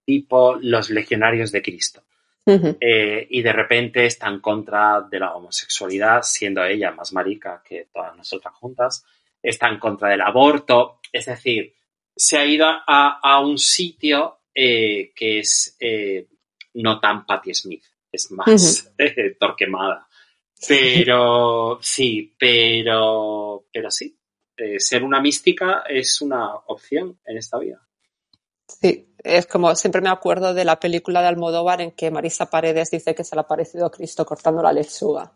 tipo 0.06 0.56
los 0.56 0.90
legionarios 0.90 1.52
de 1.52 1.62
Cristo. 1.62 2.04
Eh, 2.46 3.28
y 3.30 3.42
de 3.42 3.54
repente 3.54 4.06
está 4.06 4.28
en 4.28 4.40
contra 4.40 5.02
de 5.02 5.20
la 5.20 5.34
homosexualidad, 5.34 6.24
siendo 6.24 6.64
ella 6.64 6.92
más 6.92 7.14
marica 7.14 7.62
que 7.64 7.88
todas 7.94 8.16
nosotras 8.18 8.54
juntas, 8.56 9.06
está 9.42 9.70
en 9.70 9.80
contra 9.80 10.10
del 10.10 10.22
aborto, 10.22 11.00
es 11.12 11.26
decir, 11.26 11.74
se 12.16 12.38
ha 12.38 12.46
ido 12.46 12.66
a, 12.68 13.40
un 13.40 13.58
sitio 13.58 14.40
eh, 14.54 15.12
que 15.16 15.40
es 15.40 15.76
eh, 15.80 16.28
no 16.76 17.00
tan 17.00 17.26
Patti 17.26 17.54
Smith, 17.54 17.84
es 18.12 18.30
más 18.32 18.94
Torquemada. 19.40 20.08
Pero 20.68 21.80
sí, 21.82 22.34
pero, 22.38 23.66
pero 23.72 23.90
sí, 23.90 24.18
ser 24.78 25.04
una 25.04 25.22
mística 25.22 25.84
es 25.88 26.22
una 26.22 26.56
opción 26.56 27.20
en 27.26 27.38
esta 27.38 27.58
vida. 27.58 27.82
Sí, 28.82 29.14
es 29.24 29.48
como 29.48 29.76
siempre 29.76 30.02
me 30.02 30.10
acuerdo 30.10 30.54
de 30.54 30.66
la 30.66 30.80
película 30.80 31.22
de 31.22 31.28
Almodóvar 31.28 31.82
en 31.82 31.92
que 31.92 32.12
Marisa 32.12 32.50
Paredes 32.50 32.92
dice 32.92 33.16
que 33.16 33.24
se 33.24 33.36
le 33.36 33.42
ha 33.42 33.48
parecido 33.48 33.86
a 33.86 33.92
Cristo 33.92 34.26
cortando 34.26 34.62
la 34.62 34.74
lechuga. 34.74 35.32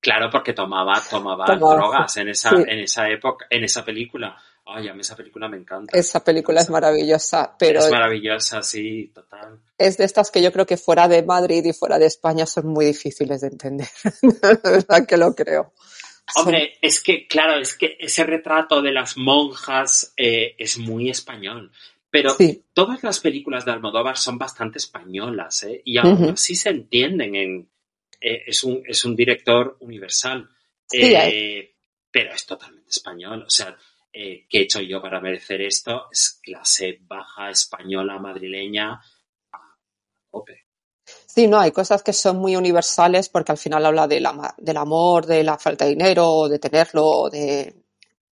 Claro, 0.00 0.30
porque 0.30 0.52
tomaba, 0.52 1.02
tomaba, 1.10 1.44
drogas 1.56 2.16
en 2.18 2.28
esa, 2.28 2.50
en 2.50 2.78
esa 2.78 3.08
época, 3.08 3.46
en 3.50 3.64
esa 3.64 3.84
película. 3.84 4.36
Ay, 4.70 4.86
a 4.86 4.94
mí 4.94 5.00
esa 5.00 5.16
película 5.16 5.48
me 5.48 5.56
encanta. 5.56 5.98
Esa 5.98 6.22
película 6.22 6.60
es 6.60 6.68
maravillosa, 6.68 7.56
pero... 7.58 7.80
Es 7.80 7.90
maravillosa, 7.90 8.62
sí, 8.62 9.10
total. 9.14 9.60
Es 9.78 9.96
de 9.96 10.04
estas 10.04 10.30
que 10.30 10.42
yo 10.42 10.52
creo 10.52 10.66
que 10.66 10.76
fuera 10.76 11.08
de 11.08 11.22
Madrid 11.22 11.64
y 11.64 11.72
fuera 11.72 11.98
de 11.98 12.04
España 12.04 12.44
son 12.44 12.68
muy 12.68 12.84
difíciles 12.84 13.40
de 13.40 13.48
entender. 13.48 13.88
de 14.22 14.70
verdad 14.70 15.06
que 15.06 15.16
lo 15.16 15.34
creo. 15.34 15.72
Hombre, 16.36 16.74
es 16.82 17.02
que, 17.02 17.26
claro, 17.26 17.58
es 17.58 17.74
que 17.74 17.96
ese 17.98 18.24
retrato 18.24 18.82
de 18.82 18.92
las 18.92 19.16
monjas 19.16 20.12
eh, 20.16 20.54
es 20.58 20.76
muy 20.76 21.08
español. 21.08 21.72
Pero 22.10 22.36
todas 22.72 23.02
las 23.02 23.20
películas 23.20 23.64
de 23.64 23.72
Almodóvar 23.72 24.16
son 24.16 24.38
bastante 24.38 24.78
españolas, 24.78 25.62
¿eh? 25.64 25.82
Y 25.84 25.98
aún 25.98 26.30
así 26.30 26.54
se 26.54 26.70
entienden 26.70 27.34
en... 27.34 27.68
Eh, 28.20 28.44
es, 28.46 28.64
un, 28.64 28.82
es 28.86 29.04
un 29.04 29.14
director 29.14 29.76
universal. 29.80 30.48
Eh, 30.90 31.74
pero 32.10 32.32
es 32.32 32.46
totalmente 32.46 32.88
español. 32.90 33.42
O 33.46 33.50
sea, 33.50 33.76
¿qué 34.10 34.46
he 34.50 34.60
hecho 34.62 34.80
yo 34.80 35.02
para 35.02 35.20
merecer 35.20 35.60
esto? 35.60 36.06
Es 36.10 36.40
clase 36.42 36.98
baja 37.02 37.50
española 37.50 38.18
madrileña. 38.18 39.00
Sí, 41.26 41.46
no, 41.46 41.60
hay 41.60 41.72
cosas 41.72 42.02
que 42.02 42.12
son 42.12 42.38
muy 42.38 42.56
universales 42.56 43.28
porque 43.28 43.52
al 43.52 43.58
final 43.58 43.84
habla 43.86 44.08
de 44.08 44.20
la, 44.20 44.54
del 44.56 44.76
amor, 44.76 45.26
de 45.26 45.44
la 45.44 45.58
falta 45.58 45.84
de 45.84 45.90
dinero, 45.90 46.48
de 46.48 46.58
tenerlo, 46.58 47.28
de, 47.30 47.74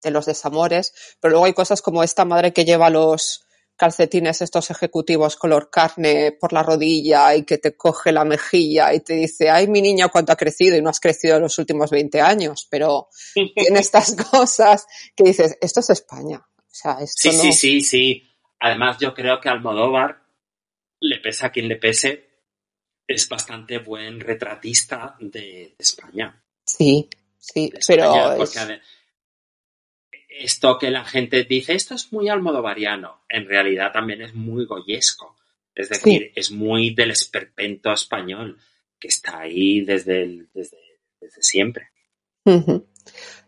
de 0.02 0.10
los 0.10 0.26
desamores, 0.26 1.16
pero 1.20 1.32
luego 1.32 1.46
hay 1.46 1.52
cosas 1.52 1.82
como 1.82 2.02
esta 2.02 2.24
madre 2.24 2.52
que 2.52 2.64
lleva 2.64 2.90
los, 2.90 3.45
calcetines 3.76 4.40
estos 4.40 4.70
ejecutivos 4.70 5.36
color 5.36 5.70
carne 5.70 6.32
por 6.32 6.52
la 6.52 6.62
rodilla 6.62 7.34
y 7.34 7.44
que 7.44 7.58
te 7.58 7.76
coge 7.76 8.10
la 8.10 8.24
mejilla 8.24 8.94
y 8.94 9.00
te 9.00 9.14
dice, 9.14 9.50
ay, 9.50 9.68
mi 9.68 9.82
niña, 9.82 10.08
cuánto 10.08 10.32
ha 10.32 10.36
crecido 10.36 10.76
y 10.76 10.82
no 10.82 10.90
has 10.90 11.00
crecido 11.00 11.36
en 11.36 11.42
los 11.42 11.58
últimos 11.58 11.90
20 11.90 12.20
años, 12.20 12.66
pero 12.70 13.08
tiene 13.54 13.78
estas 13.78 14.16
cosas 14.30 14.86
que 15.14 15.24
dices, 15.24 15.58
esto 15.60 15.80
es 15.80 15.90
España. 15.90 16.38
O 16.38 16.78
sea, 16.78 16.98
esto 17.00 17.30
sí, 17.30 17.38
sí, 17.38 17.52
sí, 17.52 17.80
sí. 17.80 18.22
Además, 18.60 18.98
yo 18.98 19.14
creo 19.14 19.40
que 19.40 19.48
Almodóvar, 19.48 20.22
le 21.00 21.18
pesa 21.18 21.46
a 21.46 21.52
quien 21.52 21.68
le 21.68 21.76
pese, 21.76 22.26
es 23.06 23.28
bastante 23.28 23.78
buen 23.78 24.20
retratista 24.20 25.16
de, 25.20 25.74
España. 25.78 26.42
Sí, 26.64 27.08
sí, 27.38 27.72
pero 27.86 28.36
esto 30.38 30.78
que 30.78 30.90
la 30.90 31.04
gente 31.04 31.44
dice, 31.44 31.74
esto 31.74 31.94
es 31.94 32.12
muy 32.12 32.28
almodovariano, 32.28 33.22
en 33.28 33.46
realidad 33.46 33.92
también 33.92 34.22
es 34.22 34.34
muy 34.34 34.64
goyesco. 34.66 35.36
Es 35.74 35.90
decir, 35.90 36.32
es 36.34 36.50
muy 36.50 36.94
del 36.94 37.10
esperpento 37.10 37.92
español, 37.92 38.58
que 38.98 39.08
está 39.08 39.40
ahí 39.40 39.82
desde, 39.82 40.46
desde, 40.54 40.78
siempre. 41.40 41.90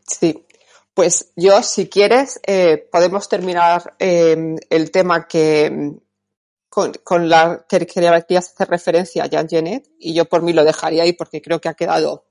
Sí. 0.06 0.44
Pues 0.92 1.32
yo, 1.36 1.62
si 1.62 1.88
quieres, 1.88 2.40
eh, 2.46 2.76
podemos 2.90 3.28
terminar 3.28 3.94
em, 3.98 4.56
el 4.68 4.90
tema 4.90 5.26
que 5.26 5.92
con, 6.68 6.92
con 7.04 7.28
la 7.28 7.64
que 7.68 7.86
querías 7.86 8.52
hacer 8.52 8.68
referencia 8.68 9.24
a 9.24 9.28
Jean 9.28 9.48
Genet 9.48 9.88
y 9.98 10.12
yo 10.12 10.26
por 10.26 10.42
mí 10.42 10.52
lo 10.52 10.64
dejaría 10.64 11.04
ahí 11.04 11.12
porque 11.12 11.40
creo 11.40 11.60
que 11.60 11.68
ha 11.68 11.74
quedado 11.74 12.27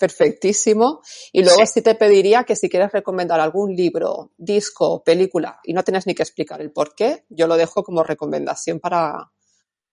perfectísimo. 0.00 1.02
Y 1.32 1.44
luego 1.44 1.64
sí. 1.66 1.82
te 1.82 1.94
pediría 1.94 2.42
que 2.44 2.56
si 2.56 2.68
quieres 2.68 2.90
recomendar 2.90 3.38
algún 3.38 3.76
libro, 3.76 4.32
disco, 4.36 5.04
película, 5.04 5.60
y 5.62 5.74
no 5.74 5.84
tienes 5.84 6.06
ni 6.06 6.14
que 6.14 6.22
explicar 6.22 6.60
el 6.60 6.72
por 6.72 6.94
qué, 6.96 7.24
yo 7.28 7.46
lo 7.46 7.56
dejo 7.56 7.84
como 7.84 8.02
recomendación 8.02 8.80
para, 8.80 9.30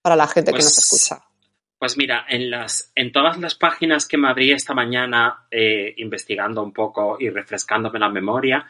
para 0.02 0.16
la 0.16 0.26
gente 0.26 0.50
que 0.50 0.58
nos 0.58 0.74
pues, 0.74 0.92
escucha. 0.92 1.22
Pues 1.78 1.96
mira, 1.96 2.24
en, 2.28 2.50
las, 2.50 2.90
en 2.96 3.12
todas 3.12 3.38
las 3.38 3.54
páginas 3.54 4.08
que 4.08 4.18
me 4.18 4.28
abrí 4.28 4.50
esta 4.50 4.74
mañana 4.74 5.46
eh, 5.50 5.94
investigando 5.98 6.62
un 6.62 6.72
poco 6.72 7.18
y 7.20 7.28
refrescándome 7.30 8.00
la 8.00 8.08
memoria, 8.08 8.66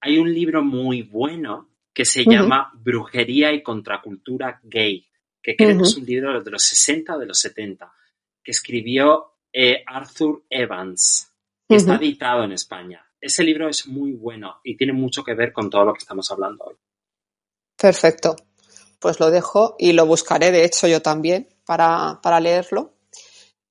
hay 0.00 0.18
un 0.18 0.32
libro 0.32 0.62
muy 0.62 1.02
bueno 1.02 1.70
que 1.92 2.04
se 2.04 2.24
llama 2.24 2.70
Brujería 2.74 3.52
y 3.52 3.62
Contracultura 3.62 4.60
Gay, 4.62 5.06
que 5.42 5.56
creo 5.56 5.76
que 5.76 5.82
es 5.82 5.96
un 5.96 6.06
libro 6.06 6.42
de 6.42 6.50
los 6.50 6.62
60 6.62 7.16
o 7.16 7.18
de 7.18 7.26
los 7.26 7.38
70, 7.38 7.92
que 8.42 8.50
escribió 8.50 9.31
eh, 9.52 9.82
Arthur 9.86 10.44
Evans, 10.48 11.30
que 11.68 11.76
está 11.76 11.96
editado 11.96 12.44
en 12.44 12.52
España. 12.52 13.04
Ese 13.20 13.44
libro 13.44 13.68
es 13.68 13.86
muy 13.86 14.12
bueno 14.12 14.56
y 14.64 14.76
tiene 14.76 14.92
mucho 14.92 15.22
que 15.22 15.34
ver 15.34 15.52
con 15.52 15.70
todo 15.70 15.84
lo 15.84 15.92
que 15.92 15.98
estamos 15.98 16.30
hablando 16.30 16.64
hoy. 16.64 16.76
Perfecto. 17.76 18.36
Pues 18.98 19.20
lo 19.20 19.30
dejo 19.30 19.76
y 19.78 19.92
lo 19.92 20.06
buscaré, 20.06 20.50
de 20.52 20.64
hecho, 20.64 20.86
yo 20.86 21.02
también 21.02 21.48
para, 21.64 22.20
para 22.22 22.40
leerlo. 22.40 22.94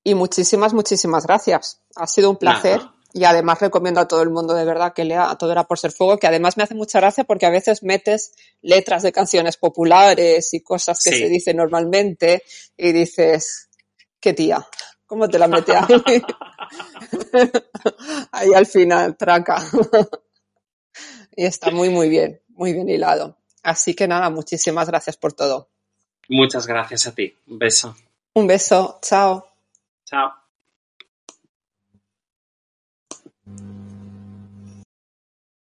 Y 0.03 0.15
muchísimas, 0.15 0.73
muchísimas 0.73 1.25
gracias. 1.25 1.81
Ha 1.95 2.07
sido 2.07 2.29
un 2.29 2.37
placer. 2.37 2.81
Y 3.13 3.25
además 3.25 3.59
recomiendo 3.59 3.99
a 3.99 4.07
todo 4.07 4.21
el 4.21 4.29
mundo 4.29 4.53
de 4.53 4.63
verdad 4.63 4.93
que 4.93 5.03
lea 5.03 5.29
a 5.29 5.37
Todo 5.37 5.51
era 5.51 5.65
por 5.65 5.77
ser 5.77 5.91
fuego, 5.91 6.17
que 6.17 6.27
además 6.27 6.55
me 6.55 6.63
hace 6.63 6.75
mucha 6.75 6.99
gracia 7.01 7.25
porque 7.25 7.45
a 7.45 7.49
veces 7.49 7.83
metes 7.83 8.33
letras 8.61 9.03
de 9.03 9.11
canciones 9.11 9.57
populares 9.57 10.53
y 10.53 10.61
cosas 10.61 11.03
que 11.03 11.11
se 11.11 11.27
dicen 11.27 11.57
normalmente 11.57 12.43
y 12.77 12.93
dices, 12.93 13.69
qué 14.21 14.31
tía. 14.31 14.65
¿Cómo 15.11 15.27
te 15.27 15.37
la 15.37 15.49
metí 15.49 15.73
ahí? 15.73 16.21
ahí 18.31 18.53
al 18.53 18.65
final, 18.65 19.17
traca. 19.17 19.61
y 21.35 21.43
está 21.43 21.69
muy, 21.69 21.89
muy 21.89 22.07
bien, 22.07 22.41
muy 22.47 22.71
bien 22.71 22.87
hilado. 22.87 23.35
Así 23.61 23.93
que 23.93 24.07
nada, 24.07 24.29
muchísimas 24.29 24.87
gracias 24.87 25.17
por 25.17 25.33
todo. 25.33 25.67
Muchas 26.29 26.65
gracias 26.65 27.07
a 27.07 27.11
ti. 27.13 27.37
Un 27.47 27.59
beso. 27.59 27.93
Un 28.35 28.47
beso. 28.47 28.99
Chao. 29.01 29.45
Chao. 30.05 30.40